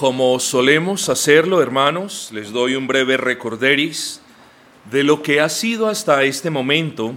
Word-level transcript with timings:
Como 0.00 0.40
solemos 0.40 1.10
hacerlo, 1.10 1.60
hermanos, 1.60 2.30
les 2.32 2.52
doy 2.52 2.74
un 2.74 2.86
breve 2.86 3.18
recorderis 3.18 4.22
de 4.90 5.04
lo 5.04 5.22
que 5.22 5.42
ha 5.42 5.50
sido 5.50 5.88
hasta 5.88 6.24
este 6.24 6.48
momento 6.48 7.12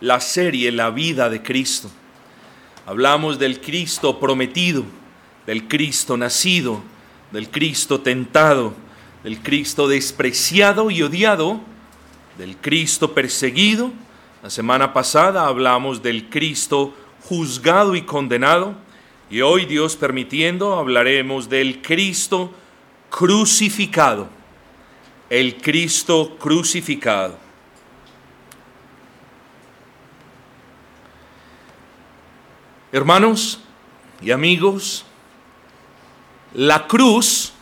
la 0.00 0.18
serie 0.18 0.72
La 0.72 0.88
vida 0.88 1.28
de 1.28 1.42
Cristo. 1.42 1.90
Hablamos 2.86 3.38
del 3.38 3.60
Cristo 3.60 4.18
prometido, 4.18 4.82
del 5.44 5.68
Cristo 5.68 6.16
nacido, 6.16 6.80
del 7.32 7.50
Cristo 7.50 8.00
tentado, 8.00 8.72
del 9.24 9.42
Cristo 9.42 9.86
despreciado 9.86 10.90
y 10.90 11.02
odiado, 11.02 11.60
del 12.38 12.56
Cristo 12.56 13.12
perseguido. 13.12 13.92
La 14.42 14.48
semana 14.48 14.94
pasada 14.94 15.46
hablamos 15.46 16.02
del 16.02 16.30
Cristo 16.30 16.94
juzgado 17.24 17.94
y 17.94 18.00
condenado. 18.00 18.74
Y 19.32 19.40
hoy, 19.40 19.64
Dios 19.64 19.96
permitiendo, 19.96 20.74
hablaremos 20.74 21.48
del 21.48 21.80
Cristo 21.80 22.52
crucificado. 23.08 24.28
El 25.30 25.56
Cristo 25.56 26.36
crucificado. 26.38 27.38
Hermanos 32.92 33.60
y 34.20 34.32
amigos, 34.32 35.06
la 36.52 36.86
cruz 36.86 37.54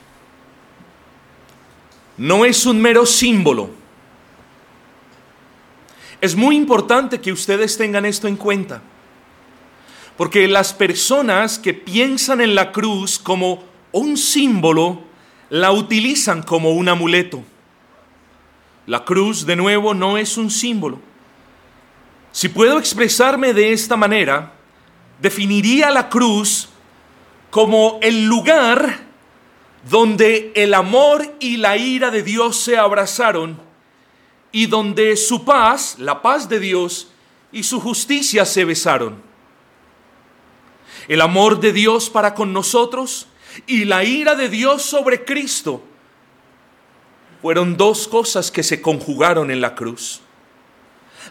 no 2.17 2.45
es 2.45 2.67
un 2.67 2.83
mero 2.83 3.07
símbolo. 3.07 3.71
Es 6.21 6.35
muy 6.35 6.57
importante 6.57 7.21
que 7.21 7.31
ustedes 7.31 7.79
tengan 7.79 8.05
esto 8.07 8.27
en 8.27 8.35
cuenta. 8.35 8.83
Porque 10.21 10.47
las 10.49 10.75
personas 10.75 11.59
que 11.59 11.73
piensan 11.73 12.43
en 12.43 12.55
la 12.55 12.73
cruz 12.73 13.19
como 13.19 13.65
un 13.91 14.19
símbolo, 14.19 15.01
la 15.49 15.73
utilizan 15.73 16.43
como 16.43 16.73
un 16.73 16.91
amuleto. 16.91 17.43
La 18.85 19.07
cruz, 19.07 19.47
de 19.47 19.57
nuevo, 19.57 19.95
no 19.95 20.19
es 20.19 20.37
un 20.37 20.51
símbolo. 20.51 21.01
Si 22.33 22.51
puedo 22.51 22.79
expresarme 22.79 23.55
de 23.55 23.73
esta 23.73 23.97
manera, 23.97 24.53
definiría 25.23 25.91
la 25.91 26.11
cruz 26.11 26.69
como 27.51 27.99
el 28.03 28.27
lugar 28.27 28.99
donde 29.89 30.53
el 30.55 30.75
amor 30.75 31.35
y 31.41 31.57
la 31.57 31.79
ira 31.79 32.11
de 32.11 32.23
Dios 32.23 32.59
se 32.59 32.77
abrazaron 32.77 33.59
y 34.53 34.67
donde 34.67 35.17
su 35.17 35.47
paz, 35.47 35.97
la 35.99 36.21
paz 36.21 36.47
de 36.47 36.61
Dios 36.61 37.11
y 37.53 37.63
su 37.63 37.81
justicia 37.81 38.45
se 38.45 38.67
besaron 38.67 39.30
el 41.11 41.23
amor 41.23 41.59
de 41.59 41.73
Dios 41.73 42.09
para 42.09 42.37
con 42.37 42.53
nosotros 42.53 43.27
y 43.67 43.85
la 43.85 44.05
ira 44.05 44.37
de 44.37 44.49
Dios 44.49 44.83
sobre 44.83 45.25
Cristo 45.25 45.83
fueron 47.43 47.77
dos 47.77 48.07
cosas 48.07 48.53
que 48.53 48.63
se 48.63 48.81
conjugaron 48.81 49.51
en 49.51 49.61
la 49.61 49.75
cruz. 49.75 50.21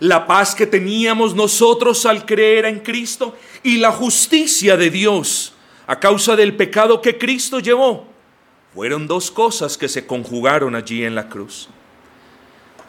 La 0.01 0.27
paz 0.27 0.53
que 0.53 0.67
teníamos 0.67 1.33
nosotros 1.33 2.05
al 2.05 2.25
creer 2.25 2.65
en 2.65 2.81
Cristo 2.81 3.37
y 3.63 3.77
la 3.77 3.93
justicia 3.93 4.75
de 4.75 4.89
Dios 4.89 5.53
a 5.87 5.97
causa 5.97 6.35
del 6.35 6.57
pecado 6.57 7.01
que 7.01 7.17
Cristo 7.17 7.61
llevó. 7.61 8.05
Fueron 8.75 9.07
dos 9.07 9.31
cosas 9.31 9.77
que 9.77 9.87
se 9.87 10.05
conjugaron 10.05 10.75
allí 10.75 11.05
en 11.05 11.15
la 11.15 11.29
cruz. 11.29 11.69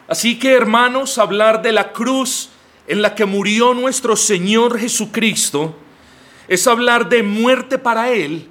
Así 0.09 0.37
que 0.37 0.51
hermanos, 0.51 1.17
hablar 1.17 1.61
de 1.61 1.71
la 1.71 1.93
cruz 1.93 2.49
en 2.85 3.01
la 3.01 3.15
que 3.15 3.23
murió 3.23 3.73
nuestro 3.73 4.17
Señor 4.17 4.77
Jesucristo 4.77 5.77
es 6.51 6.67
hablar 6.67 7.07
de 7.07 7.23
muerte 7.23 7.77
para 7.77 8.11
Él, 8.11 8.49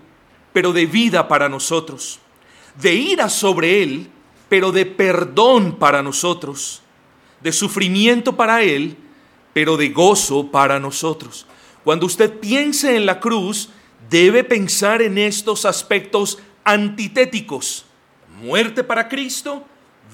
pero 0.54 0.72
de 0.72 0.86
vida 0.86 1.28
para 1.28 1.50
nosotros. 1.50 2.18
De 2.80 2.94
ira 2.94 3.28
sobre 3.28 3.82
Él, 3.82 4.08
pero 4.48 4.72
de 4.72 4.86
perdón 4.86 5.76
para 5.78 6.02
nosotros. 6.02 6.80
De 7.42 7.52
sufrimiento 7.52 8.38
para 8.38 8.62
Él, 8.62 8.96
pero 9.52 9.76
de 9.76 9.90
gozo 9.90 10.50
para 10.50 10.80
nosotros. 10.80 11.46
Cuando 11.84 12.06
usted 12.06 12.38
piense 12.40 12.96
en 12.96 13.04
la 13.04 13.20
cruz, 13.20 13.68
debe 14.08 14.44
pensar 14.44 15.02
en 15.02 15.18
estos 15.18 15.66
aspectos 15.66 16.38
antitéticos. 16.64 17.84
Muerte 18.40 18.82
para 18.82 19.10
Cristo, 19.10 19.62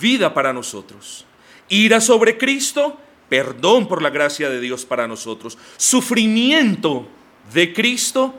vida 0.00 0.34
para 0.34 0.52
nosotros. 0.52 1.24
Ira 1.68 2.00
sobre 2.00 2.36
Cristo, 2.36 2.98
perdón 3.28 3.86
por 3.86 4.02
la 4.02 4.10
gracia 4.10 4.50
de 4.50 4.60
Dios 4.60 4.84
para 4.84 5.06
nosotros. 5.06 5.56
Sufrimiento 5.76 7.10
de 7.52 7.72
Cristo, 7.72 8.34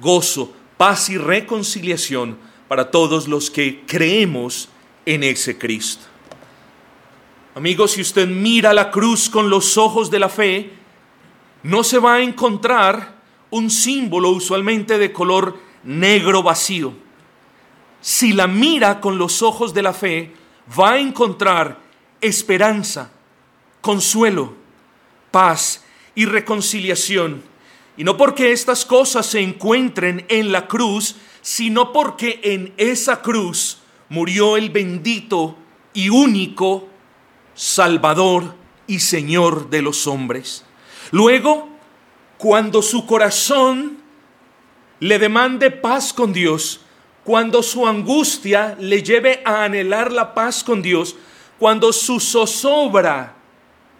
gozo, 0.00 0.52
paz 0.76 1.10
y 1.10 1.18
reconciliación 1.18 2.38
para 2.68 2.90
todos 2.90 3.28
los 3.28 3.50
que 3.50 3.82
creemos 3.86 4.68
en 5.04 5.24
ese 5.24 5.58
Cristo. 5.58 6.06
Amigos, 7.54 7.92
si 7.92 8.00
usted 8.00 8.28
mira 8.28 8.72
la 8.72 8.90
cruz 8.90 9.28
con 9.28 9.50
los 9.50 9.76
ojos 9.76 10.10
de 10.10 10.18
la 10.18 10.28
fe, 10.28 10.72
no 11.62 11.82
se 11.82 11.98
va 11.98 12.14
a 12.14 12.22
encontrar 12.22 13.20
un 13.50 13.70
símbolo 13.70 14.30
usualmente 14.30 14.98
de 14.98 15.12
color 15.12 15.58
negro 15.82 16.42
vacío. 16.42 16.94
Si 18.00 18.32
la 18.32 18.46
mira 18.46 19.00
con 19.00 19.18
los 19.18 19.42
ojos 19.42 19.74
de 19.74 19.82
la 19.82 19.92
fe, 19.92 20.32
va 20.78 20.92
a 20.92 20.98
encontrar 21.00 21.78
esperanza, 22.20 23.10
consuelo, 23.80 24.54
paz 25.30 25.84
y 26.14 26.24
reconciliación 26.26 27.42
y 28.00 28.04
no 28.04 28.16
porque 28.16 28.50
estas 28.50 28.86
cosas 28.86 29.26
se 29.26 29.40
encuentren 29.40 30.24
en 30.30 30.52
la 30.52 30.68
cruz, 30.68 31.16
sino 31.42 31.92
porque 31.92 32.40
en 32.42 32.72
esa 32.78 33.20
cruz 33.20 33.76
murió 34.08 34.56
el 34.56 34.70
bendito 34.70 35.54
y 35.92 36.08
único 36.08 36.88
Salvador 37.52 38.54
y 38.86 39.00
Señor 39.00 39.68
de 39.68 39.82
los 39.82 40.06
hombres. 40.06 40.64
Luego, 41.10 41.68
cuando 42.38 42.80
su 42.80 43.04
corazón 43.04 43.98
le 44.98 45.18
demande 45.18 45.70
paz 45.70 46.14
con 46.14 46.32
Dios, 46.32 46.80
cuando 47.22 47.62
su 47.62 47.86
angustia 47.86 48.78
le 48.80 49.02
lleve 49.02 49.42
a 49.44 49.64
anhelar 49.64 50.10
la 50.10 50.32
paz 50.32 50.64
con 50.64 50.80
Dios, 50.80 51.16
cuando 51.58 51.92
su 51.92 52.18
zozobra 52.18 53.36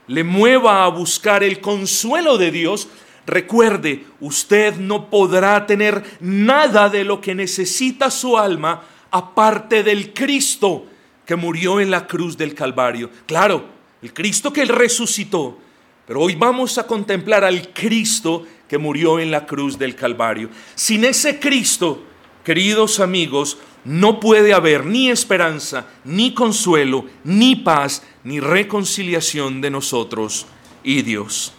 le 0.06 0.25
mueva 0.25 0.87
a 0.87 0.88
buscar 0.88 1.44
el 1.44 1.61
consuelo 1.61 2.38
de 2.38 2.50
Dios, 2.50 2.88
Recuerde, 3.26 4.06
usted 4.20 4.76
no 4.76 5.10
podrá 5.10 5.66
tener 5.66 6.19
nada 6.20 6.88
de 6.88 7.04
lo 7.04 7.20
que 7.20 7.34
necesita 7.34 8.10
su 8.10 8.38
alma 8.38 8.82
aparte 9.10 9.82
del 9.82 10.12
Cristo 10.12 10.86
que 11.26 11.36
murió 11.36 11.81
en 11.81 11.91
la 11.91 12.06
cruz 12.06 12.36
del 12.36 12.54
Calvario. 12.54 13.10
Claro, 13.26 13.64
el 14.03 14.12
Cristo 14.12 14.53
que 14.53 14.64
resucitó. 14.64 15.58
Pero 16.06 16.22
hoy 16.22 16.34
vamos 16.34 16.76
a 16.78 16.86
contemplar 16.86 17.44
al 17.44 17.72
Cristo 17.72 18.47
que 18.69 18.78
murió 18.78 19.20
en 19.20 19.31
la 19.31 19.47
cruz 19.47 19.78
del 19.78 19.94
Calvario. 19.94 20.48
Sin 20.75 21.04
ese 21.04 21.38
Cristo, 21.38 22.02
queridos 22.42 22.98
amigos, 22.98 23.58
no 23.84 24.19
puede 24.19 24.52
haber 24.52 24.84
ni 24.87 25.10
esperanza, 25.10 25.87
ni 26.04 26.34
consuelo, 26.34 27.04
ni 27.22 27.56
paz, 27.56 28.02
ni 28.25 28.41
reconciliación 28.41 29.60
de 29.60 29.70
nosotros 29.70 30.47
y 30.82 31.02
Dios 31.02 31.52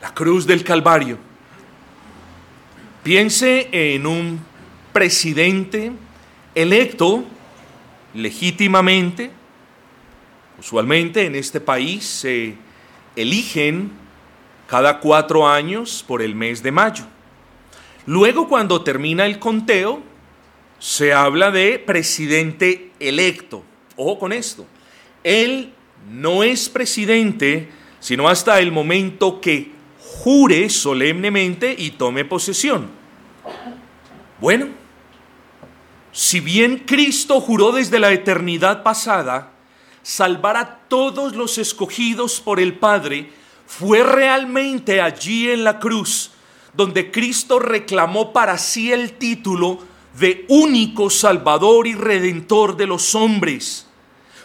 la 0.00 0.14
cruz 0.14 0.46
del 0.46 0.64
Calvario. 0.64 1.18
Piense 3.02 3.68
en 3.72 4.06
un 4.06 4.40
presidente 4.92 5.92
electo 6.54 7.24
legítimamente. 8.14 9.30
Usualmente 10.58 11.24
en 11.24 11.34
este 11.34 11.60
país 11.60 12.04
se 12.04 12.54
eligen 13.16 13.90
cada 14.66 15.00
cuatro 15.00 15.48
años 15.48 16.04
por 16.06 16.22
el 16.22 16.34
mes 16.34 16.62
de 16.62 16.72
mayo. 16.72 17.04
Luego 18.06 18.48
cuando 18.48 18.82
termina 18.82 19.26
el 19.26 19.38
conteo, 19.38 20.02
se 20.78 21.12
habla 21.12 21.50
de 21.50 21.78
presidente 21.78 22.90
electo. 23.00 23.64
Ojo 23.96 24.18
con 24.18 24.32
esto. 24.32 24.66
Él 25.22 25.72
no 26.10 26.42
es 26.42 26.68
presidente 26.68 27.68
sino 28.00 28.28
hasta 28.28 28.58
el 28.58 28.72
momento 28.72 29.40
que 29.40 29.70
jure 30.22 30.68
solemnemente 30.68 31.74
y 31.76 31.92
tome 31.92 32.26
posesión. 32.26 32.88
Bueno, 34.38 34.66
si 36.12 36.40
bien 36.40 36.82
Cristo 36.86 37.40
juró 37.40 37.72
desde 37.72 37.98
la 37.98 38.12
eternidad 38.12 38.82
pasada 38.82 39.52
salvar 40.02 40.58
a 40.58 40.80
todos 40.88 41.34
los 41.34 41.56
escogidos 41.56 42.40
por 42.40 42.60
el 42.60 42.74
Padre, 42.74 43.32
fue 43.66 44.02
realmente 44.02 45.00
allí 45.00 45.50
en 45.50 45.64
la 45.64 45.78
cruz 45.78 46.32
donde 46.74 47.10
Cristo 47.10 47.58
reclamó 47.58 48.32
para 48.32 48.58
sí 48.58 48.92
el 48.92 49.14
título 49.14 49.78
de 50.18 50.44
único 50.48 51.08
Salvador 51.08 51.86
y 51.86 51.94
Redentor 51.94 52.76
de 52.76 52.86
los 52.86 53.14
hombres. 53.14 53.86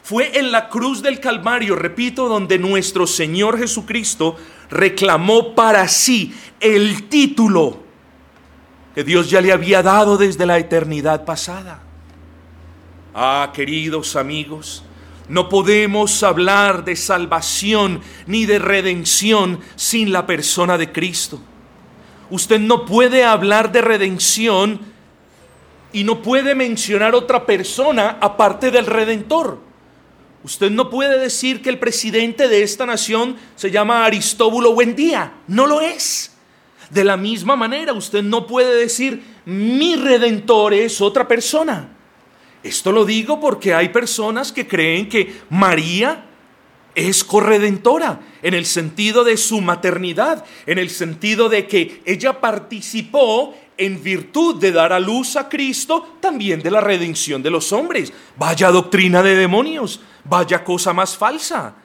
Fue 0.03 0.37
en 0.37 0.51
la 0.51 0.69
cruz 0.69 1.01
del 1.01 1.19
Calvario, 1.19 1.75
repito, 1.75 2.27
donde 2.29 2.59
nuestro 2.59 3.07
Señor 3.07 3.57
Jesucristo 3.57 4.37
reclamó 4.69 5.55
para 5.55 5.87
sí 5.87 6.33
el 6.59 7.07
título 7.09 7.83
que 8.93 9.03
Dios 9.03 9.29
ya 9.29 9.41
le 9.41 9.51
había 9.51 9.83
dado 9.83 10.17
desde 10.17 10.45
la 10.45 10.57
eternidad 10.57 11.25
pasada. 11.25 11.81
Ah, 13.13 13.51
queridos 13.53 14.15
amigos, 14.15 14.83
no 15.27 15.49
podemos 15.49 16.23
hablar 16.23 16.85
de 16.85 16.95
salvación 16.95 18.01
ni 18.25 18.45
de 18.45 18.59
redención 18.59 19.59
sin 19.75 20.11
la 20.11 20.25
persona 20.25 20.77
de 20.77 20.91
Cristo. 20.91 21.39
Usted 22.29 22.59
no 22.59 22.85
puede 22.85 23.23
hablar 23.23 23.71
de 23.71 23.81
redención 23.81 24.79
y 25.93 26.03
no 26.03 26.21
puede 26.21 26.55
mencionar 26.55 27.15
otra 27.15 27.45
persona 27.45 28.17
aparte 28.19 28.71
del 28.71 28.85
Redentor. 28.85 29.59
Usted 30.45 30.69
no 30.69 30.91
puede 30.91 31.17
decir 31.17 31.63
que 31.63 31.71
el 31.71 31.79
presidente 31.79 32.47
de 32.47 32.61
esta 32.61 32.85
nación 32.85 33.35
se 33.55 33.71
llama 33.71 34.05
Aristóbulo 34.05 34.75
Buendía. 34.75 35.33
No 35.47 35.65
lo 35.65 35.81
es. 35.81 36.35
De 36.91 37.03
la 37.03 37.17
misma 37.17 37.55
manera, 37.55 37.93
usted 37.93 38.21
no 38.21 38.45
puede 38.45 38.75
decir 38.75 39.23
mi 39.45 39.95
redentor 39.95 40.75
es 40.75 41.01
otra 41.01 41.27
persona. 41.27 41.97
Esto 42.61 42.91
lo 42.91 43.05
digo 43.05 43.39
porque 43.39 43.73
hay 43.73 43.89
personas 43.89 44.51
que 44.51 44.67
creen 44.67 45.09
que 45.09 45.35
María 45.49 46.25
es 46.93 47.23
corredentora 47.23 48.19
en 48.43 48.53
el 48.53 48.67
sentido 48.67 49.23
de 49.23 49.37
su 49.37 49.61
maternidad, 49.61 50.45
en 50.67 50.77
el 50.77 50.91
sentido 50.91 51.49
de 51.49 51.65
que 51.65 52.03
ella 52.05 52.39
participó 52.39 53.55
en 53.77 54.01
virtud 54.01 54.55
de 54.55 54.71
dar 54.71 54.93
a 54.93 54.99
luz 54.99 55.35
a 55.35 55.49
Cristo 55.49 56.17
también 56.19 56.61
de 56.61 56.71
la 56.71 56.81
redención 56.81 57.43
de 57.43 57.49
los 57.49 57.71
hombres. 57.73 58.11
Vaya 58.37 58.71
doctrina 58.71 59.21
de 59.21 59.35
demonios, 59.35 60.01
vaya 60.23 60.63
cosa 60.63 60.93
más 60.93 61.17
falsa. 61.17 61.75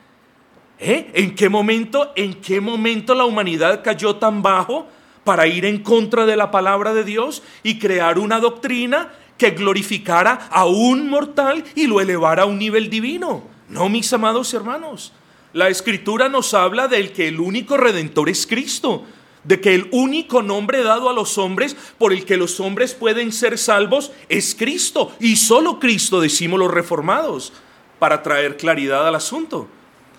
¿Eh? 0.79 1.11
¿En 1.13 1.35
qué 1.35 1.47
momento, 1.47 2.11
en 2.15 2.35
qué 2.35 2.59
momento 2.59 3.13
la 3.13 3.25
humanidad 3.25 3.83
cayó 3.83 4.15
tan 4.15 4.41
bajo 4.41 4.87
para 5.23 5.45
ir 5.45 5.65
en 5.65 5.83
contra 5.83 6.25
de 6.25 6.35
la 6.35 6.49
palabra 6.49 6.93
de 6.93 7.03
Dios 7.03 7.43
y 7.61 7.77
crear 7.77 8.17
una 8.17 8.39
doctrina 8.39 9.13
que 9.37 9.51
glorificara 9.51 10.47
a 10.49 10.65
un 10.65 11.09
mortal 11.09 11.63
y 11.75 11.85
lo 11.85 12.01
elevara 12.01 12.43
a 12.43 12.47
un 12.47 12.57
nivel 12.57 12.89
divino? 12.89 13.43
No, 13.69 13.89
mis 13.89 14.11
amados 14.11 14.53
hermanos. 14.53 15.13
La 15.53 15.67
escritura 15.67 16.29
nos 16.29 16.53
habla 16.53 16.87
del 16.87 17.11
que 17.11 17.27
el 17.27 17.39
único 17.39 17.77
redentor 17.77 18.29
es 18.29 18.47
Cristo, 18.47 19.05
de 19.43 19.59
que 19.59 19.73
el 19.73 19.87
único 19.91 20.41
nombre 20.41 20.83
dado 20.83 21.09
a 21.09 21.13
los 21.13 21.37
hombres 21.37 21.75
por 21.97 22.13
el 22.13 22.25
que 22.25 22.37
los 22.37 22.59
hombres 22.59 22.93
pueden 22.93 23.31
ser 23.31 23.57
salvos 23.57 24.11
es 24.29 24.55
Cristo. 24.55 25.15
Y 25.19 25.35
solo 25.35 25.79
Cristo, 25.79 26.21
decimos 26.21 26.59
los 26.59 26.71
reformados, 26.71 27.53
para 27.99 28.23
traer 28.23 28.57
claridad 28.57 29.07
al 29.07 29.15
asunto. 29.15 29.67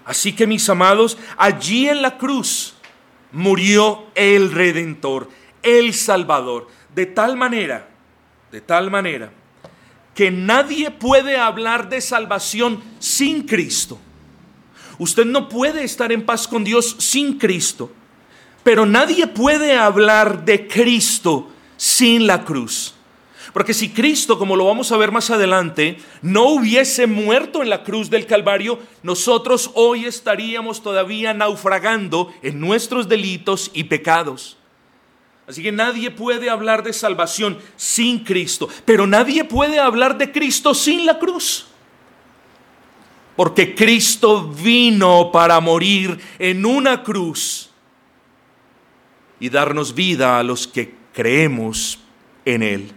Así 0.04 0.32
que 0.32 0.46
mis 0.46 0.68
amados, 0.68 1.16
allí 1.36 1.88
en 1.88 2.02
la 2.02 2.18
cruz 2.18 2.74
murió 3.30 4.04
el 4.14 4.50
Redentor, 4.50 5.28
el 5.62 5.94
Salvador, 5.94 6.68
de 6.94 7.06
tal 7.06 7.36
manera, 7.36 7.88
de 8.50 8.60
tal 8.60 8.90
manera, 8.90 9.32
que 10.14 10.30
nadie 10.30 10.90
puede 10.90 11.36
hablar 11.36 11.88
de 11.88 12.00
salvación 12.00 12.82
sin 12.98 13.46
Cristo. 13.46 13.98
Usted 14.98 15.24
no 15.24 15.48
puede 15.48 15.84
estar 15.84 16.12
en 16.12 16.26
paz 16.26 16.46
con 16.46 16.64
Dios 16.64 16.96
sin 16.98 17.38
Cristo, 17.38 17.90
pero 18.62 18.86
nadie 18.86 19.26
puede 19.26 19.76
hablar 19.76 20.44
de 20.44 20.68
Cristo 20.68 21.48
sin 21.76 22.26
la 22.26 22.44
cruz. 22.44 22.94
Porque 23.52 23.74
si 23.74 23.90
Cristo, 23.90 24.38
como 24.38 24.56
lo 24.56 24.64
vamos 24.64 24.92
a 24.92 24.96
ver 24.96 25.12
más 25.12 25.30
adelante, 25.30 25.98
no 26.22 26.44
hubiese 26.44 27.06
muerto 27.06 27.62
en 27.62 27.68
la 27.68 27.82
cruz 27.82 28.08
del 28.08 28.26
Calvario, 28.26 28.78
nosotros 29.02 29.70
hoy 29.74 30.06
estaríamos 30.06 30.82
todavía 30.82 31.34
naufragando 31.34 32.32
en 32.42 32.60
nuestros 32.60 33.08
delitos 33.08 33.70
y 33.74 33.84
pecados. 33.84 34.56
Así 35.46 35.62
que 35.62 35.72
nadie 35.72 36.10
puede 36.10 36.48
hablar 36.48 36.82
de 36.82 36.92
salvación 36.92 37.58
sin 37.76 38.20
Cristo, 38.20 38.68
pero 38.86 39.06
nadie 39.06 39.44
puede 39.44 39.78
hablar 39.80 40.16
de 40.16 40.32
Cristo 40.32 40.72
sin 40.72 41.04
la 41.04 41.18
cruz. 41.18 41.66
Porque 43.36 43.74
Cristo 43.74 44.48
vino 44.48 45.30
para 45.32 45.58
morir 45.60 46.18
en 46.38 46.64
una 46.64 47.02
cruz 47.02 47.71
y 49.42 49.50
darnos 49.50 49.96
vida 49.96 50.38
a 50.38 50.44
los 50.44 50.68
que 50.68 50.94
creemos 51.12 51.98
en 52.44 52.62
Él. 52.62 52.92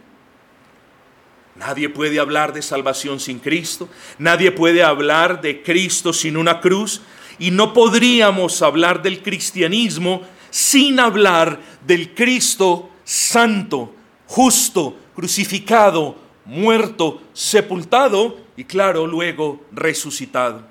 Nadie 1.56 1.90
puede 1.90 2.20
hablar 2.20 2.54
de 2.54 2.62
salvación 2.62 3.20
sin 3.20 3.40
Cristo, 3.40 3.90
nadie 4.20 4.52
puede 4.52 4.84
hablar 4.84 5.42
de 5.42 5.64
Cristo 5.64 6.14
sin 6.14 6.38
una 6.38 6.62
cruz 6.62 7.02
y 7.40 7.50
no 7.50 7.74
podríamos 7.74 8.62
hablar 8.62 9.02
del 9.02 9.24
cristianismo 9.24 10.22
sin 10.52 11.00
hablar 11.00 11.60
del 11.84 12.14
Cristo 12.14 12.92
santo, 13.04 13.96
justo, 14.28 15.00
crucificado, 15.16 16.16
muerto, 16.46 17.24
sepultado 17.34 18.38
y 18.56 18.66
claro, 18.66 19.08
luego 19.08 19.66
resucitado. 19.72 20.62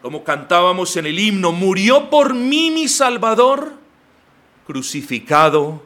Como 0.00 0.24
cantábamos 0.24 0.96
en 0.96 1.04
el 1.04 1.18
himno, 1.18 1.52
murió 1.52 2.08
por 2.08 2.32
mí 2.32 2.70
mi 2.70 2.88
Salvador, 2.88 3.79
crucificado, 4.70 5.82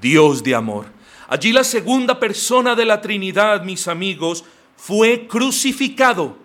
Dios 0.00 0.42
de 0.42 0.54
amor. 0.54 0.86
Allí 1.28 1.52
la 1.52 1.62
segunda 1.62 2.18
persona 2.18 2.74
de 2.74 2.86
la 2.86 3.02
Trinidad, 3.02 3.64
mis 3.64 3.86
amigos, 3.86 4.46
fue 4.78 5.26
crucificado 5.26 6.38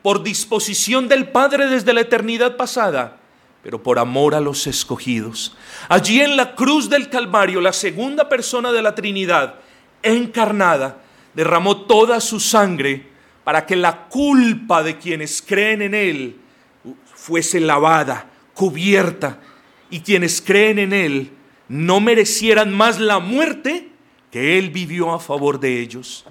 por 0.00 0.22
disposición 0.22 1.06
del 1.06 1.28
Padre 1.28 1.66
desde 1.66 1.92
la 1.92 2.00
eternidad 2.00 2.56
pasada 2.56 3.20
pero 3.62 3.82
por 3.82 3.98
amor 3.98 4.34
a 4.34 4.40
los 4.40 4.66
escogidos. 4.66 5.56
Allí 5.88 6.20
en 6.20 6.36
la 6.36 6.54
cruz 6.54 6.90
del 6.90 7.08
Calvario, 7.08 7.62
la 7.62 7.72
segunda 7.72 8.28
persona 8.28 8.72
de 8.72 8.82
la 8.82 8.94
Trinidad, 8.94 9.54
encarnada, 10.02 10.98
derramó 11.32 11.86
toda 11.86 12.20
su 12.20 12.40
sangre 12.40 13.06
para 13.42 13.64
que 13.64 13.74
la 13.74 14.04
culpa 14.08 14.82
de 14.82 14.98
quienes 14.98 15.40
creen 15.40 15.80
en 15.80 15.94
Él 15.94 16.36
fuese 17.14 17.58
lavada, 17.58 18.26
cubierta, 18.52 19.40
y 19.94 20.00
quienes 20.00 20.42
creen 20.42 20.80
en 20.80 20.92
Él 20.92 21.30
no 21.68 22.00
merecieran 22.00 22.74
más 22.74 22.98
la 22.98 23.20
muerte 23.20 23.90
que 24.32 24.58
Él 24.58 24.70
vivió 24.70 25.12
a 25.12 25.20
favor 25.20 25.60
de 25.60 25.80
ellos. 25.80 26.24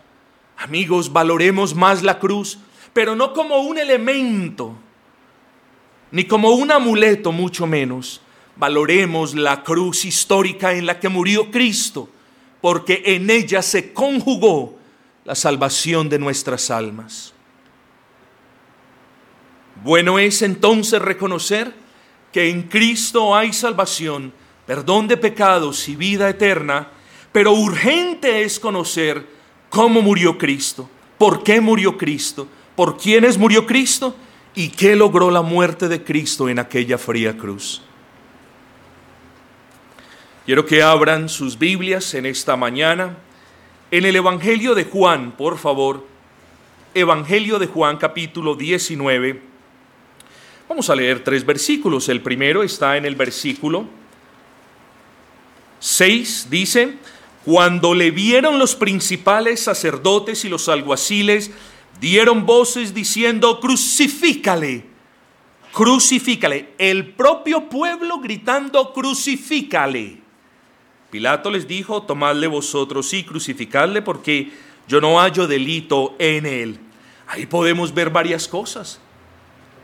Amigos, 0.57 1.13
valoremos 1.13 1.74
más 1.74 2.04
la 2.04 2.19
cruz, 2.19 2.60
pero 2.92 3.15
no 3.15 3.31
como 3.31 3.60
un 3.60 3.77
elemento 3.77 4.75
ni 6.12 6.25
como 6.25 6.50
un 6.50 6.74
amuleto 6.74 7.32
mucho 7.32 7.65
menos. 7.65 8.20
Valoremos 8.58 9.34
la 9.34 9.63
cruz 9.63 10.03
histórica 10.03 10.74
en 10.74 10.86
la 10.86 11.00
que 11.00 11.08
murió 11.08 11.50
Cristo, 11.50 12.10
porque 12.60 13.01
en 13.05 13.29
ella 13.29 13.62
se 13.62 13.93
conjugó 13.93 14.77
la 15.24 15.36
salvación 15.36 16.10
de 16.10 16.20
nuestras 16.20 16.70
almas. 16.70 17.34
Bueno 19.86 20.20
es 20.20 20.41
entonces 20.41 21.01
reconocer 21.01 21.83
que 22.34 22.50
en 22.50 22.63
Cristo 22.63 23.34
hay 23.34 23.54
salvación, 23.54 24.34
perdón 24.66 25.08
de 25.08 25.16
pecados 25.16 25.88
y 25.88 25.96
vida 25.96 26.28
eterna, 26.28 26.90
pero 27.32 27.54
urgente 27.54 28.44
es 28.44 28.60
conocer 28.60 29.25
cómo 29.70 30.02
murió 30.02 30.38
Cristo, 30.38 30.90
por 31.18 31.44
qué 31.44 31.62
murió 31.62 31.98
Cristo, 31.98 32.48
por 32.75 32.98
quiénes 32.98 33.38
murió 33.38 33.66
Cristo 33.66 34.16
¿Y 34.56 34.70
qué 34.70 34.96
logró 34.96 35.32
la 35.32 35.42
muerte 35.42 35.88
de 35.88 36.04
Cristo 36.04 36.48
en 36.48 36.60
aquella 36.60 37.00
fría 37.00 37.36
cruz? 37.36 37.82
Quiero 40.46 40.66
que 40.66 40.84
abran 40.84 41.28
sus 41.28 41.58
Biblias 41.58 42.13
en 42.13 42.28
esta 42.28 42.56
mañana 42.56 43.18
en 43.90 44.06
el 44.06 44.16
Evangelio 44.16 44.75
de 44.75 44.86
Juan, 44.86 45.32
por 45.32 45.58
favor. 45.58 46.06
Evangelio 46.94 47.58
de 47.58 47.66
Juan 47.66 47.98
capítulo 47.98 48.56
19. 48.56 49.52
Vamos 50.67 50.89
a 50.89 50.96
leer 50.96 51.24
tres 51.24 51.46
versículos. 51.46 52.10
El 52.10 52.22
primero 52.22 52.63
está 52.63 52.98
en 52.98 53.05
el 53.05 53.15
versículo 53.15 53.86
6. 55.79 56.48
Dice, 56.50 56.98
cuando 57.43 57.93
le 57.93 58.12
vieron 58.12 58.58
los 58.58 58.75
principales 58.75 59.60
sacerdotes 59.60 60.46
y 60.46 60.50
los 60.50 60.70
alguaciles, 60.70 61.51
dieron 62.00 62.46
voces 62.46 62.93
diciendo, 62.93 63.60
crucifícale, 63.60 64.86
crucifícale. 65.74 66.74
El 66.77 67.13
propio 67.13 67.67
pueblo 67.70 68.20
gritando, 68.20 68.93
crucifícale. 68.93 70.20
Pilato 71.12 71.51
les 71.51 71.67
dijo, 71.67 72.03
tomadle 72.03 72.48
vosotros 72.48 73.13
y 73.13 73.24
crucificadle 73.24 74.01
porque 74.01 74.51
yo 74.88 75.00
no 75.00 75.20
hallo 75.20 75.46
delito 75.46 76.15
en 76.17 76.46
él. 76.46 76.79
Ahí 77.27 77.46
podemos 77.46 77.93
ver 77.93 78.10
varias 78.10 78.48
cosas. 78.48 79.00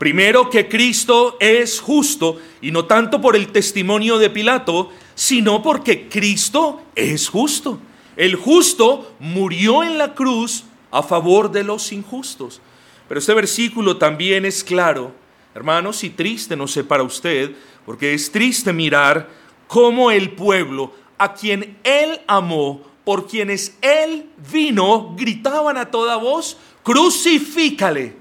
Primero 0.00 0.48
que 0.48 0.66
Cristo 0.66 1.36
es 1.40 1.78
justo 1.78 2.38
y 2.62 2.70
no 2.70 2.86
tanto 2.86 3.20
por 3.20 3.36
el 3.36 3.48
testimonio 3.48 4.16
de 4.16 4.30
Pilato, 4.30 4.88
sino 5.14 5.62
porque 5.62 6.08
Cristo 6.08 6.80
es 6.94 7.28
justo. 7.28 7.78
El 8.16 8.34
justo 8.34 9.14
murió 9.18 9.82
en 9.82 9.98
la 9.98 10.14
cruz 10.14 10.64
a 10.90 11.02
favor 11.02 11.52
de 11.52 11.64
los 11.64 11.92
injustos. 11.92 12.62
Pero 13.08 13.20
este 13.20 13.34
versículo 13.34 13.98
también 13.98 14.46
es 14.46 14.64
claro, 14.64 15.12
hermanos, 15.54 16.02
y 16.02 16.08
triste, 16.08 16.56
no 16.56 16.66
sé 16.66 16.82
para 16.82 17.02
usted, 17.02 17.54
porque 17.84 18.14
es 18.14 18.32
triste 18.32 18.72
mirar 18.72 19.28
cómo 19.66 20.10
el 20.10 20.30
pueblo, 20.30 20.94
a 21.18 21.34
quien 21.34 21.76
Él 21.84 22.22
amó, 22.26 22.80
por 23.04 23.26
quienes 23.26 23.76
Él 23.82 24.30
vino, 24.50 25.14
gritaban 25.14 25.76
a 25.76 25.90
toda 25.90 26.16
voz, 26.16 26.56
crucifícale. 26.82 28.19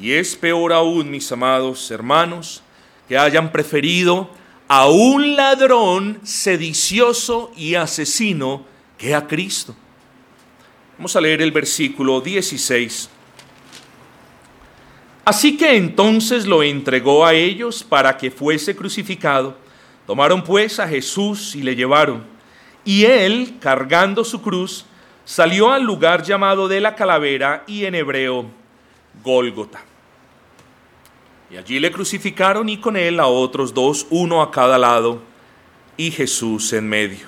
Y 0.00 0.12
es 0.12 0.36
peor 0.36 0.72
aún, 0.72 1.10
mis 1.10 1.30
amados 1.32 1.90
hermanos, 1.90 2.62
que 3.08 3.18
hayan 3.18 3.52
preferido 3.52 4.30
a 4.68 4.88
un 4.88 5.36
ladrón 5.36 6.20
sedicioso 6.22 7.52
y 7.56 7.74
asesino 7.74 8.64
que 8.96 9.14
a 9.14 9.26
Cristo. 9.26 9.76
Vamos 10.96 11.14
a 11.14 11.20
leer 11.20 11.42
el 11.42 11.52
versículo 11.52 12.20
16. 12.20 13.10
Así 15.24 15.56
que 15.56 15.76
entonces 15.76 16.46
lo 16.46 16.62
entregó 16.62 17.26
a 17.26 17.34
ellos 17.34 17.84
para 17.84 18.16
que 18.16 18.30
fuese 18.30 18.74
crucificado. 18.74 19.56
Tomaron 20.06 20.42
pues 20.42 20.80
a 20.80 20.88
Jesús 20.88 21.54
y 21.54 21.62
le 21.62 21.76
llevaron. 21.76 22.24
Y 22.84 23.04
él, 23.04 23.56
cargando 23.60 24.24
su 24.24 24.42
cruz, 24.42 24.86
salió 25.24 25.70
al 25.70 25.84
lugar 25.84 26.22
llamado 26.22 26.66
de 26.66 26.80
la 26.80 26.96
calavera 26.96 27.62
y 27.66 27.84
en 27.84 27.94
hebreo 27.94 28.61
Gólgota. 29.22 29.82
Y 31.50 31.56
allí 31.56 31.78
le 31.78 31.92
crucificaron 31.92 32.68
y 32.68 32.78
con 32.78 32.96
él 32.96 33.20
a 33.20 33.26
otros 33.26 33.74
dos, 33.74 34.06
uno 34.10 34.40
a 34.40 34.50
cada 34.50 34.78
lado, 34.78 35.22
y 35.96 36.10
Jesús 36.10 36.72
en 36.72 36.88
medio. 36.88 37.26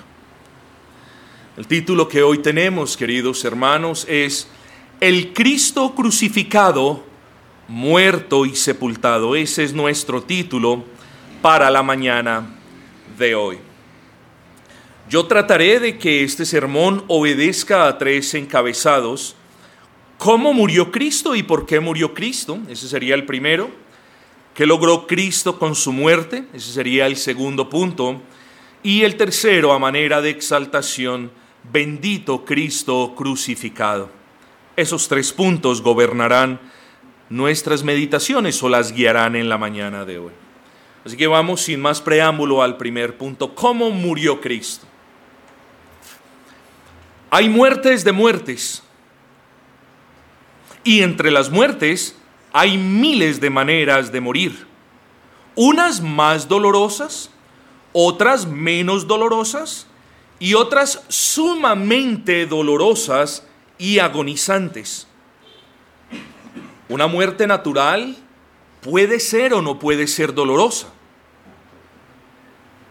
El 1.57 1.67
título 1.67 2.07
que 2.07 2.23
hoy 2.23 2.39
tenemos, 2.39 2.97
queridos 2.97 3.45
hermanos, 3.45 4.05
es 4.09 4.47
El 4.99 5.31
Cristo 5.33 5.93
crucificado, 5.95 7.03
muerto 7.67 8.45
y 8.45 8.55
sepultado. 8.55 9.35
Ese 9.35 9.63
es 9.63 9.73
nuestro 9.73 10.23
título 10.23 10.83
para 11.41 11.69
la 11.69 11.83
mañana 11.83 12.45
de 13.17 13.35
hoy. 13.35 13.57
Yo 15.07 15.27
trataré 15.27 15.79
de 15.79 15.97
que 15.99 16.23
este 16.23 16.45
sermón 16.45 17.03
obedezca 17.07 17.87
a 17.87 17.97
tres 17.97 18.33
encabezados. 18.33 19.35
¿Cómo 20.17 20.53
murió 20.53 20.91
Cristo 20.91 21.35
y 21.35 21.43
por 21.43 21.65
qué 21.65 21.79
murió 21.79 22.13
Cristo? 22.13 22.59
Ese 22.69 22.87
sería 22.87 23.15
el 23.15 23.25
primero. 23.25 23.69
¿Qué 24.53 24.65
logró 24.65 25.05
Cristo 25.05 25.59
con 25.59 25.75
su 25.75 25.91
muerte? 25.91 26.45
Ese 26.53 26.71
sería 26.71 27.07
el 27.07 27.17
segundo 27.17 27.69
punto. 27.69 28.21
Y 28.83 29.03
el 29.03 29.17
tercero, 29.17 29.73
a 29.73 29.79
manera 29.79 30.21
de 30.21 30.29
exaltación, 30.29 31.31
bendito 31.71 32.45
Cristo 32.45 33.13
crucificado. 33.15 34.09
Esos 34.75 35.07
tres 35.07 35.33
puntos 35.33 35.81
gobernarán 35.81 36.59
nuestras 37.29 37.83
meditaciones 37.83 38.61
o 38.63 38.69
las 38.69 38.93
guiarán 38.93 39.35
en 39.35 39.49
la 39.49 39.57
mañana 39.57 40.05
de 40.05 40.19
hoy. 40.19 40.31
Así 41.03 41.17
que 41.17 41.27
vamos 41.27 41.61
sin 41.61 41.81
más 41.81 42.01
preámbulo 42.01 42.63
al 42.63 42.77
primer 42.77 43.17
punto. 43.17 43.53
¿Cómo 43.53 43.91
murió 43.91 44.39
Cristo? 44.41 44.87
Hay 47.29 47.49
muertes 47.49 48.03
de 48.03 48.11
muertes. 48.11 48.84
Y 50.85 51.01
entre 51.01 51.31
las 51.31 51.49
muertes 51.49 52.15
hay 52.53 52.77
miles 52.77 53.41
de 53.41 53.49
maneras 53.49 54.13
de 54.13 54.21
morir. 54.21 54.65
Unas 55.55 55.99
más 55.99 56.47
dolorosas, 56.47 57.31
otras 57.91 58.45
menos 58.45 59.07
dolorosas 59.07 59.87
y 60.39 60.53
otras 60.53 61.03
sumamente 61.09 62.45
dolorosas 62.45 63.47
y 63.79 63.99
agonizantes. 63.99 65.07
Una 66.87 67.07
muerte 67.07 67.47
natural 67.47 68.15
puede 68.81 69.19
ser 69.19 69.55
o 69.55 69.63
no 69.63 69.79
puede 69.79 70.05
ser 70.05 70.35
dolorosa. 70.35 70.87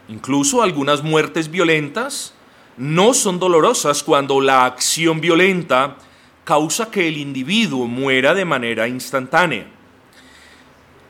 Incluso 0.09 0.63
algunas 0.63 1.03
muertes 1.05 1.49
violentas 1.49 2.35
no 2.77 3.15
son 3.15 3.39
dolorosas 3.39 4.03
cuando 4.03 4.41
la 4.41 4.65
acción 4.65 5.21
violenta 5.21 5.97
causa 6.45 6.91
que 6.91 7.09
el 7.09 7.17
individuo 7.17 7.87
muera 7.87 8.35
de 8.35 8.45
manera 8.45 8.87
instantánea. 8.87 9.67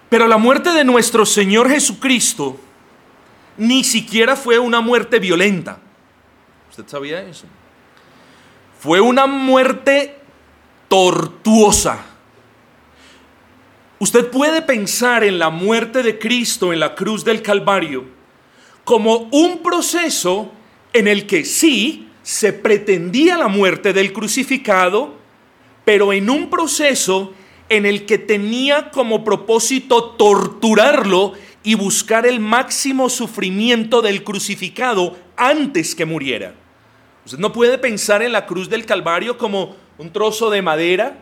Pero 0.08 0.28
la 0.28 0.38
muerte 0.38 0.70
de 0.70 0.84
nuestro 0.84 1.26
Señor 1.26 1.68
Jesucristo 1.68 2.58
ni 3.56 3.84
siquiera 3.84 4.36
fue 4.36 4.58
una 4.58 4.80
muerte 4.80 5.18
violenta. 5.18 5.78
¿Usted 6.70 6.86
sabía 6.86 7.22
eso? 7.22 7.46
Fue 8.78 9.00
una 9.00 9.26
muerte 9.26 10.18
tortuosa. 10.88 12.04
Usted 13.98 14.30
puede 14.30 14.62
pensar 14.62 15.24
en 15.24 15.38
la 15.38 15.50
muerte 15.50 16.02
de 16.02 16.18
Cristo 16.18 16.72
en 16.72 16.80
la 16.80 16.94
cruz 16.94 17.24
del 17.24 17.42
Calvario 17.42 18.04
como 18.84 19.28
un 19.32 19.62
proceso 19.62 20.52
en 20.92 21.08
el 21.08 21.26
que 21.26 21.44
sí 21.44 22.08
se 22.22 22.52
pretendía 22.52 23.36
la 23.36 23.48
muerte 23.48 23.92
del 23.92 24.12
crucificado, 24.12 25.14
pero 25.84 26.12
en 26.12 26.30
un 26.30 26.50
proceso 26.50 27.32
en 27.68 27.86
el 27.86 28.06
que 28.06 28.18
tenía 28.18 28.90
como 28.90 29.24
propósito 29.24 30.10
torturarlo 30.10 31.32
y 31.62 31.74
buscar 31.74 32.26
el 32.26 32.40
máximo 32.40 33.08
sufrimiento 33.08 34.02
del 34.02 34.22
crucificado 34.22 35.16
antes 35.36 35.94
que 35.94 36.04
muriera. 36.04 36.54
Usted 37.24 37.38
no 37.38 37.52
puede 37.52 37.78
pensar 37.78 38.22
en 38.22 38.32
la 38.32 38.44
cruz 38.44 38.68
del 38.68 38.84
Calvario 38.84 39.38
como 39.38 39.74
un 39.96 40.12
trozo 40.12 40.50
de 40.50 40.60
madera 40.60 41.18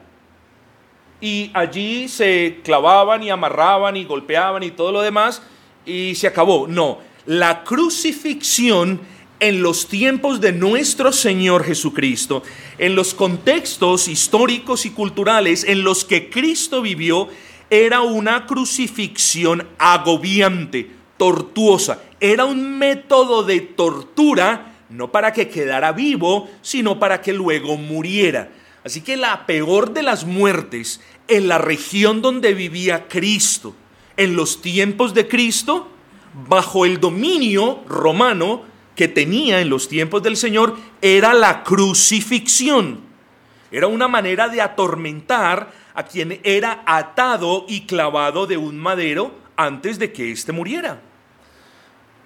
y 1.20 1.52
allí 1.54 2.08
se 2.08 2.60
clavaban 2.64 3.22
y 3.22 3.30
amarraban 3.30 3.96
y 3.96 4.04
golpeaban 4.04 4.64
y 4.64 4.72
todo 4.72 4.90
lo 4.90 5.00
demás 5.00 5.42
y 5.86 6.16
se 6.16 6.26
acabó. 6.26 6.66
No, 6.66 6.98
la 7.26 7.62
crucifixión 7.62 9.00
en 9.42 9.60
los 9.60 9.88
tiempos 9.88 10.40
de 10.40 10.52
nuestro 10.52 11.10
Señor 11.10 11.64
Jesucristo, 11.64 12.44
en 12.78 12.94
los 12.94 13.12
contextos 13.12 14.06
históricos 14.06 14.86
y 14.86 14.90
culturales 14.90 15.64
en 15.64 15.82
los 15.82 16.04
que 16.04 16.30
Cristo 16.30 16.80
vivió, 16.80 17.28
era 17.68 18.02
una 18.02 18.46
crucifixión 18.46 19.66
agobiante, 19.78 20.88
tortuosa. 21.16 22.04
Era 22.20 22.44
un 22.44 22.78
método 22.78 23.42
de 23.42 23.62
tortura, 23.62 24.76
no 24.90 25.10
para 25.10 25.32
que 25.32 25.48
quedara 25.48 25.90
vivo, 25.90 26.48
sino 26.62 27.00
para 27.00 27.20
que 27.20 27.32
luego 27.32 27.76
muriera. 27.76 28.48
Así 28.84 29.00
que 29.00 29.16
la 29.16 29.44
peor 29.44 29.92
de 29.92 30.04
las 30.04 30.24
muertes 30.24 31.00
en 31.26 31.48
la 31.48 31.58
región 31.58 32.22
donde 32.22 32.54
vivía 32.54 33.08
Cristo, 33.08 33.74
en 34.16 34.36
los 34.36 34.62
tiempos 34.62 35.14
de 35.14 35.26
Cristo, 35.26 35.88
bajo 36.48 36.86
el 36.86 37.00
dominio 37.00 37.80
romano, 37.88 38.70
que 38.94 39.08
tenía 39.08 39.60
en 39.60 39.70
los 39.70 39.88
tiempos 39.88 40.22
del 40.22 40.36
Señor 40.36 40.76
era 41.00 41.34
la 41.34 41.62
crucifixión. 41.62 43.00
Era 43.70 43.86
una 43.86 44.08
manera 44.08 44.48
de 44.48 44.60
atormentar 44.60 45.72
a 45.94 46.04
quien 46.04 46.40
era 46.42 46.82
atado 46.86 47.64
y 47.68 47.82
clavado 47.82 48.46
de 48.46 48.56
un 48.56 48.78
madero 48.78 49.34
antes 49.56 49.98
de 49.98 50.12
que 50.12 50.30
éste 50.30 50.52
muriera. 50.52 51.00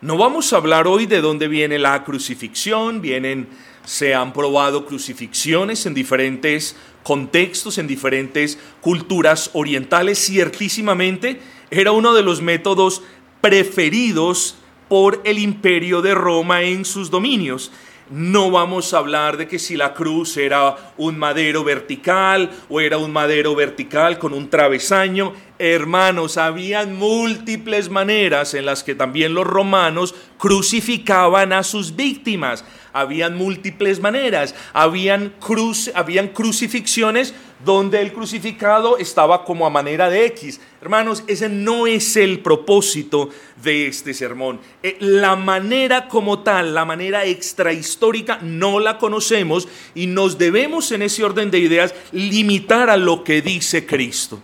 No 0.00 0.16
vamos 0.16 0.52
a 0.52 0.56
hablar 0.56 0.87
hoy 0.87 1.06
de 1.06 1.20
dónde 1.20 1.49
viene 1.49 1.78
la 1.78 2.04
crucifixión, 2.04 3.00
vienen, 3.00 3.49
se 3.85 4.14
han 4.14 4.32
probado 4.32 4.85
crucifixiones 4.85 5.87
en 5.87 5.94
diferentes 5.94 6.76
contextos, 7.02 7.78
en 7.78 7.87
diferentes 7.87 8.58
culturas 8.80 9.50
orientales, 9.54 10.18
ciertísimamente 10.18 11.40
era 11.70 11.92
uno 11.92 12.14
de 12.14 12.23
los 12.23 12.42
métodos 12.42 13.02
preferidos 13.40 14.56
por 14.88 15.21
el 15.25 15.38
imperio 15.38 16.02
de 16.02 16.14
Roma 16.14 16.62
en 16.62 16.85
sus 16.85 17.11
dominios. 17.11 17.73
No 18.09 18.52
vamos 18.52 18.95
a 18.95 18.99
hablar 18.99 19.37
de 19.37 19.49
que 19.49 19.59
si 19.59 19.76
la 19.76 19.93
cruz 19.93 20.37
era 20.37 20.93
un 20.97 21.19
madero 21.19 21.64
vertical 21.64 22.50
o 22.69 22.81
era 22.81 22.99
un 22.99 23.12
madero 23.12 23.57
vertical 23.57 24.21
con 24.21 24.33
un 24.33 24.49
travesaño. 24.49 25.33
Hermanos, 25.59 26.37
habían 26.37 26.95
múltiples 26.95 27.90
maneras 27.90 28.55
en 28.55 28.64
las 28.64 28.85
que 28.85 28.95
también 28.95 29.35
los 29.35 29.45
romanos 29.45 30.14
crucificaban 30.38 31.52
a 31.52 31.64
sus 31.64 31.97
víctimas. 31.97 32.64
Habían 32.93 33.37
múltiples 33.37 34.00
maneras. 34.00 34.55
Habían, 34.73 35.35
cruz, 35.40 35.90
habían 35.95 36.28
crucifixiones 36.28 37.35
donde 37.64 38.02
el 38.02 38.12
crucificado 38.12 38.99
estaba 38.99 39.45
como 39.45 39.66
a 39.66 39.71
manera 39.71 40.11
de 40.11 40.26
X. 40.26 40.61
Hermanos, 40.81 41.25
ese 41.26 41.49
no 41.49 41.87
es 41.87 42.16
el 42.16 42.40
propósito 42.40 43.31
de 43.62 43.87
este 43.87 44.12
sermón. 44.12 44.61
Eh, 44.83 44.97
la 45.00 45.37
manera 45.37 46.09
como 46.09 46.40
tal, 46.40 46.75
la 46.75 46.85
manera 46.85 47.25
extrahistórica, 47.25 48.38
no 48.43 48.78
la 48.78 48.99
conocemos 48.99 49.69
y 49.95 50.07
nos 50.07 50.38
debemos 50.38 50.93
en 50.93 51.02
ese 51.02 51.25
orden 51.25 51.50
de 51.50 51.59
ideas 51.59 51.95
limitar 52.12 52.90
a 52.90 52.97
lo 52.97 53.25
que 53.25 53.40
dice 53.40 53.87
Cristo 53.87 54.40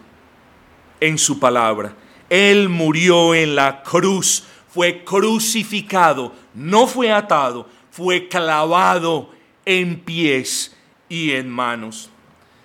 en 1.01 1.19
su 1.19 1.39
palabra. 1.39 1.95
Él 2.31 2.71
murió 2.71 3.35
en 3.35 3.55
la 3.55 3.83
cruz, 3.83 4.45
fue 4.69 5.05
crucificado, 5.05 6.33
no 6.55 6.87
fue 6.87 7.13
atado, 7.13 7.69
fue 7.93 8.27
clavado 8.27 9.31
en 9.67 10.01
pies 10.01 10.75
y 11.11 11.33
en 11.33 11.51
manos. 11.51 12.09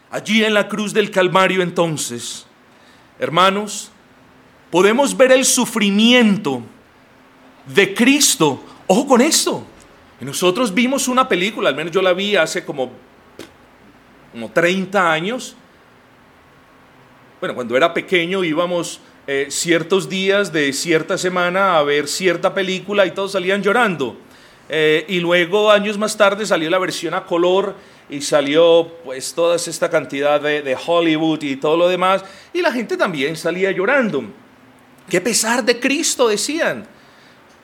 Allí 0.09 0.43
en 0.43 0.53
la 0.53 0.69
cruz 0.69 0.93
del 0.93 1.11
Calvario 1.11 1.61
entonces, 1.61 2.47
hermanos, 3.19 3.91
podemos 4.71 5.15
ver 5.17 5.33
el 5.33 5.43
sufrimiento 5.43 6.61
de 7.65 7.93
Cristo. 7.93 8.63
Ojo 8.87 9.05
con 9.05 9.19
esto, 9.19 9.65
nosotros 10.21 10.73
vimos 10.73 11.09
una 11.09 11.27
película, 11.27 11.67
al 11.67 11.75
menos 11.75 11.91
yo 11.91 12.01
la 12.01 12.13
vi 12.13 12.37
hace 12.37 12.63
como, 12.63 12.89
como 14.31 14.49
30 14.49 15.11
años. 15.11 15.57
Bueno, 17.41 17.53
cuando 17.53 17.75
era 17.75 17.93
pequeño 17.93 18.45
íbamos 18.45 19.01
eh, 19.27 19.47
ciertos 19.49 20.07
días 20.07 20.53
de 20.53 20.71
cierta 20.71 21.17
semana 21.17 21.77
a 21.77 21.83
ver 21.83 22.07
cierta 22.07 22.53
película 22.53 23.05
y 23.05 23.11
todos 23.11 23.33
salían 23.33 23.61
llorando. 23.61 24.17
Eh, 24.69 25.05
y 25.07 25.19
luego, 25.19 25.71
años 25.71 25.97
más 25.97 26.17
tarde, 26.17 26.45
salió 26.45 26.69
la 26.69 26.79
versión 26.79 27.13
a 27.13 27.25
color 27.25 27.75
y 28.09 28.21
salió 28.21 28.87
pues 29.03 29.33
toda 29.33 29.55
esta 29.55 29.89
cantidad 29.89 30.39
de, 30.39 30.61
de 30.61 30.77
Hollywood 30.85 31.41
y 31.43 31.55
todo 31.55 31.77
lo 31.77 31.87
demás. 31.87 32.23
Y 32.53 32.61
la 32.61 32.71
gente 32.71 32.97
también 32.97 33.35
salía 33.35 33.71
llorando. 33.71 34.23
Qué 35.09 35.21
pesar 35.21 35.63
de 35.63 35.79
Cristo, 35.79 36.27
decían, 36.27 36.85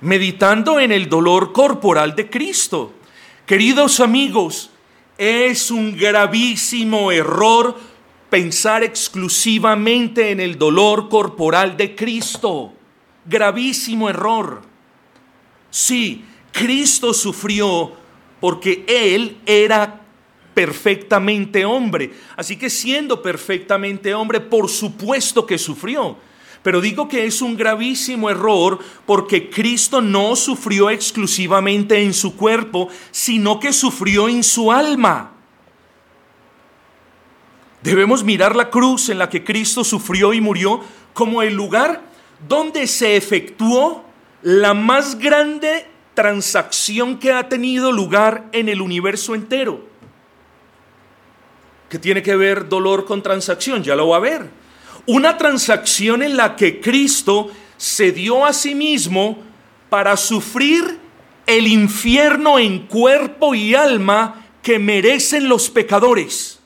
meditando 0.01 0.79
en 0.79 0.91
el 0.91 1.10
dolor 1.10 1.51
corporal 1.51 2.15
de 2.15 2.29
Cristo. 2.29 2.93
Queridos 3.45 4.00
amigos, 4.00 4.69
es 5.17 5.72
un 5.72 5.95
gravísimo 5.98 7.12
error 7.12 7.75
pensar 8.29 8.83
exclusivamente 8.83 10.31
en 10.31 10.39
el 10.39 10.57
dolor 10.57 11.07
corporal 11.07 11.77
de 11.77 11.95
Cristo. 11.95 12.74
Gravísimo 13.25 14.10
error. 14.10 14.62
Sí, 15.69 16.25
Cristo 16.53 17.13
sufrió 17.13 17.91
porque 18.39 18.86
Él 18.88 19.38
era 19.45 20.01
perfectamente 20.53 21.65
hombre. 21.65 22.13
Así 22.38 22.55
que 22.55 22.69
siendo 22.69 23.22
perfectamente 23.22 24.13
hombre, 24.13 24.39
por 24.39 24.69
supuesto 24.69 25.45
que 25.45 25.57
sufrió. 25.57 26.15
Pero 26.62 26.79
digo 26.79 27.10
que 27.10 27.25
es 27.25 27.41
un 27.41 27.57
gravísimo 27.57 28.29
error 28.29 28.79
porque 29.05 29.50
Cristo 29.50 30.00
no 30.00 30.36
sufrió 30.36 30.89
exclusivamente 30.89 32.01
en 32.01 32.13
su 32.13 32.38
cuerpo, 32.38 32.88
sino 33.12 33.60
que 33.60 33.74
sufrió 33.74 34.29
en 34.29 34.43
su 34.43 34.72
alma. 34.72 35.33
Debemos 37.81 38.24
mirar 38.24 38.55
la 38.55 38.69
cruz 38.69 39.10
en 39.10 39.17
la 39.17 39.29
que 39.29 39.43
Cristo 39.43 39.83
sufrió 39.83 40.33
y 40.33 40.39
murió 40.39 40.79
como 41.13 41.41
el 41.41 41.53
lugar 41.53 42.01
donde 42.48 42.88
se 42.88 43.17
efectuó 43.17 44.05
la 44.41 44.74
más 44.74 45.19
grande 45.19 45.88
transacción 46.13 47.17
que 47.20 47.32
ha 47.32 47.50
tenido 47.50 47.91
lugar 47.91 48.50
en 48.51 48.70
el 48.70 48.82
universo 48.82 49.36
entero. 49.36 49.86
¿Qué 51.89 52.00
tiene 52.00 52.24
que 52.24 52.36
ver 52.36 52.70
dolor 52.70 53.05
con 53.05 53.22
transacción? 53.22 53.84
Ya 53.84 53.96
lo 53.96 54.10
va 54.10 54.17
a 54.17 54.22
ver. 54.22 54.50
Una 55.05 55.38
transacción 55.38 56.24
en 56.24 56.38
la 56.38 56.55
que 56.55 56.79
Cristo 56.79 57.51
se 57.77 58.12
dio 58.12 58.46
a 58.46 58.53
sí 58.53 58.74
mismo 58.74 59.43
para 59.89 60.17
sufrir 60.17 61.00
el 61.46 61.67
infierno 61.67 62.58
en 62.58 62.88
cuerpo 62.88 63.53
y 63.53 63.75
alma 63.75 64.46
que 64.62 64.79
merecen 64.79 65.50
los 65.50 65.70
pecadores. 65.70 66.60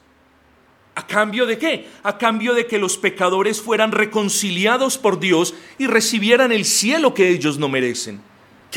¿A 0.96 1.06
cambio 1.06 1.46
de 1.46 1.58
qué? 1.58 1.88
A 2.04 2.18
cambio 2.18 2.54
de 2.54 2.68
que 2.68 2.78
los 2.78 2.98
pecadores 2.98 3.62
fueran 3.62 3.92
reconciliados 3.92 4.98
por 4.98 5.20
Dios 5.20 5.54
y 5.78 5.88
recibieran 5.88 6.52
el 6.52 6.66
cielo 6.66 7.14
que 7.14 7.30
ellos 7.30 7.58
no 7.58 7.70
merecen. 7.70 8.22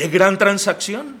¡Qué 0.01 0.07
gran 0.07 0.35
transacción! 0.35 1.17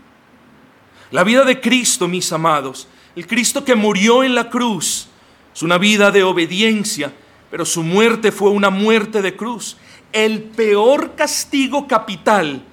La 1.11 1.23
vida 1.23 1.45
de 1.45 1.61
Cristo, 1.61 2.07
mis 2.07 2.31
amados, 2.31 2.87
el 3.15 3.27
Cristo 3.27 3.63
que 3.63 3.75
murió 3.75 4.23
en 4.23 4.33
la 4.33 4.49
cruz, 4.49 5.07
es 5.53 5.61
una 5.61 5.77
vida 5.77 6.09
de 6.09 6.23
obediencia, 6.23 7.13
pero 7.51 7.63
su 7.63 7.83
muerte 7.83 8.31
fue 8.31 8.49
una 8.49 8.71
muerte 8.71 9.21
de 9.21 9.35
cruz. 9.35 9.77
El 10.11 10.41
peor 10.41 11.13
castigo 11.15 11.87
capital 11.87 12.63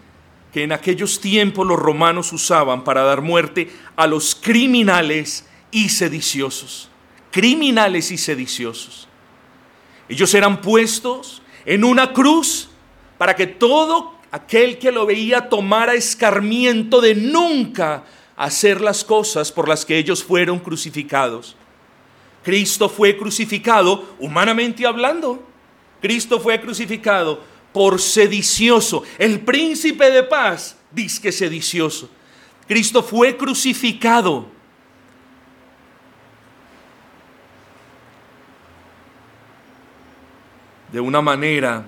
que 0.51 0.63
en 0.63 0.73
aquellos 0.73 1.21
tiempos 1.21 1.67
los 1.67 1.79
romanos 1.79 2.33
usaban 2.33 2.85
para 2.85 3.03
dar 3.03 3.21
muerte 3.21 3.71
a 3.95 4.07
los 4.07 4.35
criminales 4.35 5.47
y 5.71 5.91
sediciosos. 5.91 6.89
Criminales 7.31 8.11
y 8.13 8.17
sediciosos. 8.17 9.09
Ellos 10.09 10.33
eran 10.33 10.63
puestos 10.63 11.43
en 11.67 11.85
una 11.85 12.15
cruz 12.15 12.71
para 13.19 13.37
que 13.37 13.47
todo 13.47 14.18
aquel 14.31 14.79
que 14.79 14.93
lo 14.93 15.07
veía 15.07 15.49
tomara 15.49 15.95
escarmiento 15.95 17.01
de 17.01 17.15
nunca 17.15 18.05
hacer 18.37 18.81
las 18.81 19.05
cosas 19.05 19.51
por 19.51 19.69
las 19.69 19.85
que 19.85 19.99
ellos 19.99 20.23
fueron 20.23 20.59
crucificados. 20.59 21.57
Cristo 22.43 22.89
fue 22.89 23.17
crucificado, 23.17 24.15
humanamente 24.19 24.87
hablando, 24.87 25.47
Cristo 26.01 26.39
fue 26.41 26.61
crucificado 26.61 27.43
por 27.73 28.01
sedicioso. 28.01 29.03
El 29.19 29.41
príncipe 29.41 30.11
de 30.11 30.23
paz 30.23 30.77
que 31.21 31.33
sedicioso. 31.33 32.09
Cristo 32.67 33.03
fue 33.03 33.37
crucificado. 33.37 34.47
De 40.93 41.01
una 41.01 41.21
manera 41.21 41.85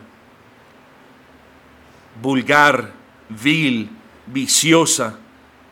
vulgar, 2.20 2.92
vil, 3.28 3.88
viciosa, 4.26 5.18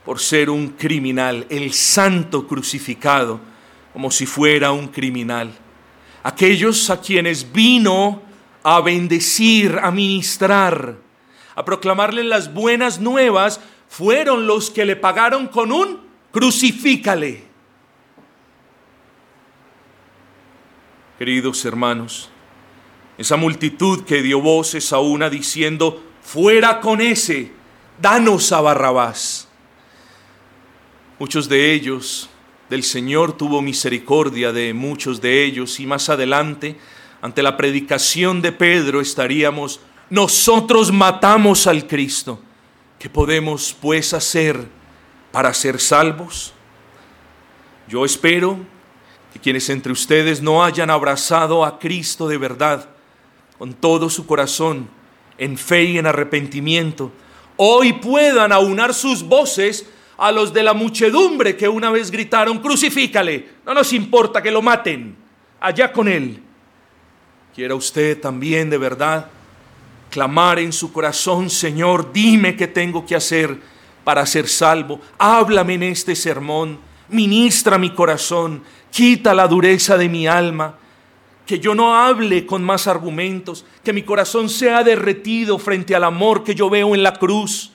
por 0.04 0.20
ser 0.20 0.48
un 0.48 0.68
criminal, 0.70 1.46
el 1.50 1.72
santo 1.72 2.46
crucificado 2.46 3.40
como 3.92 4.10
si 4.10 4.26
fuera 4.26 4.72
un 4.72 4.88
criminal. 4.88 5.52
Aquellos 6.22 6.88
a 6.88 7.00
quienes 7.00 7.52
vino 7.52 8.22
a 8.62 8.80
bendecir, 8.80 9.78
a 9.82 9.90
ministrar, 9.90 10.96
a 11.54 11.64
proclamarle 11.64 12.22
las 12.22 12.54
buenas 12.54 13.00
nuevas, 13.00 13.60
fueron 13.88 14.46
los 14.46 14.70
que 14.70 14.84
le 14.84 14.96
pagaron 14.96 15.48
con 15.48 15.72
un 15.72 16.00
crucifícale. 16.30 17.44
Queridos 21.18 21.64
hermanos, 21.64 22.30
esa 23.16 23.36
multitud 23.36 24.04
que 24.04 24.22
dio 24.22 24.40
voces 24.40 24.92
a 24.92 25.00
una 25.00 25.28
diciendo, 25.28 26.07
fuera 26.30 26.78
con 26.80 27.00
ese, 27.00 27.50
danos 27.98 28.52
a 28.52 28.60
Barrabás. 28.60 29.48
Muchos 31.18 31.48
de 31.48 31.72
ellos 31.72 32.28
del 32.68 32.82
Señor 32.82 33.32
tuvo 33.32 33.62
misericordia 33.62 34.52
de 34.52 34.74
muchos 34.74 35.22
de 35.22 35.42
ellos 35.42 35.80
y 35.80 35.86
más 35.86 36.10
adelante, 36.10 36.76
ante 37.22 37.42
la 37.42 37.56
predicación 37.56 38.42
de 38.42 38.52
Pedro, 38.52 39.00
estaríamos, 39.00 39.80
nosotros 40.10 40.92
matamos 40.92 41.66
al 41.66 41.86
Cristo. 41.86 42.38
¿Qué 42.98 43.08
podemos 43.08 43.74
pues 43.80 44.12
hacer 44.12 44.68
para 45.32 45.54
ser 45.54 45.80
salvos? 45.80 46.52
Yo 47.88 48.04
espero 48.04 48.58
que 49.32 49.40
quienes 49.40 49.70
entre 49.70 49.92
ustedes 49.92 50.42
no 50.42 50.62
hayan 50.62 50.90
abrazado 50.90 51.64
a 51.64 51.78
Cristo 51.78 52.28
de 52.28 52.36
verdad, 52.36 52.90
con 53.56 53.72
todo 53.72 54.10
su 54.10 54.26
corazón, 54.26 54.97
en 55.38 55.56
fe 55.56 55.84
y 55.84 55.98
en 55.98 56.06
arrepentimiento, 56.06 57.12
hoy 57.56 57.94
puedan 57.94 58.52
aunar 58.52 58.92
sus 58.92 59.22
voces 59.22 59.88
a 60.16 60.32
los 60.32 60.52
de 60.52 60.64
la 60.64 60.74
muchedumbre 60.74 61.56
que 61.56 61.68
una 61.68 61.90
vez 61.90 62.10
gritaron, 62.10 62.58
crucifícale, 62.58 63.48
no 63.64 63.72
nos 63.72 63.92
importa 63.92 64.42
que 64.42 64.50
lo 64.50 64.60
maten, 64.60 65.16
allá 65.60 65.92
con 65.92 66.08
él. 66.08 66.42
Quiera 67.54 67.74
usted 67.74 68.20
también 68.20 68.68
de 68.68 68.78
verdad 68.78 69.30
clamar 70.10 70.58
en 70.58 70.72
su 70.72 70.92
corazón, 70.92 71.50
Señor, 71.50 72.12
dime 72.12 72.56
qué 72.56 72.66
tengo 72.66 73.06
que 73.06 73.14
hacer 73.14 73.58
para 74.04 74.24
ser 74.26 74.48
salvo, 74.48 75.00
háblame 75.18 75.74
en 75.74 75.82
este 75.84 76.16
sermón, 76.16 76.78
ministra 77.08 77.78
mi 77.78 77.90
corazón, 77.90 78.62
quita 78.90 79.34
la 79.34 79.46
dureza 79.46 79.98
de 79.98 80.08
mi 80.08 80.26
alma, 80.26 80.78
que 81.48 81.58
yo 81.58 81.74
no 81.74 81.96
hable 81.96 82.44
con 82.44 82.62
más 82.62 82.86
argumentos, 82.86 83.64
que 83.82 83.94
mi 83.94 84.02
corazón 84.02 84.50
sea 84.50 84.84
derretido 84.84 85.58
frente 85.58 85.96
al 85.96 86.04
amor 86.04 86.44
que 86.44 86.54
yo 86.54 86.68
veo 86.68 86.94
en 86.94 87.02
la 87.02 87.14
cruz 87.14 87.72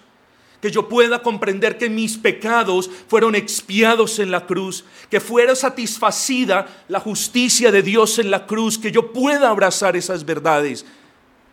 que 0.62 0.72
yo 0.72 0.88
pueda 0.88 1.22
comprender 1.22 1.78
que 1.78 1.90
mis 1.90 2.18
pecados 2.18 2.90
fueron 3.10 3.36
expiados 3.36 4.18
en 4.20 4.32
la 4.32 4.46
cruz, 4.46 4.86
que 5.10 5.20
fuera 5.20 5.56
satisfacida 5.58 6.86
la 6.88 7.02
justicia 7.02 7.70
de 7.70 7.84
Dios 7.84 8.18
en 8.18 8.32
la 8.32 8.46
cruz, 8.46 8.78
que 8.78 8.90
yo 8.90 9.12
pueda 9.12 9.50
abrazar 9.50 9.98
esas 9.98 10.24
verdades. 10.24 10.86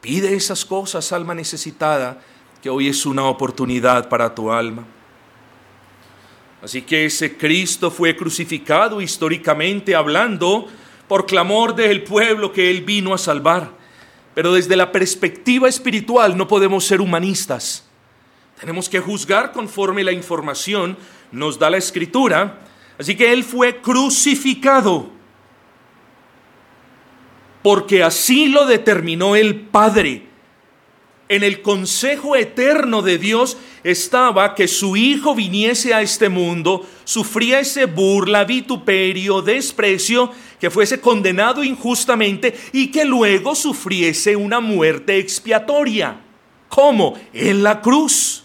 Pide 0.00 0.32
esas 0.32 0.64
cosas, 0.64 1.10
alma 1.10 1.34
necesitada, 1.34 2.20
que 2.62 2.70
hoy 2.70 2.86
es 2.86 3.04
una 3.04 3.24
oportunidad 3.24 4.08
para 4.08 4.32
tu 4.32 4.52
alma. 4.52 4.86
Así 6.62 6.82
que 6.82 7.06
ese 7.06 7.36
Cristo 7.36 7.90
fue 7.90 8.14
crucificado 8.14 9.00
históricamente 9.00 9.96
hablando 9.96 10.68
por 11.10 11.26
clamor 11.26 11.74
del 11.74 12.04
pueblo 12.04 12.52
que 12.52 12.70
Él 12.70 12.82
vino 12.82 13.12
a 13.12 13.18
salvar. 13.18 13.72
Pero 14.32 14.52
desde 14.52 14.76
la 14.76 14.92
perspectiva 14.92 15.68
espiritual 15.68 16.36
no 16.36 16.46
podemos 16.46 16.84
ser 16.84 17.00
humanistas. 17.00 17.84
Tenemos 18.60 18.88
que 18.88 19.00
juzgar 19.00 19.50
conforme 19.50 20.04
la 20.04 20.12
información 20.12 20.96
nos 21.32 21.58
da 21.58 21.68
la 21.68 21.78
escritura. 21.78 22.60
Así 22.96 23.16
que 23.16 23.32
Él 23.32 23.42
fue 23.42 23.80
crucificado 23.80 25.10
porque 27.60 28.04
así 28.04 28.46
lo 28.46 28.64
determinó 28.66 29.34
el 29.34 29.62
Padre. 29.62 30.28
en 31.28 31.44
el 31.44 31.62
consejo 31.62 32.34
eterno 32.34 33.02
de 33.02 33.16
Dios 33.16 33.56
estaba 33.84 34.56
que 34.56 34.66
su 34.66 34.96
Hijo 34.96 35.36
viniese 35.36 35.94
a 35.94 36.02
este 36.02 36.28
mundo, 36.28 36.84
sufriese 37.04 37.84
burla, 37.84 38.44
vituperio, 38.44 39.40
desprecio, 39.40 40.32
que 40.60 40.70
fuese 40.70 41.00
condenado 41.00 41.64
injustamente 41.64 42.54
y 42.72 42.88
que 42.92 43.04
luego 43.04 43.54
sufriese 43.54 44.36
una 44.36 44.60
muerte 44.60 45.18
expiatoria. 45.18 46.20
¿Cómo? 46.68 47.18
En 47.32 47.62
la 47.62 47.80
cruz. 47.80 48.44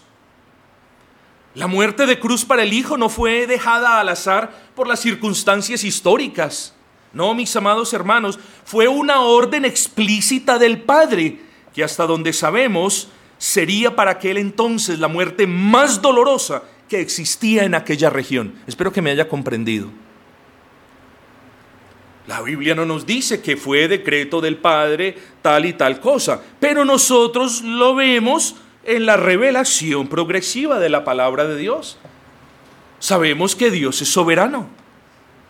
La 1.54 1.66
muerte 1.66 2.06
de 2.06 2.18
cruz 2.18 2.44
para 2.44 2.62
el 2.62 2.72
Hijo 2.72 2.96
no 2.96 3.08
fue 3.08 3.46
dejada 3.46 4.00
al 4.00 4.08
azar 4.08 4.50
por 4.74 4.88
las 4.88 5.00
circunstancias 5.00 5.84
históricas. 5.84 6.74
No, 7.12 7.34
mis 7.34 7.54
amados 7.54 7.92
hermanos, 7.92 8.38
fue 8.64 8.88
una 8.88 9.20
orden 9.20 9.64
explícita 9.64 10.58
del 10.58 10.82
Padre 10.82 11.40
que 11.74 11.84
hasta 11.84 12.06
donde 12.06 12.32
sabemos 12.32 13.08
sería 13.38 13.94
para 13.94 14.12
aquel 14.12 14.38
entonces 14.38 14.98
la 14.98 15.08
muerte 15.08 15.46
más 15.46 16.00
dolorosa 16.00 16.62
que 16.88 17.00
existía 17.00 17.64
en 17.64 17.74
aquella 17.74 18.10
región. 18.10 18.54
Espero 18.66 18.92
que 18.92 19.02
me 19.02 19.10
haya 19.10 19.28
comprendido. 19.28 19.90
La 22.26 22.42
Biblia 22.42 22.74
no 22.74 22.84
nos 22.84 23.06
dice 23.06 23.40
que 23.40 23.56
fue 23.56 23.86
decreto 23.86 24.40
del 24.40 24.56
Padre 24.56 25.16
tal 25.42 25.64
y 25.64 25.74
tal 25.74 26.00
cosa, 26.00 26.42
pero 26.58 26.84
nosotros 26.84 27.62
lo 27.62 27.94
vemos 27.94 28.56
en 28.84 29.06
la 29.06 29.16
revelación 29.16 30.08
progresiva 30.08 30.78
de 30.78 30.88
la 30.88 31.04
palabra 31.04 31.46
de 31.46 31.56
Dios. 31.56 31.98
Sabemos 32.98 33.54
que 33.54 33.70
Dios 33.70 34.02
es 34.02 34.08
soberano. 34.08 34.68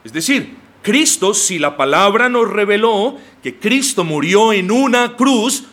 Es 0.05 0.12
decir, 0.12 0.55
Cristo, 0.83 1.35
si 1.35 1.59
la 1.59 1.77
palabra 1.77 2.29
nos 2.29 2.49
reveló 2.49 3.17
que 3.43 3.59
Cristo 3.59 4.05
murió 4.05 4.53
en 4.53 4.71
una 4.71 5.17
cruz, 5.17 5.65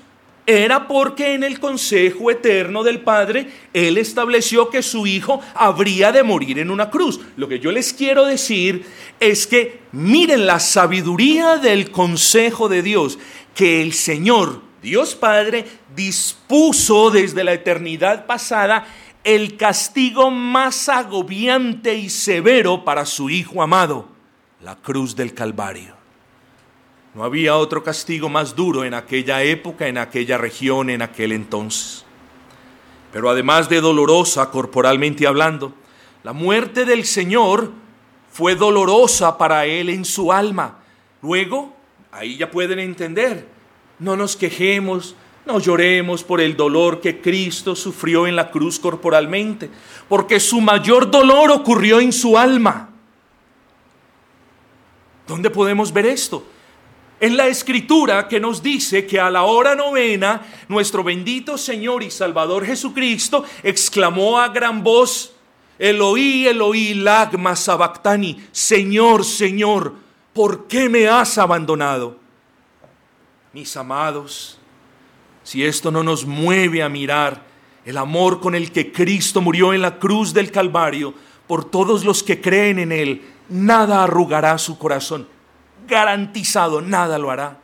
era 0.45 0.87
porque 0.87 1.33
en 1.33 1.43
el 1.43 1.59
consejo 1.59 2.29
eterno 2.29 2.83
del 2.83 2.99
Padre 2.99 3.49
Él 3.73 3.97
estableció 3.97 4.69
que 4.69 4.81
su 4.81 5.07
Hijo 5.07 5.41
habría 5.55 6.11
de 6.11 6.23
morir 6.23 6.59
en 6.59 6.69
una 6.69 6.89
cruz. 6.89 7.19
Lo 7.37 7.47
que 7.47 7.59
yo 7.59 7.71
les 7.71 7.93
quiero 7.93 8.25
decir 8.25 8.85
es 9.19 9.47
que 9.47 9.79
miren 9.91 10.45
la 10.45 10.59
sabiduría 10.59 11.57
del 11.57 11.91
consejo 11.91 12.67
de 12.67 12.81
Dios, 12.81 13.19
que 13.55 13.81
el 13.81 13.93
Señor, 13.93 14.61
Dios 14.81 15.15
Padre, 15.15 15.65
dispuso 15.95 17.09
desde 17.09 17.43
la 17.43 17.53
eternidad 17.53 18.25
pasada 18.25 18.85
el 19.23 19.55
castigo 19.55 20.31
más 20.31 20.89
agobiante 20.89 21.95
y 21.95 22.09
severo 22.09 22.83
para 22.83 23.05
su 23.05 23.29
Hijo 23.29 23.61
amado, 23.61 24.09
la 24.61 24.75
cruz 24.75 25.15
del 25.15 25.33
Calvario. 25.33 26.02
No 27.13 27.23
había 27.23 27.57
otro 27.57 27.83
castigo 27.83 28.27
más 28.27 28.55
duro 28.55 28.83
en 28.83 28.95
aquella 28.95 29.43
época, 29.43 29.87
en 29.87 29.99
aquella 29.99 30.37
región, 30.37 30.89
en 30.89 31.03
aquel 31.03 31.31
entonces. 31.31 32.05
Pero 33.11 33.29
además 33.29 33.69
de 33.69 33.81
dolorosa 33.81 34.49
corporalmente 34.49 35.27
hablando, 35.27 35.75
la 36.23 36.33
muerte 36.33 36.85
del 36.85 37.05
Señor 37.05 37.71
fue 38.31 38.55
dolorosa 38.55 39.37
para 39.37 39.67
él 39.67 39.89
en 39.89 40.05
su 40.05 40.31
alma. 40.31 40.79
Luego, 41.21 41.75
ahí 42.11 42.37
ya 42.37 42.49
pueden 42.49 42.79
entender, 42.79 43.47
no 43.99 44.17
nos 44.17 44.35
quejemos, 44.35 45.15
no 45.45 45.59
lloremos 45.59 46.23
por 46.23 46.41
el 46.41 46.57
dolor 46.57 46.99
que 46.99 47.21
Cristo 47.21 47.75
sufrió 47.75 48.25
en 48.25 48.35
la 48.35 48.49
cruz 48.49 48.79
corporalmente, 48.79 49.69
porque 50.09 50.39
su 50.39 50.61
mayor 50.61 51.11
dolor 51.11 51.51
ocurrió 51.51 51.99
en 51.99 52.11
su 52.11 52.35
alma. 52.35 52.89
¿Dónde 55.27 55.51
podemos 55.51 55.93
ver 55.93 56.07
esto? 56.07 56.43
En 57.23 57.37
la 57.37 57.47
escritura 57.47 58.27
que 58.27 58.37
nos 58.37 58.61
dice 58.61 59.07
que 59.07 59.17
a 59.17 59.29
la 59.29 59.43
hora 59.43 59.75
novena 59.75 60.41
nuestro 60.67 61.05
bendito 61.05 61.57
Señor 61.57 62.03
y 62.03 62.11
Salvador 62.11 62.65
Jesucristo 62.65 63.45
exclamó 63.63 64.37
a 64.37 64.49
gran 64.49 64.83
voz, 64.83 65.33
Eloí, 65.79 66.45
Eloí, 66.47 66.95
lagma 66.95 67.55
sabactani, 67.55 68.45
Señor, 68.51 69.23
Señor, 69.23 69.93
¿por 70.33 70.67
qué 70.67 70.89
me 70.89 71.07
has 71.07 71.37
abandonado? 71.37 72.17
Mis 73.53 73.77
amados, 73.77 74.59
si 75.43 75.63
esto 75.63 75.91
no 75.91 76.03
nos 76.03 76.25
mueve 76.25 76.83
a 76.83 76.89
mirar 76.89 77.41
el 77.85 77.99
amor 77.99 78.41
con 78.41 78.53
el 78.53 78.69
que 78.73 78.91
Cristo 78.91 79.39
murió 79.39 79.73
en 79.73 79.81
la 79.81 79.97
cruz 79.97 80.33
del 80.33 80.51
Calvario 80.51 81.13
por 81.47 81.63
todos 81.63 82.03
los 82.03 82.21
que 82.21 82.41
creen 82.41 82.79
en 82.79 82.91
Él, 82.91 83.21
nada 83.47 84.03
arrugará 84.03 84.57
su 84.57 84.77
corazón 84.77 85.31
garantizado, 85.87 86.81
nada 86.81 87.17
lo 87.17 87.31
hará. 87.31 87.59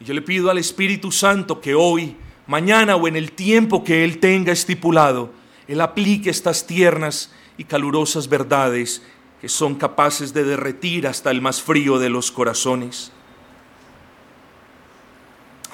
Y 0.00 0.04
yo 0.04 0.14
le 0.14 0.22
pido 0.22 0.50
al 0.50 0.58
Espíritu 0.58 1.12
Santo 1.12 1.60
que 1.60 1.74
hoy, 1.74 2.16
mañana 2.46 2.96
o 2.96 3.08
en 3.08 3.16
el 3.16 3.32
tiempo 3.32 3.84
que 3.84 4.04
Él 4.04 4.18
tenga 4.18 4.52
estipulado, 4.52 5.30
Él 5.68 5.80
aplique 5.80 6.30
estas 6.30 6.66
tiernas 6.66 7.32
y 7.56 7.64
calurosas 7.64 8.28
verdades 8.28 9.02
que 9.40 9.48
son 9.48 9.74
capaces 9.74 10.32
de 10.32 10.44
derretir 10.44 11.06
hasta 11.06 11.30
el 11.30 11.40
más 11.40 11.60
frío 11.60 11.98
de 11.98 12.08
los 12.08 12.32
corazones. 12.32 13.12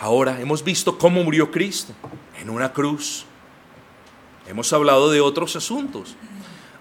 Ahora 0.01 0.41
hemos 0.41 0.65
visto 0.65 0.99
cómo 0.99 1.23
murió 1.23 1.51
Cristo 1.51 1.93
en 2.41 2.51
una 2.51 2.73
cruz. 2.73 3.27
Hemos 4.49 4.73
hablado 4.73 5.11
de 5.11 5.21
otros 5.21 5.55
asuntos. 5.57 6.17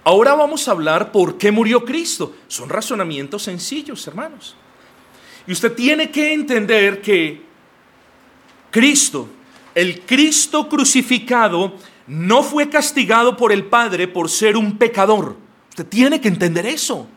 Ahora 0.04 0.34
vamos 0.34 0.68
a 0.68 0.72
hablar 0.72 1.12
por 1.12 1.38
qué 1.38 1.52
murió 1.52 1.86
Cristo. 1.86 2.34
Son 2.48 2.70
razonamientos 2.70 3.44
sencillos, 3.44 4.08
hermanos. 4.08 4.56
Y 5.50 5.52
usted 5.52 5.74
tiene 5.74 6.12
que 6.12 6.32
entender 6.32 7.02
que 7.02 7.42
Cristo, 8.70 9.28
el 9.74 10.02
Cristo 10.02 10.70
crucificado, 10.70 11.74
no 12.06 12.44
fue 12.44 12.70
castigado 12.70 13.36
por 13.36 13.52
el 13.52 13.66
Padre 13.66 14.08
por 14.08 14.30
ser 14.30 14.56
un 14.56 14.78
pecador. 14.78 15.38
Usted 15.70 15.88
tiene 15.88 16.22
que 16.22 16.28
entender 16.28 16.68
eso. 16.68 17.08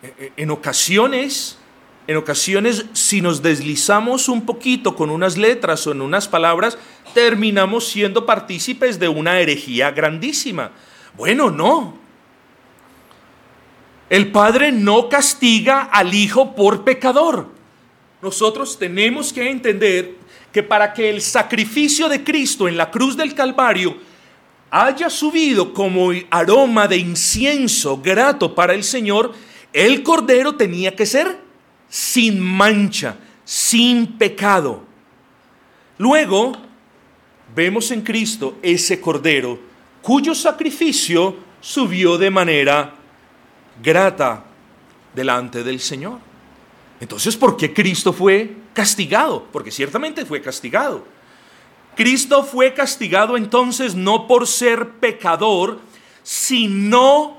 E, 0.00 0.14
e, 0.16 0.32
en 0.36 0.52
ocasiones, 0.52 1.58
en 2.06 2.18
ocasiones, 2.18 2.86
si 2.92 3.20
nos 3.20 3.42
deslizamos 3.42 4.28
un 4.28 4.46
poquito 4.46 4.94
con 4.94 5.10
unas 5.10 5.36
letras 5.36 5.84
o 5.88 5.90
en 5.90 6.02
unas 6.02 6.28
palabras, 6.28 6.78
terminamos 7.14 7.88
siendo 7.88 8.26
partícipes 8.26 9.00
de 9.00 9.08
una 9.08 9.40
herejía 9.40 9.90
grandísima. 9.90 10.70
Bueno, 11.16 11.50
no. 11.50 12.03
El 14.10 14.30
Padre 14.30 14.70
no 14.70 15.08
castiga 15.08 15.82
al 15.82 16.14
Hijo 16.14 16.54
por 16.54 16.84
pecador. 16.84 17.48
Nosotros 18.20 18.78
tenemos 18.78 19.32
que 19.32 19.50
entender 19.50 20.16
que 20.52 20.62
para 20.62 20.92
que 20.92 21.10
el 21.10 21.20
sacrificio 21.20 22.08
de 22.08 22.22
Cristo 22.22 22.68
en 22.68 22.76
la 22.76 22.90
cruz 22.90 23.16
del 23.16 23.34
Calvario 23.34 23.96
haya 24.70 25.10
subido 25.10 25.72
como 25.72 26.10
aroma 26.30 26.88
de 26.88 26.96
incienso 26.96 28.00
grato 28.00 28.54
para 28.54 28.74
el 28.74 28.84
Señor, 28.84 29.32
el 29.72 30.02
Cordero 30.02 30.54
tenía 30.54 30.94
que 30.94 31.06
ser 31.06 31.38
sin 31.88 32.40
mancha, 32.40 33.16
sin 33.44 34.18
pecado. 34.18 34.84
Luego, 35.98 36.52
vemos 37.54 37.90
en 37.90 38.02
Cristo 38.02 38.58
ese 38.62 39.00
Cordero 39.00 39.58
cuyo 40.02 40.34
sacrificio 40.34 41.36
subió 41.60 42.18
de 42.18 42.30
manera 42.30 42.94
grata 43.82 44.44
delante 45.14 45.62
del 45.62 45.80
Señor. 45.80 46.18
Entonces, 47.00 47.36
¿por 47.36 47.56
qué 47.56 47.72
Cristo 47.72 48.12
fue 48.12 48.56
castigado? 48.72 49.46
Porque 49.52 49.70
ciertamente 49.70 50.24
fue 50.24 50.40
castigado. 50.40 51.04
Cristo 51.94 52.42
fue 52.44 52.74
castigado 52.74 53.36
entonces 53.36 53.94
no 53.94 54.26
por 54.26 54.46
ser 54.46 54.94
pecador, 54.94 55.80
sino 56.22 57.38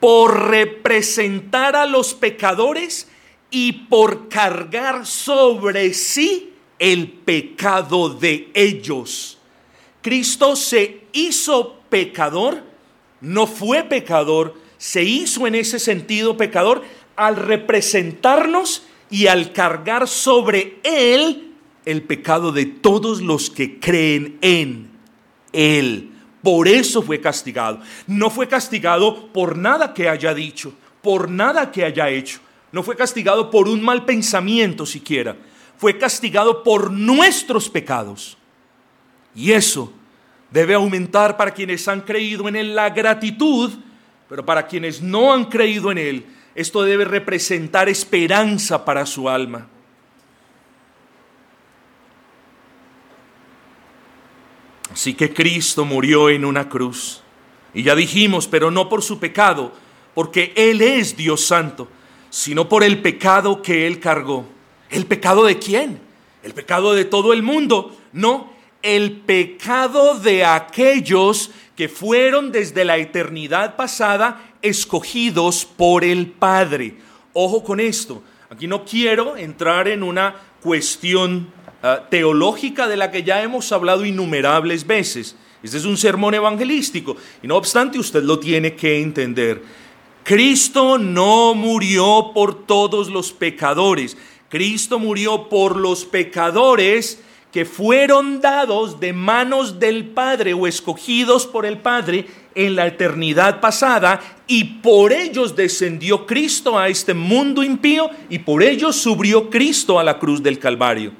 por 0.00 0.48
representar 0.48 1.76
a 1.76 1.86
los 1.86 2.14
pecadores 2.14 3.08
y 3.50 3.72
por 3.72 4.28
cargar 4.28 5.06
sobre 5.06 5.92
sí 5.92 6.54
el 6.78 7.08
pecado 7.08 8.08
de 8.08 8.50
ellos. 8.54 9.38
Cristo 10.00 10.56
se 10.56 11.04
hizo 11.12 11.80
pecador, 11.88 12.62
no 13.20 13.46
fue 13.46 13.84
pecador, 13.84 14.54
se 14.82 15.04
hizo 15.04 15.46
en 15.46 15.54
ese 15.54 15.78
sentido 15.78 16.36
pecador 16.36 16.82
al 17.14 17.36
representarnos 17.36 18.82
y 19.10 19.28
al 19.28 19.52
cargar 19.52 20.08
sobre 20.08 20.80
él 20.82 21.52
el 21.84 22.02
pecado 22.02 22.50
de 22.50 22.66
todos 22.66 23.22
los 23.22 23.48
que 23.48 23.78
creen 23.78 24.38
en 24.40 24.90
él. 25.52 26.10
Por 26.42 26.66
eso 26.66 27.00
fue 27.00 27.20
castigado. 27.20 27.78
No 28.08 28.28
fue 28.28 28.48
castigado 28.48 29.28
por 29.28 29.56
nada 29.56 29.94
que 29.94 30.08
haya 30.08 30.34
dicho, 30.34 30.74
por 31.00 31.30
nada 31.30 31.70
que 31.70 31.84
haya 31.84 32.08
hecho. 32.08 32.40
No 32.72 32.82
fue 32.82 32.96
castigado 32.96 33.52
por 33.52 33.68
un 33.68 33.82
mal 33.82 34.04
pensamiento 34.04 34.84
siquiera. 34.84 35.36
Fue 35.76 35.96
castigado 35.96 36.64
por 36.64 36.90
nuestros 36.90 37.68
pecados. 37.70 38.36
Y 39.32 39.52
eso 39.52 39.92
debe 40.50 40.74
aumentar 40.74 41.36
para 41.36 41.52
quienes 41.52 41.86
han 41.86 42.00
creído 42.00 42.48
en 42.48 42.56
él 42.56 42.74
la 42.74 42.90
gratitud 42.90 43.70
pero 44.32 44.46
para 44.46 44.66
quienes 44.66 45.02
no 45.02 45.34
han 45.34 45.44
creído 45.44 45.92
en 45.92 45.98
Él, 45.98 46.24
esto 46.54 46.80
debe 46.84 47.04
representar 47.04 47.90
esperanza 47.90 48.82
para 48.82 49.04
su 49.04 49.28
alma. 49.28 49.68
Así 54.90 55.12
que 55.12 55.34
Cristo 55.34 55.84
murió 55.84 56.30
en 56.30 56.46
una 56.46 56.70
cruz. 56.70 57.20
Y 57.74 57.82
ya 57.82 57.94
dijimos, 57.94 58.48
pero 58.48 58.70
no 58.70 58.88
por 58.88 59.02
su 59.02 59.20
pecado, 59.20 59.74
porque 60.14 60.54
Él 60.56 60.80
es 60.80 61.14
Dios 61.14 61.44
Santo, 61.44 61.88
sino 62.30 62.70
por 62.70 62.84
el 62.84 63.02
pecado 63.02 63.60
que 63.60 63.86
Él 63.86 64.00
cargó. 64.00 64.46
¿El 64.88 65.04
pecado 65.04 65.44
de 65.44 65.58
quién? 65.58 66.00
¿El 66.42 66.54
pecado 66.54 66.94
de 66.94 67.04
todo 67.04 67.34
el 67.34 67.42
mundo? 67.42 67.94
No, 68.14 68.50
el 68.80 69.12
pecado 69.12 70.18
de 70.18 70.46
aquellos 70.46 71.50
que 71.82 71.88
fueron 71.88 72.52
desde 72.52 72.84
la 72.84 72.96
eternidad 72.96 73.74
pasada 73.74 74.54
escogidos 74.62 75.64
por 75.64 76.04
el 76.04 76.28
Padre. 76.28 76.94
Ojo 77.32 77.64
con 77.64 77.80
esto, 77.80 78.22
aquí 78.50 78.68
no 78.68 78.84
quiero 78.84 79.36
entrar 79.36 79.88
en 79.88 80.04
una 80.04 80.36
cuestión 80.62 81.52
ah, 81.82 82.02
teológica 82.08 82.86
de 82.86 82.96
la 82.96 83.10
que 83.10 83.24
ya 83.24 83.42
hemos 83.42 83.72
hablado 83.72 84.04
innumerables 84.04 84.86
veces. 84.86 85.34
Este 85.60 85.76
es 85.76 85.84
un 85.84 85.96
sermón 85.96 86.34
evangelístico 86.34 87.16
y 87.42 87.48
no 87.48 87.56
obstante 87.56 87.98
usted 87.98 88.22
lo 88.22 88.38
tiene 88.38 88.76
que 88.76 89.00
entender. 89.00 89.60
Cristo 90.22 90.98
no 90.98 91.56
murió 91.56 92.30
por 92.32 92.64
todos 92.64 93.08
los 93.08 93.32
pecadores. 93.32 94.16
Cristo 94.48 95.00
murió 95.00 95.48
por 95.48 95.74
los 95.74 96.04
pecadores 96.04 97.20
que 97.52 97.66
fueron 97.66 98.40
dados 98.40 98.98
de 98.98 99.12
manos 99.12 99.78
del 99.78 100.06
Padre 100.06 100.54
o 100.54 100.66
escogidos 100.66 101.46
por 101.46 101.66
el 101.66 101.78
Padre 101.78 102.26
en 102.54 102.74
la 102.74 102.86
eternidad 102.86 103.60
pasada 103.60 104.20
y 104.46 104.64
por 104.64 105.12
ellos 105.12 105.54
descendió 105.54 106.26
Cristo 106.26 106.78
a 106.78 106.88
este 106.88 107.12
mundo 107.12 107.62
impío 107.62 108.08
y 108.30 108.38
por 108.38 108.62
ellos 108.62 108.96
subió 108.96 109.50
Cristo 109.50 109.98
a 109.98 110.04
la 110.04 110.18
cruz 110.18 110.42
del 110.42 110.58
Calvario. 110.58 111.12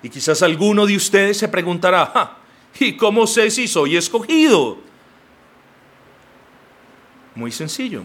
Y 0.00 0.08
quizás 0.08 0.42
alguno 0.42 0.86
de 0.86 0.96
ustedes 0.96 1.38
se 1.38 1.48
preguntará, 1.48 2.38
¿y 2.78 2.92
cómo 2.92 3.26
sé 3.26 3.50
si 3.50 3.66
soy 3.66 3.96
escogido? 3.96 4.78
Muy 7.34 7.50
sencillo. 7.50 8.04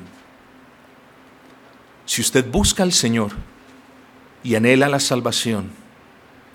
Si 2.05 2.21
usted 2.21 2.49
busca 2.49 2.81
al 2.81 2.93
Señor 2.93 3.33
y 4.43 4.55
anhela 4.55 4.89
la 4.89 4.99
salvación, 4.99 5.69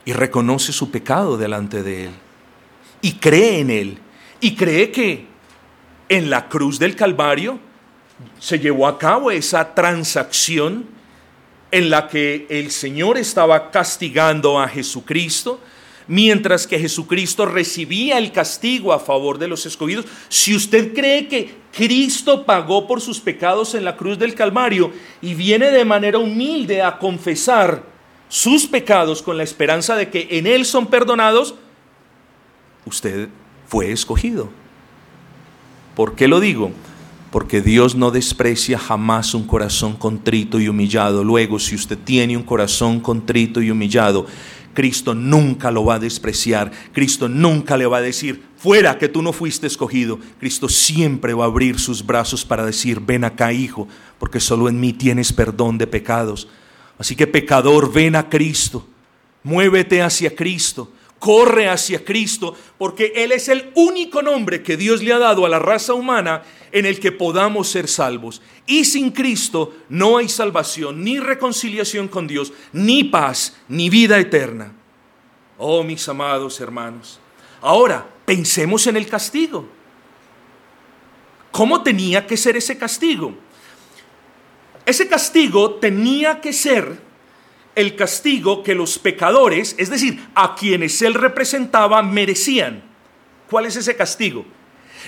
y 0.05 0.13
reconoce 0.13 0.73
su 0.73 0.91
pecado 0.91 1.37
delante 1.37 1.83
de 1.83 2.05
Él 2.07 2.11
y 3.01 3.13
cree 3.13 3.61
en 3.61 3.71
Él 3.71 3.99
y 4.41 4.55
cree 4.55 4.91
que 4.91 5.27
en 6.09 6.31
la 6.31 6.49
cruz 6.49 6.79
del 6.79 6.97
Calvario 6.97 7.59
se 8.39 8.59
llevó 8.59 8.87
a 8.87 8.99
cabo 8.99 9.31
esa 9.31 9.75
transacción 9.75 10.87
en 11.71 11.91
la 11.91 12.09
que 12.09 12.47
el 12.49 12.71
Señor 12.71 13.19
estaba 13.19 13.71
castigando 13.71 14.61
a 14.61 14.69
Jesucristo, 14.69 15.61
mientras 16.07 16.67
que 16.67 16.79
Jesucristo 16.79 17.47
recibía 17.47 18.19
el 18.19 18.31
castigo 18.31 18.93
a 18.93 19.01
favor 19.01 19.39
de 19.39 19.49
los 19.49 19.67
escogidos. 19.67 20.07
Si 20.29 20.55
usted 20.55 20.95
cree 20.95 21.27
que 21.27 21.55
Cristo 21.73 22.47
pagó 22.47 22.87
por 22.87 23.01
sus 23.01 23.19
pecados 23.19 23.75
en 23.75 23.85
la 23.85 23.97
cruz 23.97 24.19
del 24.19 24.35
Calvario 24.35 24.93
y 25.21 25.35
viene 25.35 25.71
de 25.71 25.85
manera 25.85 26.19
humilde 26.19 26.81
a 26.81 26.99
confesar 26.99 27.94
sus 28.35 28.67
pecados 28.67 29.23
con 29.23 29.37
la 29.37 29.45
esperanza 29.45 29.95
de 29.95 30.11
que 30.11 30.27
en 30.33 30.49
Él 30.49 30.65
son 30.65 30.89
perdonados, 30.89 31.55
usted 32.85 33.29
fue 33.69 33.93
escogido. 33.93 34.49
¿Por 35.95 36.17
qué 36.17 36.27
lo 36.27 36.41
digo? 36.41 36.73
Porque 37.31 37.63
Dios 37.63 37.95
no 37.95 38.11
desprecia 38.11 38.77
jamás 38.77 39.35
un 39.35 39.47
corazón 39.47 39.95
contrito 39.95 40.59
y 40.59 40.67
humillado. 40.67 41.23
Luego, 41.23 41.61
si 41.61 41.77
usted 41.77 41.97
tiene 41.97 42.37
un 42.37 42.43
corazón 42.43 42.99
contrito 42.99 43.63
y 43.63 43.71
humillado, 43.71 44.27
Cristo 44.75 45.15
nunca 45.15 45.71
lo 45.71 45.85
va 45.85 45.95
a 45.95 46.01
despreciar. 46.01 46.73
Cristo 46.91 47.29
nunca 47.29 47.77
le 47.77 47.87
va 47.87 47.99
a 47.99 48.03
decir, 48.03 48.43
fuera 48.57 48.99
que 48.99 49.09
tú 49.09 49.23
no 49.23 49.33
fuiste 49.33 49.69
escogido. 49.69 50.19
Cristo 50.41 50.69
siempre 50.69 51.35
va 51.35 51.45
a 51.45 51.47
abrir 51.47 51.79
sus 51.79 52.05
brazos 52.05 52.45
para 52.45 52.67
decir, 52.67 52.99
ven 52.99 53.23
acá, 53.23 53.53
hijo, 53.53 53.87
porque 54.19 54.41
solo 54.41 54.69
en 54.69 54.81
mí 54.81 54.93
tienes 54.93 55.33
perdón 55.33 55.79
de 55.79 55.87
pecados. 55.87 56.49
Así 56.99 57.17
que 57.17 57.27
pecador, 57.27 57.93
ven 57.93 58.17
a 58.17 58.29
Cristo, 58.29 58.87
muévete 59.43 60.01
hacia 60.03 60.35
Cristo, 60.35 60.93
corre 61.19 61.69
hacia 61.69 62.05
Cristo, 62.05 62.55
porque 62.79 63.13
Él 63.17 63.33
es 63.33 63.49
el 63.49 63.71
único 63.75 64.23
nombre 64.23 64.63
que 64.63 64.77
Dios 64.77 65.03
le 65.03 65.13
ha 65.13 65.19
dado 65.19 65.47
a 65.47 65.49
la 65.49 65.59
raza 65.59 65.95
humana 65.95 66.43
en 66.71 66.87
el 66.87 67.01
que 67.01 67.13
podamos 67.13 67.69
ser 67.69 67.89
salvos. 67.89 68.43
Y 68.67 68.85
sin 68.85 69.11
Cristo 69.11 69.75
no 69.89 70.19
hay 70.19 70.29
salvación, 70.29 71.03
ni 71.03 71.19
reconciliación 71.19 72.09
con 72.09 72.27
Dios, 72.27 72.53
ni 72.73 73.05
paz, 73.05 73.57
ni 73.69 73.89
vida 73.89 74.19
eterna. 74.19 74.73
Oh, 75.57 75.83
mis 75.83 76.09
amados 76.09 76.61
hermanos. 76.61 77.19
Ahora, 77.61 78.07
pensemos 78.27 78.87
en 78.87 78.97
el 78.97 79.07
castigo. 79.07 79.67
¿Cómo 81.51 81.83
tenía 81.83 82.27
que 82.27 82.37
ser 82.37 82.57
ese 82.57 82.77
castigo? 82.77 83.35
Ese 84.87 85.09
castigo 85.09 85.75
tenía 85.75 86.41
que 86.41 86.53
ser 86.53 86.99
el 87.75 87.97
castigo 87.97 88.63
que 88.63 88.75
los 88.75 88.99
pecadores, 88.99 89.75
es 89.79 89.91
decir, 89.91 90.23
a 90.35 90.55
quienes 90.55 91.01
él 91.03 91.15
representaba, 91.15 92.03
merecían. 92.03 92.83
¿Cuál 93.51 93.67
es 93.67 93.77
ese 93.77 93.97
castigo? 93.97 94.45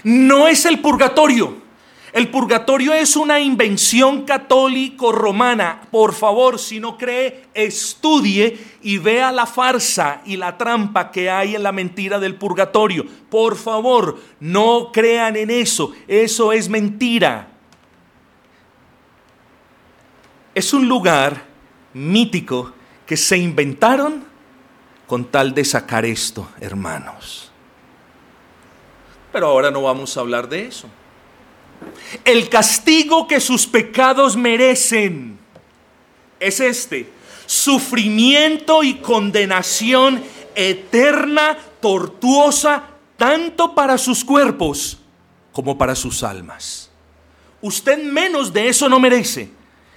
No 0.03 0.49
es 0.49 0.65
el 0.65 0.81
purgatorio. 0.81 1.65
El 2.13 2.29
purgatorio 2.29 2.95
es 2.95 3.15
una 3.15 3.41
invención 3.41 4.25
católico-romana. 4.25 5.83
Por 5.91 6.15
favor, 6.15 6.59
si 6.59 6.81
no 6.81 6.97
cree, 6.97 7.45
estudie 7.53 8.59
y 8.83 8.97
vea 8.97 9.31
la 9.33 9.45
farsa 9.45 10.23
y 10.25 10.39
la 10.39 10.57
trampa 10.57 11.11
que 11.11 11.29
hay 11.29 11.55
en 11.55 11.63
la 11.63 11.73
mentira 11.73 12.19
del 12.19 12.37
purgatorio. 12.37 13.05
Por 13.29 13.57
favor, 13.57 14.19
no 14.41 14.91
crean 14.93 15.37
en 15.37 15.51
eso. 15.51 15.93
Eso 16.09 16.53
es 16.53 16.71
mentira 16.71 17.56
es 20.57 20.73
un 20.73 20.89
lugar 20.89 21.45
mítico 21.93 22.73
que 23.05 23.15
se 23.15 23.37
inventaron 23.37 24.25
con 25.07 25.27
tal 25.27 25.53
de 25.53 25.63
sacar 25.67 26.07
esto, 26.07 26.49
hermanos. 26.59 27.51
Pero 29.31 29.49
ahora 29.49 29.71
no 29.71 29.83
vamos 29.83 30.17
a 30.17 30.21
hablar 30.21 30.49
de 30.49 30.65
eso. 30.65 30.89
El 32.25 32.49
castigo 32.49 33.29
que 33.29 33.39
sus 33.39 33.67
pecados 33.67 34.35
merecen 34.35 35.39
es 36.41 36.59
este, 36.61 37.11
sufrimiento 37.45 38.83
y 38.83 38.95
condenación 38.95 40.25
eterna, 40.55 41.59
tortuosa, 41.83 42.83
tanto 43.19 43.75
para 43.75 43.99
sus 43.99 44.25
cuerpos 44.25 44.99
como 45.53 45.77
para 45.77 45.95
sus 45.95 46.23
almas. 46.23 46.91
Usted 47.61 48.03
menos 48.03 48.55
de 48.55 48.71
eso 48.71 48.89
no 48.89 48.99
merece. 48.99 49.51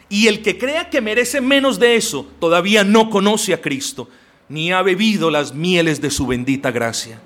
Y 0.10 0.28
el 0.28 0.41
que 0.41 0.58
crea 0.58 0.89
que 0.89 1.02
merece 1.02 1.39
menos 1.39 1.80
de 1.80 1.95
eso 1.95 2.28
todavía 2.39 2.84
no 2.84 3.10
conoce 3.10 3.54
a 3.54 3.62
Cristo, 3.62 4.10
ni 4.50 4.72
ha 4.72 4.82
bebido 4.82 5.30
las 5.30 5.54
mieles 5.54 6.02
de 6.02 6.10
su 6.10 6.26
bendita 6.26 6.72
gracia. 6.72 7.22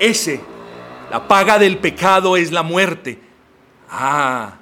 Ese, 0.00 0.40
la 1.10 1.28
paga 1.28 1.58
del 1.58 1.78
pecado 1.78 2.36
es 2.36 2.50
la 2.50 2.64
muerte. 2.64 3.20
Ah, 3.88 4.56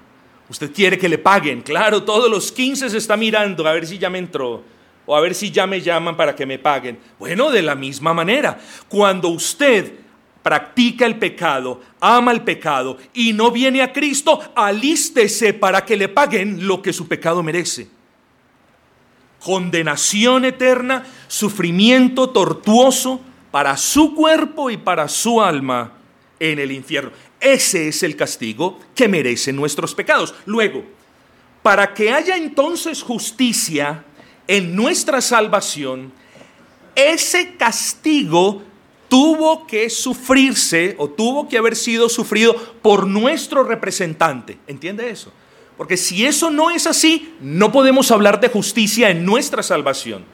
usted 0.50 0.72
quiere 0.72 0.98
que 0.98 1.08
le 1.08 1.16
paguen. 1.16 1.62
Claro, 1.62 2.02
todos 2.02 2.30
los 2.30 2.52
15 2.52 2.90
se 2.90 2.98
está 2.98 3.16
mirando 3.16 3.66
a 3.66 3.72
ver 3.72 3.86
si 3.86 3.98
ya 3.98 4.10
me 4.10 4.18
entró 4.18 4.62
o 5.06 5.16
a 5.16 5.20
ver 5.20 5.34
si 5.34 5.50
ya 5.50 5.66
me 5.66 5.80
llaman 5.80 6.16
para 6.16 6.36
que 6.36 6.44
me 6.44 6.58
paguen. 6.58 6.98
Bueno, 7.18 7.50
de 7.50 7.62
la 7.62 7.74
misma 7.74 8.12
manera, 8.12 8.60
cuando 8.88 9.28
usted 9.28 9.94
practica 10.48 11.04
el 11.04 11.18
pecado, 11.18 11.82
ama 12.00 12.32
el 12.32 12.40
pecado 12.40 12.96
y 13.12 13.34
no 13.34 13.50
viene 13.50 13.82
a 13.82 13.92
Cristo, 13.92 14.40
alístese 14.54 15.52
para 15.52 15.84
que 15.84 15.94
le 15.94 16.08
paguen 16.08 16.66
lo 16.66 16.80
que 16.80 16.94
su 16.94 17.06
pecado 17.06 17.42
merece. 17.42 17.86
Condenación 19.44 20.46
eterna, 20.46 21.04
sufrimiento 21.26 22.30
tortuoso 22.30 23.20
para 23.50 23.76
su 23.76 24.14
cuerpo 24.14 24.70
y 24.70 24.78
para 24.78 25.06
su 25.06 25.42
alma 25.42 25.92
en 26.40 26.58
el 26.58 26.72
infierno. 26.72 27.10
Ese 27.38 27.88
es 27.88 28.02
el 28.02 28.16
castigo 28.16 28.80
que 28.94 29.06
merecen 29.06 29.54
nuestros 29.54 29.94
pecados. 29.94 30.34
Luego, 30.46 30.82
para 31.62 31.92
que 31.92 32.10
haya 32.10 32.38
entonces 32.38 33.02
justicia 33.02 34.02
en 34.46 34.74
nuestra 34.74 35.20
salvación, 35.20 36.10
ese 36.94 37.54
castigo 37.56 38.62
tuvo 39.08 39.66
que 39.66 39.90
sufrirse 39.90 40.94
o 40.98 41.08
tuvo 41.08 41.48
que 41.48 41.58
haber 41.58 41.76
sido 41.76 42.08
sufrido 42.08 42.54
por 42.82 43.06
nuestro 43.06 43.64
representante. 43.64 44.58
¿Entiende 44.66 45.10
eso? 45.10 45.32
Porque 45.76 45.96
si 45.96 46.26
eso 46.26 46.50
no 46.50 46.70
es 46.70 46.86
así, 46.86 47.34
no 47.40 47.72
podemos 47.72 48.10
hablar 48.10 48.40
de 48.40 48.48
justicia 48.48 49.10
en 49.10 49.24
nuestra 49.24 49.62
salvación. 49.62 50.24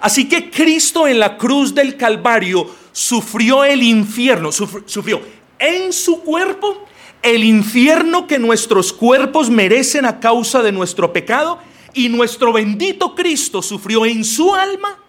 Así 0.00 0.28
que 0.28 0.50
Cristo 0.50 1.06
en 1.06 1.20
la 1.20 1.38
cruz 1.38 1.74
del 1.74 1.96
Calvario 1.96 2.68
sufrió 2.92 3.64
el 3.64 3.82
infierno, 3.82 4.50
sufrió 4.52 5.20
en 5.58 5.92
su 5.92 6.20
cuerpo 6.22 6.84
el 7.22 7.44
infierno 7.44 8.26
que 8.26 8.38
nuestros 8.38 8.92
cuerpos 8.92 9.48
merecen 9.48 10.04
a 10.04 10.18
causa 10.18 10.62
de 10.62 10.72
nuestro 10.72 11.12
pecado 11.12 11.58
y 11.94 12.08
nuestro 12.08 12.52
bendito 12.52 13.14
Cristo 13.14 13.62
sufrió 13.62 14.04
en 14.04 14.24
su 14.24 14.54
alma 14.54 15.01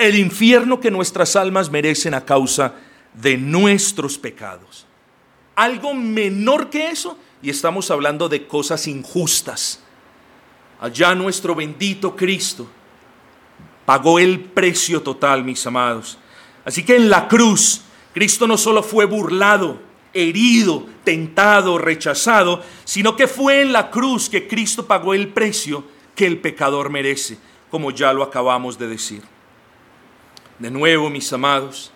el 0.00 0.18
infierno 0.18 0.80
que 0.80 0.90
nuestras 0.90 1.36
almas 1.36 1.70
merecen 1.70 2.14
a 2.14 2.24
causa 2.24 2.74
de 3.14 3.36
nuestros 3.36 4.18
pecados. 4.18 4.86
Algo 5.54 5.94
menor 5.94 6.70
que 6.70 6.88
eso, 6.88 7.18
y 7.42 7.50
estamos 7.50 7.90
hablando 7.90 8.28
de 8.28 8.46
cosas 8.46 8.86
injustas. 8.86 9.82
Allá 10.80 11.14
nuestro 11.14 11.54
bendito 11.54 12.16
Cristo 12.16 12.66
pagó 13.84 14.18
el 14.18 14.40
precio 14.40 15.02
total, 15.02 15.44
mis 15.44 15.66
amados. 15.66 16.16
Así 16.64 16.82
que 16.82 16.96
en 16.96 17.10
la 17.10 17.28
cruz, 17.28 17.82
Cristo 18.14 18.46
no 18.46 18.56
solo 18.56 18.82
fue 18.82 19.04
burlado, 19.04 19.80
herido, 20.14 20.86
tentado, 21.04 21.76
rechazado, 21.76 22.62
sino 22.84 23.16
que 23.16 23.26
fue 23.26 23.60
en 23.60 23.72
la 23.72 23.90
cruz 23.90 24.30
que 24.30 24.48
Cristo 24.48 24.86
pagó 24.86 25.12
el 25.12 25.28
precio 25.28 25.84
que 26.14 26.26
el 26.26 26.38
pecador 26.38 26.90
merece, 26.90 27.38
como 27.70 27.90
ya 27.90 28.12
lo 28.12 28.22
acabamos 28.22 28.78
de 28.78 28.88
decir. 28.88 29.39
De 30.60 30.70
nuevo, 30.70 31.08
mis 31.08 31.32
amados, 31.32 31.90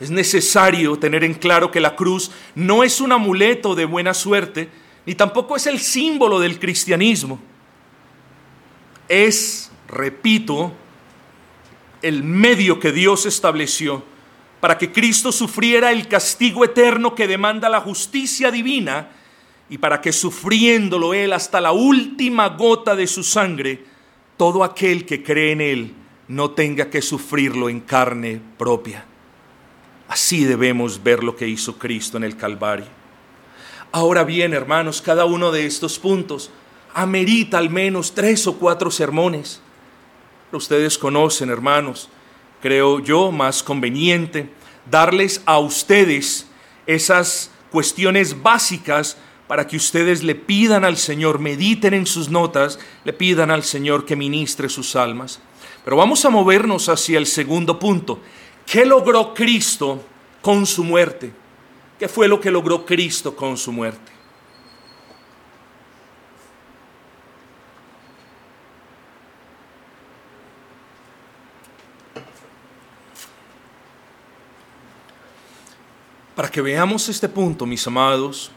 es 0.00 0.10
necesario 0.10 0.98
tener 0.98 1.22
en 1.22 1.34
claro 1.34 1.70
que 1.70 1.78
la 1.78 1.94
cruz 1.94 2.32
no 2.56 2.82
es 2.82 3.00
un 3.00 3.12
amuleto 3.12 3.76
de 3.76 3.84
buena 3.84 4.12
suerte, 4.12 4.68
ni 5.06 5.14
tampoco 5.14 5.54
es 5.54 5.68
el 5.68 5.78
símbolo 5.78 6.40
del 6.40 6.58
cristianismo. 6.58 7.38
Es, 9.08 9.70
repito, 9.86 10.72
el 12.02 12.24
medio 12.24 12.80
que 12.80 12.90
Dios 12.90 13.24
estableció 13.24 14.02
para 14.58 14.76
que 14.76 14.90
Cristo 14.90 15.30
sufriera 15.30 15.92
el 15.92 16.08
castigo 16.08 16.64
eterno 16.64 17.14
que 17.14 17.28
demanda 17.28 17.68
la 17.68 17.80
justicia 17.80 18.50
divina 18.50 19.10
y 19.70 19.78
para 19.78 20.00
que 20.00 20.12
sufriéndolo 20.12 21.14
Él 21.14 21.32
hasta 21.32 21.60
la 21.60 21.70
última 21.70 22.48
gota 22.48 22.96
de 22.96 23.06
su 23.06 23.22
sangre, 23.22 23.84
todo 24.36 24.64
aquel 24.64 25.06
que 25.06 25.22
cree 25.22 25.52
en 25.52 25.60
Él 25.60 26.01
no 26.28 26.50
tenga 26.52 26.90
que 26.90 27.02
sufrirlo 27.02 27.68
en 27.68 27.80
carne 27.80 28.40
propia. 28.58 29.04
Así 30.08 30.44
debemos 30.44 31.02
ver 31.02 31.24
lo 31.24 31.36
que 31.36 31.48
hizo 31.48 31.78
Cristo 31.78 32.16
en 32.16 32.24
el 32.24 32.36
Calvario. 32.36 32.86
Ahora 33.92 34.24
bien, 34.24 34.54
hermanos, 34.54 35.02
cada 35.02 35.24
uno 35.24 35.52
de 35.52 35.66
estos 35.66 35.98
puntos 35.98 36.50
amerita 36.94 37.58
al 37.58 37.70
menos 37.70 38.14
tres 38.14 38.46
o 38.46 38.58
cuatro 38.58 38.90
sermones. 38.90 39.60
Ustedes 40.52 40.98
conocen, 40.98 41.50
hermanos, 41.50 42.08
creo 42.60 43.00
yo 43.00 43.32
más 43.32 43.62
conveniente 43.62 44.50
darles 44.90 45.42
a 45.46 45.58
ustedes 45.58 46.46
esas 46.86 47.50
cuestiones 47.70 48.42
básicas 48.42 49.16
para 49.46 49.66
que 49.66 49.76
ustedes 49.76 50.22
le 50.22 50.34
pidan 50.34 50.84
al 50.84 50.96
Señor, 50.96 51.38
mediten 51.38 51.94
en 51.94 52.06
sus 52.06 52.30
notas, 52.30 52.78
le 53.04 53.12
pidan 53.12 53.50
al 53.50 53.64
Señor 53.64 54.04
que 54.04 54.16
ministre 54.16 54.68
sus 54.68 54.96
almas. 54.96 55.40
Pero 55.84 55.96
vamos 55.96 56.24
a 56.24 56.30
movernos 56.30 56.88
hacia 56.88 57.18
el 57.18 57.26
segundo 57.26 57.78
punto, 57.78 58.20
¿Qué 58.66 58.86
logró 58.86 59.34
Cristo 59.34 60.02
con 60.40 60.66
su 60.66 60.84
muerte? 60.84 61.32
¿Qué 61.98 62.08
fue 62.08 62.28
lo 62.28 62.40
que 62.40 62.50
logró 62.50 62.84
Cristo 62.86 63.34
con 63.34 63.56
su 63.56 63.72
muerte? 63.72 64.12
Para 76.34 76.50
que 76.50 76.62
veamos 76.62 77.08
este 77.08 77.28
punto, 77.28 77.66
mis 77.66 77.86
amados, 77.86 78.50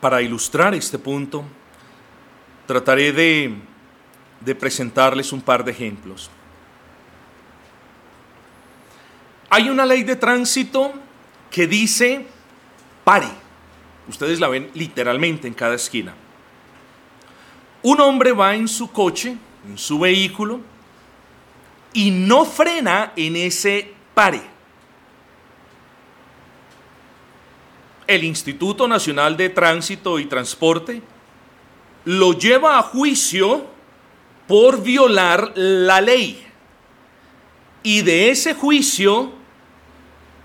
para 0.00 0.22
ilustrar 0.22 0.72
este 0.74 0.98
punto, 0.98 1.42
trataré 2.66 3.12
de, 3.12 3.56
de 4.40 4.54
presentarles 4.54 5.32
un 5.32 5.40
par 5.40 5.64
de 5.64 5.72
ejemplos. 5.72 6.30
Hay 9.48 9.68
una 9.68 9.86
ley 9.86 10.02
de 10.02 10.16
tránsito 10.16 10.92
que 11.50 11.66
dice 11.66 12.26
pare. 13.04 13.28
Ustedes 14.08 14.40
la 14.40 14.48
ven 14.48 14.70
literalmente 14.74 15.48
en 15.48 15.54
cada 15.54 15.74
esquina. 15.74 16.14
Un 17.82 18.00
hombre 18.00 18.32
va 18.32 18.54
en 18.54 18.68
su 18.68 18.90
coche, 18.90 19.36
en 19.66 19.78
su 19.78 19.98
vehículo, 19.98 20.60
y 21.92 22.10
no 22.10 22.44
frena 22.44 23.12
en 23.16 23.36
ese 23.36 23.94
pare. 24.14 24.42
El 28.06 28.24
Instituto 28.24 28.86
Nacional 28.86 29.36
de 29.36 29.48
Tránsito 29.48 30.18
y 30.18 30.26
Transporte 30.26 31.02
lo 32.04 32.32
lleva 32.32 32.78
a 32.78 32.82
juicio 32.82 33.75
por 34.46 34.82
violar 34.82 35.52
la 35.54 36.00
ley. 36.00 36.46
Y 37.82 38.02
de 38.02 38.30
ese 38.30 38.54
juicio 38.54 39.32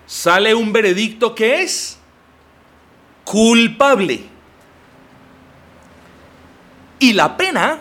sale 0.05 0.53
un 0.53 0.73
veredicto 0.73 1.33
que 1.33 1.61
es 1.61 1.97
culpable. 3.23 4.23
Y 6.99 7.13
la 7.13 7.35
pena, 7.35 7.79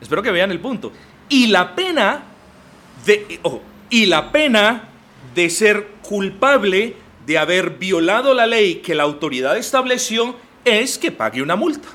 espero 0.00 0.22
que 0.22 0.30
vean 0.30 0.50
el 0.50 0.60
punto, 0.60 0.92
y 1.28 1.46
la 1.48 1.74
pena 1.74 2.22
de, 3.04 3.40
y 3.90 4.06
la 4.06 4.32
pena 4.32 4.88
de 5.34 5.50
ser 5.50 5.88
culpable 6.02 6.96
de 7.26 7.38
haber 7.38 7.70
violado 7.70 8.34
la 8.34 8.46
ley 8.46 8.76
que 8.76 8.94
la 8.94 9.02
autoridad 9.02 9.56
estableció 9.56 10.36
es 10.64 10.98
que 10.98 11.12
pague 11.12 11.42
una 11.42 11.56
multa. 11.56 11.88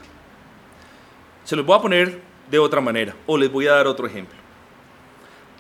Se 1.44 1.56
los 1.56 1.66
voy 1.66 1.78
a 1.78 1.82
poner 1.82 2.31
de 2.52 2.60
otra 2.60 2.82
manera 2.82 3.16
o 3.26 3.38
les 3.38 3.52
voy 3.52 3.66
a 3.66 3.72
dar 3.72 3.88
otro 3.88 4.06
ejemplo. 4.06 4.38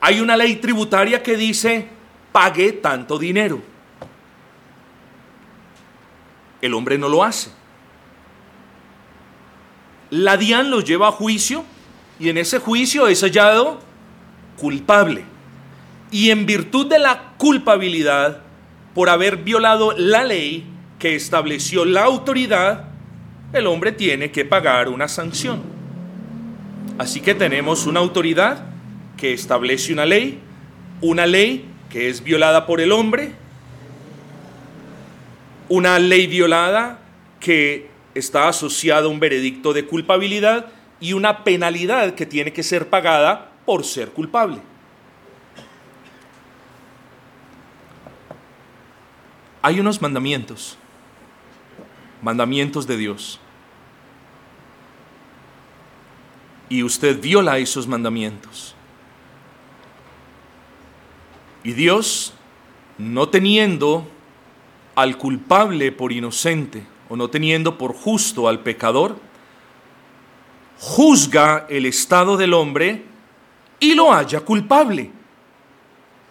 Hay 0.01 0.19
una 0.19 0.37
ley 0.37 0.57
tributaria 0.57 1.23
que 1.23 1.35
dice 1.37 1.87
pague 2.31 2.73
tanto 2.73 3.17
dinero 3.17 3.71
el 6.61 6.73
hombre 6.73 6.97
no 6.97 7.09
lo 7.09 7.23
hace. 7.23 7.49
La 10.09 10.37
DIAN 10.37 10.69
los 10.69 10.85
lleva 10.85 11.07
a 11.07 11.11
juicio 11.11 11.63
y 12.19 12.29
en 12.29 12.37
ese 12.37 12.59
juicio 12.59 13.07
es 13.07 13.21
hallado 13.21 13.79
culpable. 14.57 15.23
Y 16.11 16.29
en 16.29 16.45
virtud 16.45 16.87
de 16.87 16.99
la 16.99 17.33
culpabilidad 17.37 18.41
por 18.93 19.09
haber 19.09 19.37
violado 19.37 19.93
la 19.97 20.23
ley 20.23 20.65
que 20.99 21.15
estableció 21.15 21.85
la 21.85 22.03
autoridad, 22.03 22.89
el 23.53 23.65
hombre 23.65 23.91
tiene 23.91 24.31
que 24.31 24.45
pagar 24.45 24.89
una 24.89 25.07
sanción. 25.07 25.61
Así 27.01 27.19
que 27.19 27.33
tenemos 27.33 27.87
una 27.87 27.99
autoridad 27.99 28.63
que 29.17 29.33
establece 29.33 29.91
una 29.91 30.05
ley, 30.05 30.39
una 31.01 31.25
ley 31.25 31.65
que 31.89 32.09
es 32.09 32.23
violada 32.23 32.67
por 32.67 32.79
el 32.79 32.91
hombre 32.91 33.33
una 35.71 35.97
ley 35.97 36.27
violada 36.27 36.99
que 37.39 37.89
está 38.13 38.49
asociada 38.49 39.05
a 39.05 39.07
un 39.07 39.19
veredicto 39.19 39.71
de 39.71 39.85
culpabilidad 39.85 40.65
y 40.99 41.13
una 41.13 41.43
penalidad 41.43 42.13
que 42.13 42.27
tiene 42.27 42.53
que 42.53 42.61
ser 42.61 42.89
pagada 42.89 43.51
por 43.65 43.83
ser 43.83 44.11
culpable. 44.11 44.57
Hay 49.63 49.79
unos 49.79 49.99
mandamientos, 50.01 50.77
mandamientos 52.21 52.85
de 52.85 52.97
Dios. 52.97 53.39
Y 56.71 56.83
usted 56.83 57.19
viola 57.19 57.57
esos 57.57 57.85
mandamientos. 57.85 58.75
Y 61.65 61.73
Dios, 61.73 62.33
no 62.97 63.27
teniendo 63.27 64.07
al 64.95 65.17
culpable 65.17 65.91
por 65.91 66.13
inocente 66.13 66.87
o 67.09 67.17
no 67.17 67.29
teniendo 67.29 67.77
por 67.77 67.93
justo 67.93 68.47
al 68.47 68.61
pecador, 68.61 69.17
juzga 70.79 71.65
el 71.69 71.85
estado 71.85 72.37
del 72.37 72.53
hombre 72.53 73.03
y 73.81 73.93
lo 73.93 74.13
halla 74.13 74.39
culpable. 74.39 75.11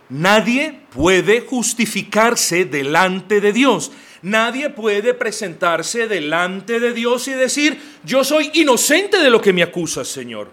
Nadie 0.09 0.81
puede 0.89 1.43
justificarse 1.43 2.65
delante 2.65 3.43
de 3.43 3.53
Dios. 3.53 3.93
Nadie 4.23 4.71
puede 4.71 5.15
presentarse 5.15 6.07
delante 6.07 6.79
de 6.79 6.93
Dios 6.93 7.27
y 7.29 7.33
decir, 7.33 7.81
yo 8.05 8.23
soy 8.23 8.51
inocente 8.55 9.19
de 9.19 9.31
lo 9.31 9.41
que 9.41 9.53
me 9.53 9.63
acusa, 9.63 10.05
Señor. 10.05 10.51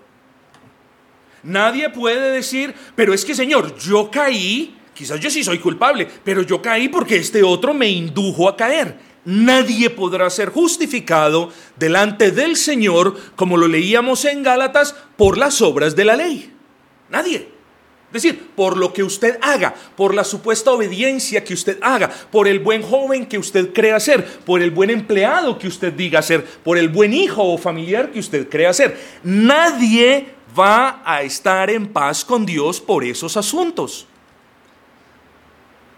Nadie 1.43 1.89
puede 1.89 2.31
decir, 2.31 2.73
pero 2.95 3.13
es 3.13 3.25
que, 3.25 3.35
Señor, 3.35 3.77
yo 3.77 4.09
caí 4.09 4.77
Quizás 4.97 5.19
yo 5.19 5.29
sí 5.29 5.43
soy 5.43 5.59
culpable, 5.59 6.07
pero 6.23 6.41
yo 6.41 6.59
caí 6.59 6.89
porque 6.89 7.17
este 7.17 7.43
otro 7.43 7.71
me 7.71 7.87
indujo 7.87 8.49
a 8.49 8.57
caer. 8.57 8.97
Nadie 9.25 9.91
podrá 9.91 10.27
ser 10.31 10.49
justificado 10.49 11.51
delante 11.75 12.31
del 12.31 12.55
Señor, 12.55 13.15
como 13.35 13.57
lo 13.57 13.67
leíamos 13.67 14.25
en 14.25 14.41
Gálatas, 14.41 14.95
por 15.15 15.37
las 15.37 15.61
obras 15.61 15.95
de 15.95 16.03
la 16.03 16.15
ley. 16.15 16.51
Nadie. 17.09 17.56
Es 18.13 18.23
decir, 18.23 18.51
por 18.55 18.77
lo 18.77 18.93
que 18.93 19.03
usted 19.03 19.37
haga, 19.41 19.75
por 19.97 20.13
la 20.13 20.23
supuesta 20.23 20.71
obediencia 20.71 21.43
que 21.43 21.53
usted 21.53 21.77
haga, 21.81 22.09
por 22.09 22.47
el 22.47 22.59
buen 22.59 22.81
joven 22.81 23.25
que 23.25 23.37
usted 23.37 23.73
crea 23.73 23.99
ser, 23.99 24.25
por 24.25 24.61
el 24.61 24.71
buen 24.71 24.89
empleado 24.89 25.59
que 25.59 25.67
usted 25.67 25.91
diga 25.91 26.21
ser, 26.21 26.45
por 26.45 26.77
el 26.77 26.87
buen 26.87 27.13
hijo 27.13 27.43
o 27.43 27.57
familiar 27.57 28.11
que 28.11 28.19
usted 28.19 28.47
crea 28.47 28.73
ser. 28.73 28.97
Nadie 29.23 30.27
va 30.57 31.01
a 31.03 31.21
estar 31.21 31.69
en 31.69 31.87
paz 31.87 32.23
con 32.23 32.45
Dios 32.45 32.79
por 32.79 33.03
esos 33.03 33.35
asuntos. 33.35 34.07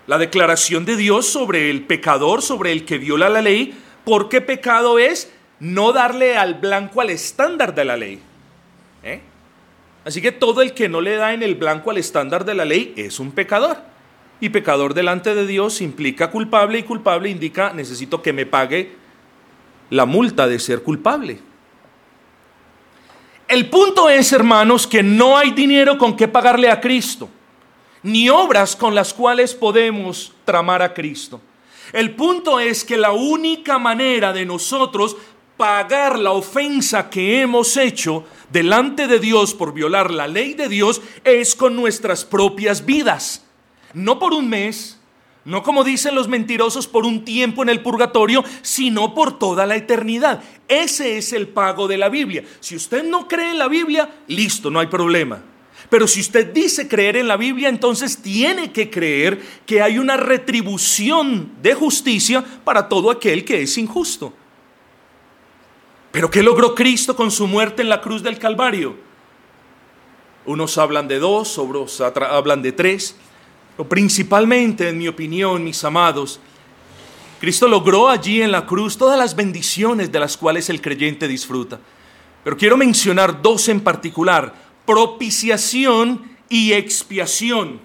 La 0.08 0.18
declaración 0.18 0.86
de 0.86 0.96
Dios 0.96 1.28
sobre 1.28 1.70
el 1.70 1.86
pecador, 1.86 2.42
sobre 2.42 2.72
el 2.72 2.86
que 2.86 2.98
viola 2.98 3.30
la 3.30 3.44
ley, 3.44 3.80
¿por 4.04 4.30
qué 4.30 4.42
pecado 4.42 4.98
es? 4.98 5.32
No 5.60 5.94
darle 5.94 6.36
al 6.36 6.56
blanco 6.56 7.02
al 7.02 7.12
estándar 7.12 7.76
de 7.76 7.86
la 7.86 7.96
ley. 7.96 8.20
¿Eh? 9.04 9.22
Así 10.10 10.24
que 10.24 10.32
todo 10.32 10.64
el 10.64 10.74
que 10.74 10.90
no 10.90 11.02
le 11.02 11.18
da 11.18 11.36
en 11.36 11.44
el 11.44 11.54
blanco 11.54 11.92
al 11.92 12.00
estándar 12.00 12.44
de 12.44 12.56
la 12.56 12.66
ley 12.66 12.96
es 12.98 13.20
un 13.20 13.32
pecador. 13.32 13.78
Y 14.42 14.50
pecador 14.50 14.96
delante 14.96 15.36
de 15.36 15.46
Dios 15.46 15.82
implica 15.82 16.32
culpable 16.32 16.80
y 16.80 16.84
culpable 16.84 17.30
indica 17.30 17.74
necesito 17.74 18.20
que 18.20 18.34
me 18.34 18.48
pague 18.48 18.96
la 19.92 20.08
multa 20.08 20.48
de 20.48 20.58
ser 20.58 20.82
culpable. 20.82 21.38
El 23.48 23.70
punto 23.70 24.10
es, 24.10 24.34
hermanos, 24.34 24.88
que 24.88 25.04
no 25.04 25.38
hay 25.38 25.52
dinero 25.52 26.00
con 26.00 26.18
que 26.18 26.28
pagarle 26.28 26.72
a 26.72 26.82
Cristo, 26.82 27.30
ni 28.02 28.32
obras 28.32 28.76
con 28.76 28.96
las 28.96 29.14
cuales 29.14 29.54
podemos 29.54 30.34
tramar 30.44 30.82
a 30.82 30.92
Cristo. 30.92 31.40
El 31.94 32.16
punto 32.16 32.60
es 32.60 32.84
que 32.84 32.98
la 32.98 33.12
única 33.12 33.78
manera 33.78 34.34
de 34.34 34.44
nosotros 34.44 35.18
pagar 35.60 36.18
la 36.18 36.32
ofensa 36.32 37.10
que 37.10 37.42
hemos 37.42 37.76
hecho 37.76 38.24
delante 38.50 39.08
de 39.08 39.20
Dios 39.20 39.54
por 39.54 39.74
violar 39.74 40.10
la 40.10 40.26
ley 40.26 40.54
de 40.54 40.70
Dios 40.70 41.02
es 41.26 41.54
con 41.54 41.76
nuestras 41.76 42.24
propias 42.24 42.86
vidas. 42.86 43.46
No 43.94 44.20
por 44.20 44.32
un 44.32 44.48
mes, 44.48 44.98
no 45.44 45.62
como 45.62 45.84
dicen 45.84 46.16
los 46.16 46.30
mentirosos 46.30 46.88
por 46.88 47.06
un 47.06 47.26
tiempo 47.26 47.62
en 47.62 47.68
el 47.68 47.82
purgatorio, 47.82 48.42
sino 48.62 49.14
por 49.14 49.38
toda 49.38 49.66
la 49.66 49.76
eternidad. 49.76 50.42
Ese 50.70 51.18
es 51.18 51.34
el 51.34 51.50
pago 51.50 51.90
de 51.90 51.98
la 51.98 52.08
Biblia. 52.08 52.46
Si 52.62 52.78
usted 52.78 53.04
no 53.04 53.28
cree 53.28 53.52
en 53.52 53.60
la 53.60 53.68
Biblia, 53.68 54.10
listo, 54.28 54.72
no 54.72 54.80
hay 54.80 54.88
problema. 54.88 55.44
Pero 55.90 56.08
si 56.08 56.22
usted 56.22 56.54
dice 56.54 56.88
creer 56.88 57.18
en 57.18 57.28
la 57.28 57.36
Biblia, 57.36 57.68
entonces 57.68 58.22
tiene 58.22 58.72
que 58.72 58.90
creer 58.90 59.42
que 59.66 59.82
hay 59.82 60.00
una 60.00 60.16
retribución 60.16 61.52
de 61.62 61.74
justicia 61.74 62.46
para 62.64 62.88
todo 62.88 63.12
aquel 63.12 63.44
que 63.44 63.62
es 63.62 63.78
injusto. 63.78 64.34
Pero 66.12 66.32
¿qué 66.32 66.42
logró 66.42 66.74
Cristo 66.74 67.16
con 67.16 67.30
su 67.30 67.48
muerte 67.48 67.82
en 67.82 67.90
la 67.90 68.02
cruz 68.02 68.24
del 68.24 68.40
Calvario? 68.40 68.96
Unos 70.46 70.78
hablan 70.78 71.08
de 71.08 71.20
dos, 71.20 71.58
otros 71.58 72.02
hablan 72.02 72.62
de 72.62 72.72
tres. 72.72 73.16
Pero 73.78 73.88
principalmente, 73.88 74.90
en 74.90 74.98
mi 74.98 75.08
opinión, 75.08 75.64
mis 75.64 75.84
amados, 75.84 76.40
Cristo 77.40 77.68
logró 77.68 78.10
allí 78.10 78.42
en 78.42 78.52
la 78.52 78.66
cruz 78.66 78.98
todas 78.98 79.18
las 79.18 79.36
bendiciones 79.36 80.12
de 80.12 80.20
las 80.20 80.36
cuales 80.36 80.70
el 80.70 80.82
creyente 80.82 81.28
disfruta. 81.28 81.80
Pero 82.44 82.58
quiero 82.58 82.76
mencionar 82.76 83.42
dos 83.42 83.70
en 83.70 83.80
particular, 83.80 84.54
propiciación 84.86 86.38
y 86.50 86.74
expiación. 86.74 87.80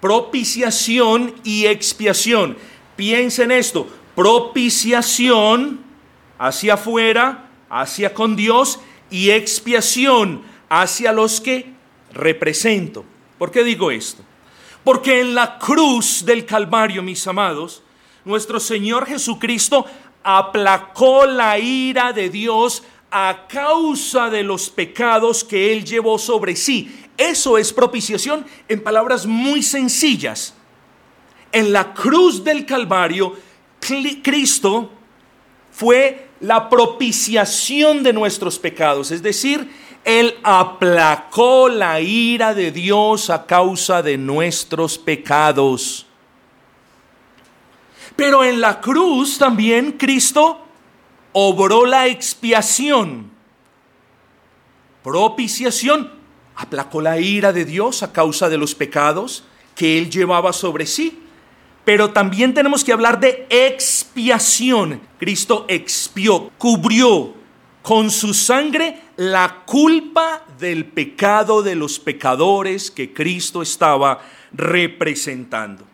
Propiciación 0.00 1.34
y 1.44 1.66
expiación. 1.66 2.56
Piensa 2.96 3.44
en 3.44 3.52
esto, 3.52 3.86
propiciación 4.16 5.81
hacia 6.42 6.74
afuera, 6.74 7.48
hacia 7.70 8.12
con 8.12 8.34
Dios 8.34 8.80
y 9.10 9.30
expiación 9.30 10.42
hacia 10.68 11.12
los 11.12 11.40
que 11.40 11.72
represento. 12.12 13.04
¿Por 13.38 13.52
qué 13.52 13.62
digo 13.62 13.92
esto? 13.92 14.24
Porque 14.82 15.20
en 15.20 15.36
la 15.36 15.56
cruz 15.60 16.24
del 16.24 16.44
Calvario, 16.44 17.00
mis 17.00 17.24
amados, 17.28 17.84
nuestro 18.24 18.58
Señor 18.58 19.06
Jesucristo 19.06 19.86
aplacó 20.24 21.26
la 21.26 21.60
ira 21.60 22.12
de 22.12 22.28
Dios 22.28 22.82
a 23.12 23.46
causa 23.48 24.28
de 24.28 24.42
los 24.42 24.68
pecados 24.68 25.44
que 25.44 25.72
Él 25.72 25.84
llevó 25.84 26.18
sobre 26.18 26.56
sí. 26.56 27.04
Eso 27.16 27.56
es 27.56 27.72
propiciación 27.72 28.44
en 28.66 28.82
palabras 28.82 29.26
muy 29.26 29.62
sencillas. 29.62 30.54
En 31.52 31.72
la 31.72 31.94
cruz 31.94 32.42
del 32.42 32.66
Calvario, 32.66 33.36
Cristo 33.78 34.90
fue 35.70 36.31
la 36.42 36.68
propiciación 36.68 38.02
de 38.02 38.12
nuestros 38.12 38.58
pecados, 38.58 39.12
es 39.12 39.22
decir, 39.22 39.70
Él 40.04 40.34
aplacó 40.42 41.68
la 41.68 42.00
ira 42.00 42.52
de 42.52 42.72
Dios 42.72 43.30
a 43.30 43.46
causa 43.46 44.02
de 44.02 44.18
nuestros 44.18 44.98
pecados. 44.98 46.04
Pero 48.16 48.42
en 48.42 48.60
la 48.60 48.80
cruz 48.80 49.38
también 49.38 49.92
Cristo 49.92 50.66
obró 51.30 51.86
la 51.86 52.08
expiación, 52.08 53.30
propiciación, 55.04 56.10
aplacó 56.56 57.00
la 57.00 57.20
ira 57.20 57.52
de 57.52 57.64
Dios 57.64 58.02
a 58.02 58.12
causa 58.12 58.48
de 58.48 58.58
los 58.58 58.74
pecados 58.74 59.44
que 59.76 59.96
Él 59.96 60.10
llevaba 60.10 60.52
sobre 60.52 60.86
sí. 60.86 61.21
Pero 61.84 62.10
también 62.10 62.54
tenemos 62.54 62.84
que 62.84 62.92
hablar 62.92 63.18
de 63.18 63.46
expiación. 63.50 65.00
Cristo 65.18 65.66
expió, 65.68 66.50
cubrió 66.58 67.34
con 67.82 68.10
su 68.10 68.32
sangre 68.32 69.00
la 69.16 69.62
culpa 69.66 70.44
del 70.58 70.84
pecado 70.86 71.62
de 71.62 71.74
los 71.74 71.98
pecadores 71.98 72.90
que 72.90 73.12
Cristo 73.12 73.62
estaba 73.62 74.20
representando. 74.52 75.84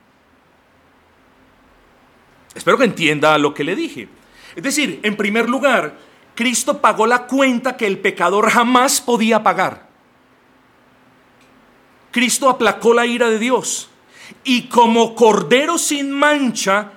Espero 2.55 2.76
que 2.76 2.84
entienda 2.84 3.39
lo 3.39 3.55
que 3.55 3.64
le 3.64 3.74
dije. 3.74 4.09
Es 4.55 4.62
decir, 4.62 5.01
en 5.03 5.16
primer 5.16 5.49
lugar, 5.49 5.97
Cristo 6.34 6.80
pagó 6.80 7.07
la 7.07 7.26
cuenta 7.26 7.76
que 7.76 7.86
el 7.86 7.99
pecador 7.99 8.51
jamás 8.51 9.01
podía 9.01 9.43
pagar. 9.43 9.89
Cristo 12.11 12.51
aplacó 12.51 12.93
la 12.93 13.07
ira 13.07 13.30
de 13.30 13.39
Dios 13.39 13.89
y 14.45 14.62
como 14.62 15.14
cordero 15.14 15.79
sin 15.79 16.11
mancha, 16.11 16.93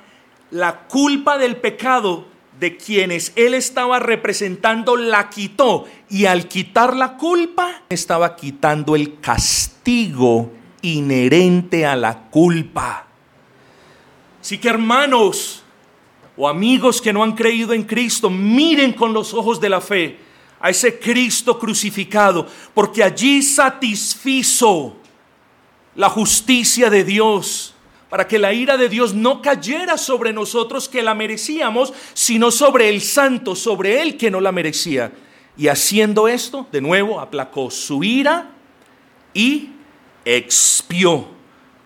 la 0.52 0.88
culpa 0.88 1.38
del 1.38 1.58
pecado 1.58 2.26
de 2.60 2.78
quienes 2.78 3.34
él 3.36 3.54
estaba 3.56 4.00
representando 4.00 4.96
la 4.96 5.30
quitó. 5.30 5.86
Y 6.10 6.26
al 6.26 6.48
quitar 6.48 6.96
la 6.96 7.18
culpa, 7.18 7.84
estaba 7.90 8.36
quitando 8.36 8.96
el 8.96 9.20
castigo 9.20 10.52
inherente 10.82 11.86
a 11.86 11.96
la 11.96 12.30
culpa. 12.30 13.08
Así 14.40 14.58
que 14.58 14.70
hermanos 14.70 15.64
o 16.38 16.48
amigos 16.48 17.02
que 17.02 17.14
no 17.14 17.24
han 17.24 17.34
creído 17.34 17.74
en 17.74 17.84
Cristo, 17.84 18.30
miren 18.30 18.94
con 18.94 19.14
los 19.14 19.34
ojos 19.34 19.60
de 19.60 19.70
la 19.70 19.82
fe 19.82 20.18
a 20.60 20.70
ese 20.70 21.00
Cristo 21.00 21.58
crucificado, 21.58 22.48
porque 22.74 23.04
allí 23.04 23.42
satisfizo 23.42 25.01
la 25.96 26.10
justicia 26.10 26.90
de 26.90 27.04
Dios, 27.04 27.74
para 28.10 28.28
que 28.28 28.40
la 28.40 28.54
ira 28.54 28.78
de 28.78 28.90
Dios 28.90 29.14
no 29.14 29.42
cayera 29.42 29.98
sobre 29.98 30.34
nosotros 30.34 30.90
que 30.90 31.02
la 31.02 31.14
merecíamos, 31.14 31.94
sino 32.14 32.52
sobre 32.52 32.90
el 32.90 33.02
santo, 33.02 33.56
sobre 33.56 34.02
él 34.02 34.18
que 34.18 34.32
no 34.32 34.42
la 34.42 34.52
merecía. 34.52 35.12
Y 35.58 35.68
haciendo 35.68 36.28
esto, 36.28 36.68
de 36.72 36.82
nuevo, 36.82 37.20
aplacó 37.20 37.72
su 37.72 38.04
ira 38.04 38.52
y 39.34 39.70
expió 40.26 41.28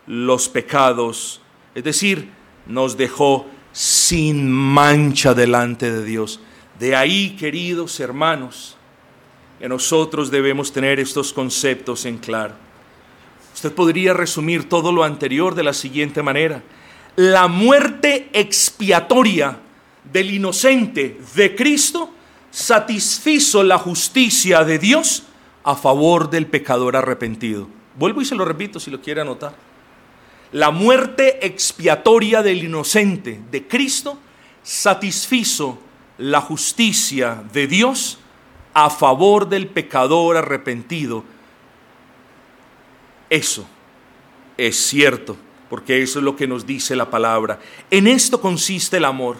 los 0.08 0.50
pecados. 0.50 1.42
Es 1.74 1.84
decir, 1.84 2.30
nos 2.66 2.98
dejó 2.98 3.48
sin 3.72 4.50
mancha 4.52 5.34
delante 5.34 5.92
de 5.92 6.04
Dios. 6.04 6.40
De 6.80 6.96
ahí, 6.96 7.36
queridos 7.38 8.00
hermanos, 8.00 8.78
que 9.60 9.70
nosotros 9.70 10.32
debemos 10.32 10.72
tener 10.72 11.00
estos 11.00 11.34
conceptos 11.34 12.06
en 12.06 12.18
claro. 12.18 12.65
Usted 13.56 13.72
podría 13.72 14.14
resumir 14.14 14.68
todo 14.68 14.92
lo 14.92 15.06
anterior 15.06 15.56
de 15.56 15.64
la 15.64 15.72
siguiente 15.72 16.22
manera. 16.22 16.62
La 17.16 17.48
muerte 17.48 18.30
expiatoria 18.34 19.58
del 20.04 20.34
inocente 20.34 21.22
de 21.34 21.56
Cristo 21.56 22.12
satisfizo 22.52 23.64
la 23.64 23.78
justicia 23.78 24.66
de 24.66 24.78
Dios 24.78 25.24
a 25.64 25.76
favor 25.76 26.30
del 26.30 26.48
pecador 26.48 26.98
arrepentido. 26.98 27.70
Vuelvo 27.96 28.20
y 28.22 28.26
se 28.26 28.36
lo 28.36 28.44
repito 28.44 28.78
si 28.78 28.92
lo 28.92 29.00
quiere 29.00 29.22
anotar. 29.22 29.56
La 30.52 30.72
muerte 30.72 31.46
expiatoria 31.46 32.44
del 32.44 32.62
inocente 32.62 33.40
de 33.50 33.68
Cristo 33.70 34.18
satisfizo 34.64 35.80
la 36.18 36.42
justicia 36.42 37.42
de 37.54 37.68
Dios 37.68 38.20
a 38.74 38.90
favor 38.90 39.48
del 39.48 39.68
pecador 39.68 40.36
arrepentido 40.36 41.24
eso 43.30 43.66
es 44.58 44.78
cierto, 44.78 45.38
porque 45.70 46.02
eso 46.02 46.20
es 46.20 46.26
lo 46.26 46.36
que 46.36 46.48
nos 46.48 46.66
dice 46.66 46.96
la 46.96 47.10
palabra. 47.10 47.60
En 47.92 48.08
esto 48.08 48.40
consiste 48.40 48.98
el 48.98 49.06
amor. 49.06 49.38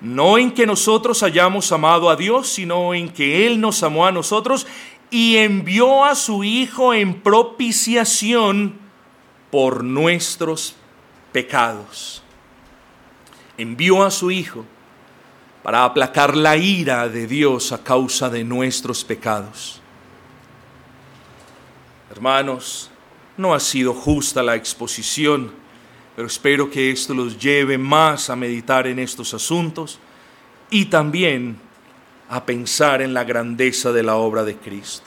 No 0.00 0.36
en 0.36 0.52
que 0.52 0.66
nosotros 0.66 1.22
hayamos 1.22 1.72
amado 1.72 2.10
a 2.10 2.16
Dios, 2.16 2.48
sino 2.48 2.92
en 2.92 3.08
que 3.08 3.46
Él 3.46 3.60
nos 3.60 3.82
amó 3.82 4.06
a 4.06 4.12
nosotros 4.12 4.66
y 5.10 5.36
envió 5.36 6.04
a 6.04 6.14
su 6.14 6.44
Hijo 6.44 6.92
en 6.92 7.20
propiciación 7.22 8.78
por 9.50 9.82
nuestros 9.82 10.76
pecados. 11.32 12.22
Envió 13.56 14.04
a 14.04 14.10
su 14.10 14.30
Hijo 14.30 14.64
para 15.62 15.84
aplacar 15.84 16.36
la 16.36 16.56
ira 16.56 17.08
de 17.08 17.26
Dios 17.26 17.72
a 17.72 17.82
causa 17.82 18.28
de 18.28 18.44
nuestros 18.44 19.02
pecados. 19.02 19.80
Hermanos, 22.10 22.90
no 23.36 23.54
ha 23.54 23.60
sido 23.60 23.92
justa 23.94 24.42
la 24.42 24.54
exposición, 24.54 25.52
pero 26.14 26.28
espero 26.28 26.70
que 26.70 26.90
esto 26.90 27.14
los 27.14 27.38
lleve 27.38 27.78
más 27.78 28.30
a 28.30 28.36
meditar 28.36 28.86
en 28.86 28.98
estos 28.98 29.34
asuntos 29.34 29.98
y 30.70 30.86
también 30.86 31.58
a 32.28 32.44
pensar 32.44 33.02
en 33.02 33.14
la 33.14 33.24
grandeza 33.24 33.92
de 33.92 34.02
la 34.02 34.16
obra 34.16 34.44
de 34.44 34.56
Cristo. 34.56 35.06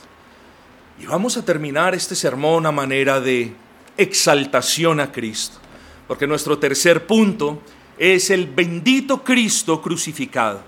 Y 1.02 1.06
vamos 1.06 1.38
a 1.38 1.46
terminar 1.46 1.96
este 1.96 2.16
sermón 2.16 2.66
a 2.66 2.72
manera 2.72 3.20
de 3.20 3.54
exaltación 3.98 5.00
a 5.00 5.12
Cristo, 5.12 5.58
porque 6.08 6.28
nuestro 6.28 6.58
tercer 6.58 7.08
punto 7.08 7.62
es 7.98 8.30
el 8.30 8.48
bendito 8.48 9.24
Cristo 9.24 9.82
crucificado. 9.82 10.62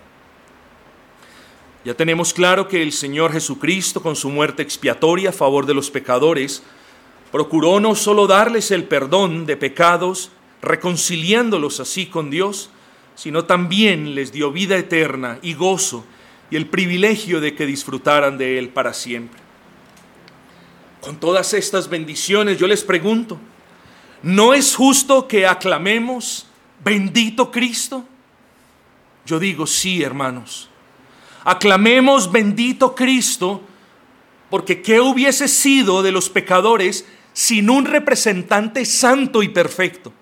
Ya 1.83 1.93
tenemos 1.95 2.33
claro 2.33 2.67
que 2.67 2.83
el 2.83 2.91
Señor 2.91 3.31
Jesucristo, 3.31 4.01
con 4.01 4.15
su 4.15 4.29
muerte 4.29 4.61
expiatoria 4.61 5.29
a 5.29 5.33
favor 5.33 5.65
de 5.65 5.73
los 5.73 5.89
pecadores, 5.89 6.61
procuró 7.31 7.79
no 7.79 7.95
solo 7.95 8.27
darles 8.27 8.71
el 8.71 8.83
perdón 8.83 9.45
de 9.45 9.57
pecados, 9.57 10.31
reconciliándolos 10.61 11.79
así 11.79 12.05
con 12.05 12.29
Dios, 12.29 12.69
sino 13.15 13.45
también 13.45 14.15
les 14.15 14.31
dio 14.31 14.51
vida 14.51 14.77
eterna 14.77 15.39
y 15.41 15.53
gozo 15.53 16.05
y 16.49 16.57
el 16.57 16.67
privilegio 16.67 17.39
de 17.39 17.55
que 17.55 17.65
disfrutaran 17.65 18.37
de 18.37 18.57
Él 18.59 18.69
para 18.69 18.93
siempre. 18.93 19.39
Con 20.99 21.19
todas 21.19 21.53
estas 21.53 21.89
bendiciones 21.89 22.59
yo 22.59 22.67
les 22.67 22.83
pregunto, 22.83 23.39
¿no 24.21 24.53
es 24.53 24.75
justo 24.75 25.27
que 25.27 25.47
aclamemos, 25.47 26.45
bendito 26.83 27.49
Cristo? 27.49 28.05
Yo 29.25 29.39
digo, 29.39 29.65
sí, 29.65 30.03
hermanos. 30.03 30.69
Aclamemos, 31.43 32.31
bendito 32.31 32.93
Cristo, 32.93 33.61
porque 34.49 34.81
¿qué 34.81 34.99
hubiese 34.99 35.47
sido 35.47 36.03
de 36.03 36.11
los 36.11 36.29
pecadores 36.29 37.07
sin 37.33 37.69
un 37.69 37.85
representante 37.85 38.85
santo 38.85 39.43
y 39.43 39.49
perfecto? 39.49 40.13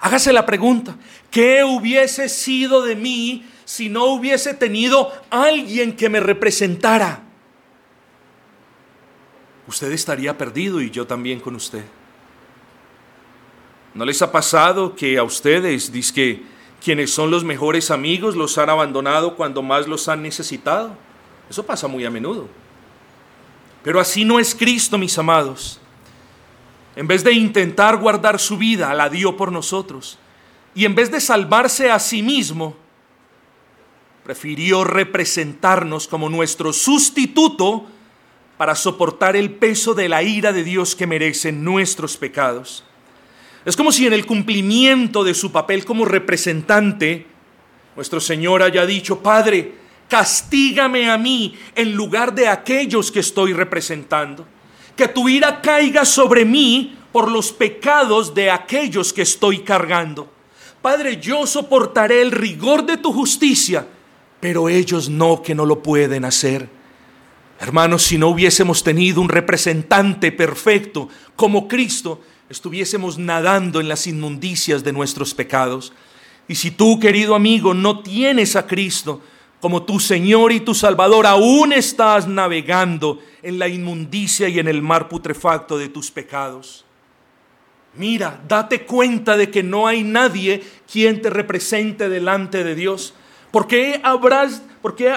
Hágase 0.00 0.32
la 0.32 0.44
pregunta, 0.44 0.96
¿qué 1.30 1.62
hubiese 1.62 2.28
sido 2.28 2.82
de 2.82 2.96
mí 2.96 3.46
si 3.64 3.88
no 3.88 4.06
hubiese 4.06 4.52
tenido 4.54 5.12
alguien 5.30 5.94
que 5.96 6.08
me 6.08 6.18
representara? 6.18 7.22
Usted 9.68 9.92
estaría 9.92 10.36
perdido 10.36 10.80
y 10.80 10.90
yo 10.90 11.06
también 11.06 11.38
con 11.38 11.54
usted. 11.54 11.84
¿No 13.94 14.04
les 14.04 14.22
ha 14.22 14.32
pasado 14.32 14.96
que 14.96 15.18
a 15.18 15.22
ustedes, 15.22 15.90
que 16.12 16.42
quienes 16.82 17.12
son 17.12 17.30
los 17.30 17.44
mejores 17.44 17.90
amigos, 17.90 18.34
los 18.34 18.56
han 18.58 18.70
abandonado 18.70 19.36
cuando 19.36 19.62
más 19.62 19.86
los 19.86 20.08
han 20.08 20.22
necesitado? 20.22 20.96
Eso 21.48 21.64
pasa 21.64 21.86
muy 21.86 22.04
a 22.04 22.10
menudo. 22.10 22.48
Pero 23.84 24.00
así 24.00 24.24
no 24.24 24.38
es 24.40 24.54
Cristo, 24.54 24.96
mis 24.98 25.16
amados. 25.18 25.81
En 26.94 27.06
vez 27.06 27.24
de 27.24 27.32
intentar 27.32 27.96
guardar 27.96 28.38
su 28.38 28.58
vida, 28.58 28.92
la 28.94 29.08
dio 29.08 29.36
por 29.36 29.50
nosotros. 29.50 30.18
Y 30.74 30.84
en 30.84 30.94
vez 30.94 31.10
de 31.10 31.20
salvarse 31.20 31.90
a 31.90 31.98
sí 31.98 32.22
mismo, 32.22 32.76
prefirió 34.24 34.84
representarnos 34.84 36.06
como 36.06 36.28
nuestro 36.28 36.72
sustituto 36.72 37.86
para 38.56 38.74
soportar 38.74 39.36
el 39.36 39.50
peso 39.50 39.94
de 39.94 40.08
la 40.08 40.22
ira 40.22 40.52
de 40.52 40.64
Dios 40.64 40.94
que 40.94 41.06
merecen 41.06 41.64
nuestros 41.64 42.16
pecados. 42.16 42.84
Es 43.64 43.76
como 43.76 43.90
si 43.90 44.06
en 44.06 44.12
el 44.12 44.26
cumplimiento 44.26 45.24
de 45.24 45.34
su 45.34 45.50
papel 45.50 45.84
como 45.84 46.04
representante, 46.04 47.26
nuestro 47.96 48.20
Señor 48.20 48.62
haya 48.62 48.86
dicho, 48.86 49.20
Padre, 49.20 49.74
castígame 50.08 51.10
a 51.10 51.16
mí 51.16 51.56
en 51.74 51.94
lugar 51.94 52.34
de 52.34 52.48
aquellos 52.48 53.10
que 53.10 53.20
estoy 53.20 53.52
representando 53.52 54.46
que 54.96 55.08
tu 55.08 55.28
ira 55.28 55.60
caiga 55.60 56.04
sobre 56.04 56.44
mí 56.44 56.96
por 57.12 57.30
los 57.30 57.52
pecados 57.52 58.34
de 58.34 58.50
aquellos 58.50 59.12
que 59.12 59.22
estoy 59.22 59.60
cargando. 59.60 60.30
Padre, 60.80 61.18
yo 61.20 61.46
soportaré 61.46 62.22
el 62.22 62.32
rigor 62.32 62.84
de 62.84 62.96
tu 62.96 63.12
justicia, 63.12 63.86
pero 64.40 64.68
ellos 64.68 65.08
no, 65.08 65.42
que 65.42 65.54
no 65.54 65.64
lo 65.66 65.82
pueden 65.82 66.24
hacer. 66.24 66.68
Hermanos, 67.60 68.02
si 68.02 68.18
no 68.18 68.28
hubiésemos 68.28 68.82
tenido 68.82 69.20
un 69.20 69.28
representante 69.28 70.32
perfecto 70.32 71.08
como 71.36 71.68
Cristo, 71.68 72.20
estuviésemos 72.48 73.18
nadando 73.18 73.80
en 73.80 73.88
las 73.88 74.08
inmundicias 74.08 74.82
de 74.82 74.92
nuestros 74.92 75.32
pecados. 75.32 75.92
Y 76.48 76.56
si 76.56 76.72
tú, 76.72 76.98
querido 76.98 77.36
amigo, 77.36 77.72
no 77.72 78.00
tienes 78.00 78.56
a 78.56 78.66
Cristo, 78.66 79.20
como 79.62 79.84
tu 79.84 80.00
Señor 80.00 80.50
y 80.50 80.58
tu 80.58 80.74
Salvador, 80.74 81.24
aún 81.24 81.72
estás 81.72 82.26
navegando 82.26 83.20
en 83.44 83.60
la 83.60 83.68
inmundicia 83.68 84.48
y 84.48 84.58
en 84.58 84.66
el 84.66 84.82
mar 84.82 85.08
putrefacto 85.08 85.78
de 85.78 85.88
tus 85.88 86.10
pecados. 86.10 86.84
Mira, 87.94 88.42
date 88.48 88.82
cuenta 88.82 89.36
de 89.36 89.52
que 89.52 89.62
no 89.62 89.86
hay 89.86 90.02
nadie 90.02 90.64
quien 90.90 91.22
te 91.22 91.30
represente 91.30 92.08
delante 92.08 92.64
de 92.64 92.74
Dios. 92.74 93.14
¿Por 93.52 93.68
qué 93.68 94.00
habrás, 94.02 94.62
por 94.82 94.96
qué 94.96 95.14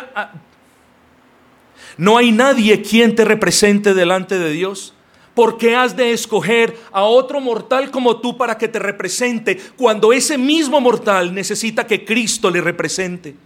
no 1.97 2.15
hay 2.15 2.31
nadie 2.31 2.83
quien 2.83 3.15
te 3.15 3.25
represente 3.25 3.95
delante 3.95 4.37
de 4.37 4.51
Dios? 4.51 4.93
¿Por 5.33 5.57
qué 5.57 5.75
has 5.75 5.97
de 5.97 6.11
escoger 6.11 6.77
a 6.91 7.03
otro 7.05 7.41
mortal 7.41 7.89
como 7.89 8.21
tú 8.21 8.37
para 8.37 8.59
que 8.59 8.67
te 8.67 8.77
represente 8.77 9.59
cuando 9.75 10.13
ese 10.13 10.37
mismo 10.37 10.79
mortal 10.79 11.33
necesita 11.33 11.87
que 11.87 12.05
Cristo 12.05 12.51
le 12.51 12.61
represente? 12.61 13.44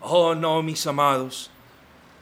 Oh, 0.00 0.34
no, 0.34 0.62
mis 0.62 0.86
amados. 0.86 1.50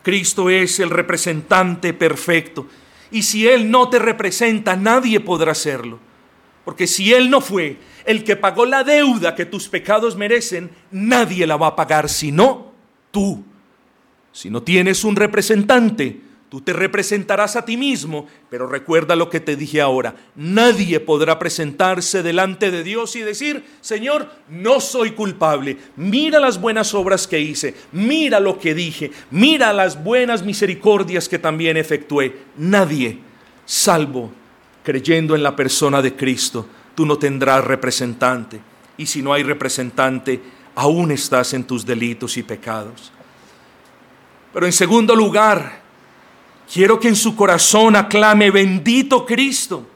Cristo 0.03 0.51
es 0.51 0.81
el 0.81 0.91
representante 0.91 1.93
perfecto. 1.93 2.67
Y 3.11 3.23
si 3.23 3.49
Él 3.49 3.71
no 3.71 3.89
te 3.89 3.99
representa, 3.99 4.77
nadie 4.77 5.21
podrá 5.21 5.53
hacerlo. 5.53 5.99
Porque 6.65 6.87
si 6.87 7.13
Él 7.13 7.31
no 7.31 7.41
fue 7.41 7.79
el 8.05 8.25
que 8.25 8.37
pagó 8.37 8.67
la 8.67 8.85
deuda 8.85 9.35
que 9.35 9.47
tus 9.47 9.69
pecados 9.69 10.17
merecen, 10.17 10.71
nadie 10.91 11.47
la 11.47 11.57
va 11.57 11.69
a 11.69 11.77
pagar 11.77 12.09
sino 12.09 12.73
tú. 13.11 13.45
Si 14.33 14.51
no 14.51 14.63
tienes 14.63 15.05
un 15.05 15.17
representante, 15.17 16.21
Tú 16.49 16.63
te 16.63 16.73
representarás 16.73 17.57
a 17.57 17.65
ti 17.67 17.77
mismo, 17.77 18.27
pero 18.49 18.67
recuerda 18.67 19.15
lo 19.15 19.29
que 19.29 19.39
te 19.39 19.55
dije 19.55 19.83
ahora. 19.83 20.15
Nadie 20.35 20.99
podrá 20.99 21.39
presentarse 21.39 22.23
delante 22.23 22.71
de 22.71 22.83
Dios 22.83 23.17
y 23.17 23.21
decir, 23.21 23.65
Señor, 23.83 24.31
no 24.49 24.81
soy 24.81 25.11
culpable. 25.11 25.77
Mira 25.97 26.41
las 26.41 26.59
buenas 26.59 26.95
obras 26.95 27.27
que 27.27 27.39
hice, 27.39 27.75
mira 27.93 28.41
lo 28.41 28.59
que 28.59 28.75
dije, 28.75 29.11
mira 29.31 29.75
las 29.75 30.03
buenas 30.03 30.43
misericordias 30.43 31.29
que 31.29 31.39
también 31.39 31.77
efectué. 31.77 32.35
Nadie, 32.57 33.19
salvo 33.67 34.33
creyendo 34.83 35.35
en 35.35 35.43
la 35.43 35.55
persona 35.55 36.01
de 36.01 36.17
Cristo, 36.17 36.67
tú 36.95 37.05
no 37.05 37.19
tendrás 37.19 37.63
representante. 37.63 38.59
Y 38.97 39.05
si 39.05 39.21
no 39.21 39.35
hay 39.35 39.43
representante, 39.43 40.41
aún 40.77 41.11
estás 41.11 41.53
en 41.53 41.65
tus 41.65 41.85
delitos 41.85 42.39
y 42.39 42.43
pecados. 42.43 43.13
Pero 44.55 44.65
en 44.65 44.73
segundo 44.73 45.15
lugar, 45.15 45.88
Quiero 46.73 47.01
que 47.01 47.09
en 47.09 47.17
su 47.17 47.35
corazón 47.35 47.97
aclame, 47.97 48.51
bendito 48.51 49.25
Cristo, 49.25 49.87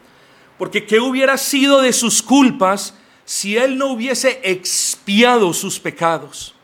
porque 0.57 0.85
¿qué 0.85 0.99
hubiera 0.99 1.37
sido 1.37 1.81
de 1.81 1.93
sus 1.93 2.23
culpas 2.23 2.95
si 3.25 3.57
Él 3.57 3.77
no 3.77 3.91
hubiese 3.91 4.41
expiado 4.43 5.53
sus 5.53 5.79
pecados? 5.79 6.55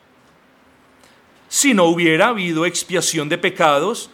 Si 1.48 1.74
no 1.74 1.86
hubiera 1.86 2.30
habido 2.30 2.66
expiación 2.66 3.30
de 3.30 3.38
pecados, 3.38 4.10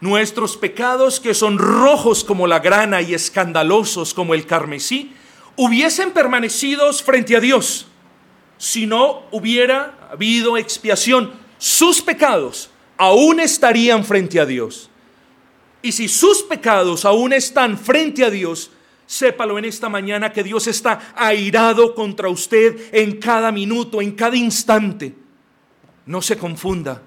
nuestros 0.00 0.56
pecados 0.56 1.20
que 1.20 1.34
son 1.34 1.58
rojos 1.58 2.24
como 2.24 2.46
la 2.46 2.60
grana 2.60 3.02
y 3.02 3.14
escandalosos 3.14 4.14
como 4.14 4.34
el 4.34 4.46
carmesí, 4.46 5.12
hubiesen 5.56 6.12
permanecido 6.12 6.90
frente 6.94 7.36
a 7.36 7.40
Dios. 7.40 7.86
Si 8.58 8.86
no 8.86 9.24
hubiera 9.32 10.08
habido 10.10 10.56
expiación, 10.56 11.32
sus 11.58 12.00
pecados 12.00 12.70
aún 12.96 13.40
estarían 13.40 14.04
frente 14.04 14.40
a 14.40 14.46
Dios. 14.46 14.90
Y 15.86 15.92
si 15.92 16.08
sus 16.08 16.42
pecados 16.42 17.04
aún 17.04 17.32
están 17.32 17.78
frente 17.78 18.24
a 18.24 18.30
Dios, 18.30 18.72
sépalo 19.06 19.56
en 19.56 19.66
esta 19.66 19.88
mañana 19.88 20.32
que 20.32 20.42
Dios 20.42 20.66
está 20.66 21.14
airado 21.14 21.94
contra 21.94 22.28
usted 22.28 22.92
en 22.92 23.20
cada 23.20 23.52
minuto, 23.52 24.02
en 24.02 24.10
cada 24.10 24.34
instante. 24.34 25.14
No 26.04 26.20
se 26.20 26.36
confunda. 26.36 27.00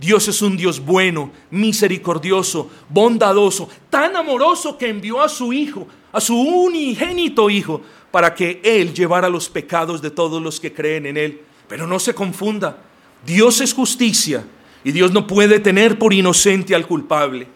Dios 0.00 0.26
es 0.26 0.42
un 0.42 0.56
Dios 0.56 0.84
bueno, 0.84 1.30
misericordioso, 1.52 2.68
bondadoso, 2.88 3.68
tan 3.88 4.16
amoroso 4.16 4.76
que 4.76 4.88
envió 4.88 5.22
a 5.22 5.28
su 5.28 5.52
Hijo, 5.52 5.86
a 6.10 6.20
su 6.20 6.36
unigénito 6.36 7.48
Hijo, 7.48 7.82
para 8.10 8.34
que 8.34 8.60
Él 8.64 8.92
llevara 8.92 9.28
los 9.28 9.48
pecados 9.48 10.02
de 10.02 10.10
todos 10.10 10.42
los 10.42 10.58
que 10.58 10.72
creen 10.72 11.06
en 11.06 11.18
Él. 11.18 11.40
Pero 11.68 11.86
no 11.86 12.00
se 12.00 12.14
confunda. 12.14 12.78
Dios 13.24 13.60
es 13.60 13.72
justicia 13.72 14.44
y 14.82 14.90
Dios 14.90 15.12
no 15.12 15.24
puede 15.24 15.60
tener 15.60 16.00
por 16.00 16.12
inocente 16.12 16.74
al 16.74 16.88
culpable. 16.88 17.53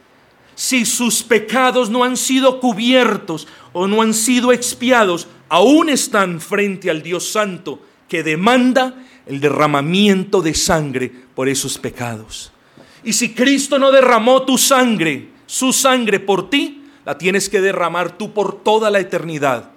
Si 0.58 0.84
sus 0.84 1.22
pecados 1.22 1.88
no 1.88 2.02
han 2.02 2.16
sido 2.16 2.58
cubiertos 2.58 3.46
o 3.72 3.86
no 3.86 4.02
han 4.02 4.12
sido 4.12 4.52
expiados, 4.52 5.28
aún 5.48 5.88
están 5.88 6.40
frente 6.40 6.90
al 6.90 7.00
Dios 7.00 7.30
Santo 7.30 7.80
que 8.08 8.24
demanda 8.24 9.06
el 9.26 9.38
derramamiento 9.40 10.42
de 10.42 10.54
sangre 10.54 11.12
por 11.36 11.48
esos 11.48 11.78
pecados. 11.78 12.50
Y 13.04 13.12
si 13.12 13.34
Cristo 13.34 13.78
no 13.78 13.92
derramó 13.92 14.42
tu 14.42 14.58
sangre, 14.58 15.28
su 15.46 15.72
sangre 15.72 16.18
por 16.18 16.50
ti, 16.50 16.82
la 17.04 17.16
tienes 17.16 17.48
que 17.48 17.60
derramar 17.60 18.18
tú 18.18 18.32
por 18.32 18.64
toda 18.64 18.90
la 18.90 18.98
eternidad. 18.98 19.70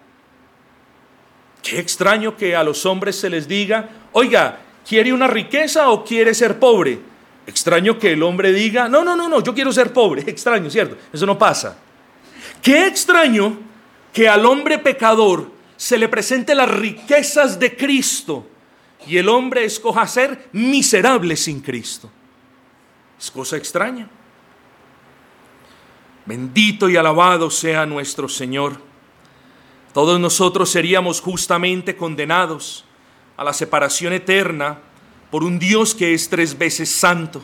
Qué 1.62 1.80
extraño 1.80 2.36
que 2.36 2.56
a 2.56 2.64
los 2.64 2.88
hombres 2.88 3.16
se 3.16 3.30
les 3.30 3.48
diga, 3.48 4.08
oiga, 4.14 4.60
¿quiere 4.90 5.14
una 5.14 5.28
riqueza 5.28 5.92
o 5.92 6.04
quiere 6.04 6.34
ser 6.34 6.58
pobre? 6.58 7.11
Extraño 7.46 7.98
que 7.98 8.14
el 8.14 8.24
hombre 8.24 8.54
diga, 8.54 8.88
no, 8.88 9.04
no, 9.04 9.16
no, 9.16 9.28
no, 9.28 9.42
yo 9.42 9.54
quiero 9.54 9.72
ser 9.72 9.92
pobre. 9.92 10.22
Extraño, 10.28 10.70
¿cierto? 10.70 10.98
Eso 11.12 11.26
no 11.26 11.38
pasa. 11.38 11.78
Qué 12.62 12.88
extraño 12.88 13.58
que 14.14 14.30
al 14.30 14.46
hombre 14.46 14.78
pecador 14.78 15.52
se 15.76 15.98
le 15.98 16.08
presente 16.08 16.54
las 16.54 16.70
riquezas 16.70 17.60
de 17.60 17.76
Cristo 17.76 18.48
y 19.08 19.18
el 19.18 19.30
hombre 19.30 19.66
escoja 19.66 20.06
ser 20.08 20.50
miserable 20.52 21.36
sin 21.36 21.62
Cristo. 21.62 22.10
Es 23.20 23.32
cosa 23.32 23.58
extraña. 23.58 24.08
Bendito 26.26 26.88
y 26.88 26.98
alabado 26.98 27.50
sea 27.50 27.86
nuestro 27.86 28.30
Señor. 28.30 28.78
Todos 29.94 30.20
nosotros 30.20 30.70
seríamos 30.70 31.20
justamente 31.20 31.96
condenados 31.96 32.86
a 33.36 33.44
la 33.44 33.54
separación 33.54 34.14
eterna 34.14 34.80
por 35.32 35.44
un 35.44 35.58
Dios 35.58 35.96
que 35.96 36.14
es 36.14 36.30
tres 36.30 36.58
veces 36.58 36.90
santo, 36.90 37.42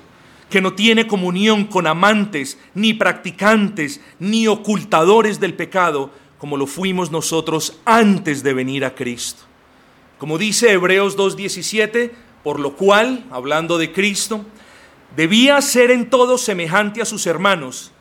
que 0.50 0.62
no 0.62 0.74
tiene 0.74 1.08
comunión 1.08 1.66
con 1.66 1.88
amantes, 1.88 2.60
ni 2.74 2.94
practicantes, 2.94 4.02
ni 4.20 4.48
ocultadores 4.48 5.40
del 5.40 5.54
pecado, 5.54 6.12
como 6.38 6.58
lo 6.58 6.68
fuimos 6.68 7.12
nosotros 7.12 7.80
antes 7.86 8.44
de 8.44 8.54
venir 8.54 8.86
a 8.86 8.94
Cristo. 8.94 9.44
Como 10.18 10.38
dice 10.38 10.72
Hebreos 10.72 11.18
2.17, 11.18 12.12
por 12.44 12.60
lo 12.60 12.76
cual, 12.76 13.26
hablando 13.32 13.78
de 13.78 13.92
Cristo, 13.92 14.46
debía 15.16 15.60
ser 15.62 15.92
en 15.92 16.10
todo 16.10 16.38
semejante 16.38 17.02
a 17.02 17.06
sus 17.06 17.26
hermanos, 17.26 17.92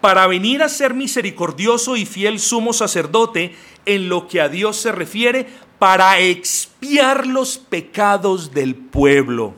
para 0.00 0.26
venir 0.26 0.62
a 0.62 0.68
ser 0.68 0.92
misericordioso 0.92 1.96
y 1.96 2.04
fiel 2.04 2.38
sumo 2.38 2.74
sacerdote 2.74 3.56
en 3.86 4.10
lo 4.10 4.28
que 4.28 4.40
a 4.40 4.50
Dios 4.50 4.76
se 4.76 4.92
refiere, 4.92 5.46
para 5.78 6.18
expiar 6.18 7.26
los 7.26 7.58
pecados 7.58 8.52
del 8.52 8.74
pueblo. 8.74 9.54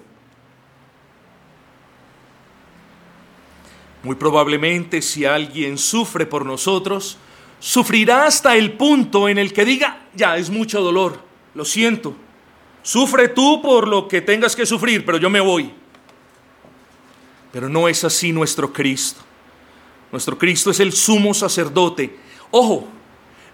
Muy 4.03 4.17
probablemente 4.17 5.03
si 5.03 5.25
alguien 5.25 5.79
sufre 5.79 6.27
por 6.27 6.47
nosotros, 6.47 7.19
sufrirá 7.59 8.27
hasta 8.27 8.57
el 8.57 8.73
punto 8.73 9.29
en 9.29 9.39
el 9.39 9.53
que 9.53 9.64
diga, 9.64 10.07
ya 10.14 10.37
es 10.37 10.51
mucho 10.51 10.81
dolor, 10.81 11.21
lo 11.55 11.64
siento, 11.64 12.14
sufre 12.83 13.29
tú 13.29 13.61
por 13.62 13.89
lo 13.89 14.07
que 14.07 14.21
tengas 14.21 14.55
que 14.55 14.67
sufrir, 14.67 15.05
pero 15.05 15.19
yo 15.19 15.29
me 15.29 15.41
voy. 15.41 15.73
Pero 17.53 17.69
no 17.69 17.89
es 17.89 18.05
así 18.05 18.33
nuestro 18.33 18.73
Cristo. 18.73 19.23
Nuestro 20.12 20.39
Cristo 20.39 20.71
es 20.71 20.79
el 20.79 20.93
sumo 20.93 21.35
sacerdote. 21.35 22.17
Ojo, 22.51 22.87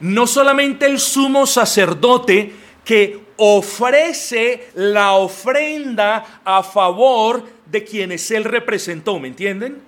no 0.03 0.27
solamente 0.27 0.85
el 0.87 0.99
sumo 0.99 1.47
sacerdote 1.47 2.53
que 2.85 3.21
ofrece 3.37 4.69
la 4.75 5.13
ofrenda 5.13 6.41
a 6.45 6.65
favor 6.65 7.45
de 7.67 7.85
quienes 7.85 8.29
él 8.33 8.43
representó, 8.43 9.21
¿me 9.21 9.29
entienden? 9.29 9.81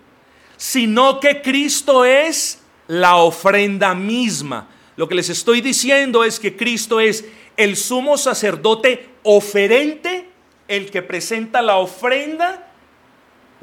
Sino 0.57 1.19
que 1.19 1.43
Cristo 1.43 2.05
es 2.05 2.61
la 2.87 3.17
ofrenda 3.17 3.95
misma. 3.97 4.69
Lo 4.97 5.09
que 5.09 5.17
les 5.17 5.31
estoy 5.31 5.61
diciendo 5.61 6.23
es 6.23 6.39
que 6.39 6.57
Cristo 6.57 7.01
es 7.01 7.25
el 7.57 7.77
sumo 7.77 8.17
sacerdote 8.17 9.09
oferente, 9.25 10.29
el 10.69 10.93
que 10.93 11.03
presenta 11.03 11.61
la 11.61 11.79
ofrenda 11.79 12.73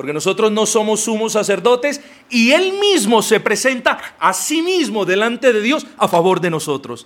porque 0.02 0.14
nosotros 0.14 0.52
no 0.52 0.66
somos 0.66 1.02
sumos 1.02 1.34
sacerdotes 1.34 2.02
y 2.28 2.54
Él 2.54 2.74
mismo 2.80 3.22
se 3.22 3.39
presenta 3.39 3.99
a 4.18 4.34
sí 4.34 4.64
mismo 4.64 5.06
delante 5.06 5.54
de 5.54 5.62
Dios 5.62 5.86
a 5.95 6.08
favor 6.08 6.41
de 6.41 6.49
nosotros. 6.49 7.06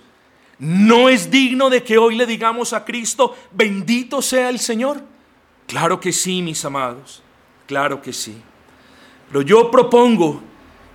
¿No 0.58 1.10
es 1.10 1.30
digno 1.30 1.68
de 1.68 1.82
que 1.82 1.98
hoy 1.98 2.14
le 2.14 2.24
digamos 2.24 2.72
a 2.72 2.86
Cristo, 2.86 3.36
bendito 3.52 4.22
sea 4.22 4.48
el 4.48 4.58
Señor? 4.58 5.02
Claro 5.66 6.00
que 6.00 6.10
sí, 6.10 6.40
mis 6.40 6.64
amados, 6.64 7.22
claro 7.66 8.00
que 8.00 8.14
sí. 8.14 8.34
Pero 9.28 9.42
yo 9.42 9.70
propongo 9.70 10.40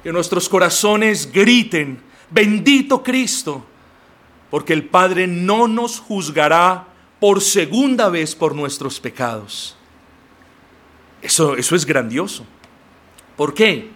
que 0.02 0.12
nuestros 0.12 0.50
corazones 0.50 1.32
griten, 1.32 2.02
bendito 2.32 3.04
Cristo, 3.04 3.64
porque 4.50 4.74
el 4.74 4.86
Padre 4.86 5.28
no 5.28 5.68
nos 5.68 6.00
juzgará 6.00 6.88
por 7.20 7.42
segunda 7.42 8.10
vez 8.10 8.34
por 8.34 8.56
nuestros 8.56 9.00
pecados 9.00 9.78
eso, 11.22 11.56
es 11.56 11.86
grandioso. 11.86 12.46
¿Por 13.38 13.54
qué? 13.54 13.90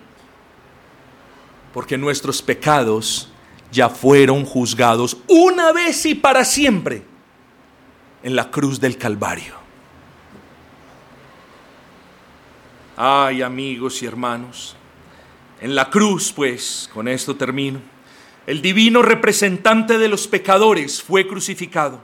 Porque 1.73 1.97
nuestros 1.97 2.41
pecados 2.41 3.29
ya 3.71 3.89
fueron 3.89 4.45
juzgados 4.45 5.17
una 5.27 5.71
vez 5.73 6.05
y 6.05 6.15
para 6.15 6.45
siempre 6.45 7.03
en 8.23 8.35
la 8.35 8.49
cruz 8.49 8.79
del 8.79 8.97
Calvario. 8.97 9.55
Ay 12.97 13.41
amigos 13.41 14.01
y 14.01 14.05
hermanos, 14.05 14.75
en 15.59 15.75
la 15.75 15.89
cruz 15.89 16.31
pues, 16.31 16.89
con 16.93 17.09
esto 17.09 17.35
termino, 17.35 17.81
el 18.47 18.61
divino 18.61 19.01
representante 19.01 19.97
de 19.97 20.07
los 20.07 20.27
pecadores 20.27 21.03
fue 21.03 21.27
crucificado, 21.27 22.01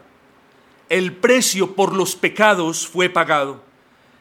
el 0.90 1.14
precio 1.14 1.76
por 1.76 1.96
los 1.96 2.18
pecados 2.18 2.86
fue 2.86 3.10
pagado 3.10 3.71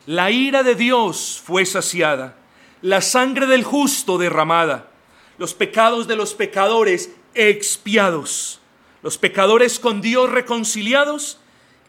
la 0.06 0.30
ira 0.30 0.62
de 0.62 0.74
Dios 0.74 1.42
fue 1.44 1.66
saciada, 1.66 2.36
la 2.82 3.00
sangre 3.00 3.46
del 3.46 3.64
justo 3.64 4.18
derramada, 4.18 4.90
los 5.38 5.54
pecados 5.54 6.08
de 6.08 6.16
los 6.16 6.34
pecadores 6.34 7.10
expiados, 7.34 8.60
los 9.02 9.18
pecadores 9.18 9.78
con 9.78 10.00
Dios 10.00 10.30
reconciliados 10.30 11.38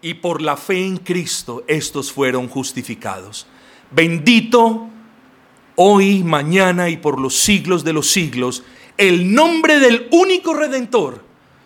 y 0.02 0.16
por 0.16 0.42
la 0.42 0.58
fe 0.58 0.86
en 0.86 0.98
Cristo 0.98 1.64
estos 1.68 2.12
fueron 2.12 2.48
justificados. 2.48 3.48
Bendito 3.92 4.88
hoy, 5.76 6.24
mañana 6.24 6.90
y 6.90 6.98
por 6.98 7.20
los 7.20 7.36
siglos 7.38 7.84
de 7.84 7.94
los 7.94 8.10
siglos 8.10 8.64
el 8.98 9.34
nombre 9.34 9.80
del 9.80 10.08
único 10.12 10.54
redentor, 10.54 11.24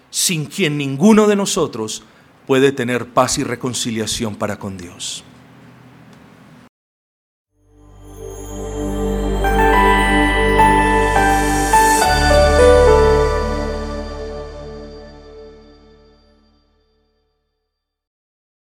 sin 0.10 0.46
quien 0.46 0.78
ninguno 0.78 1.28
de 1.28 1.36
nosotros 1.36 2.04
puede 2.48 2.72
tener 2.72 3.08
paz 3.08 3.38
y 3.40 3.44
reconciliación 3.44 4.36
para 4.36 4.58
con 4.58 4.78
Dios. 4.78 5.24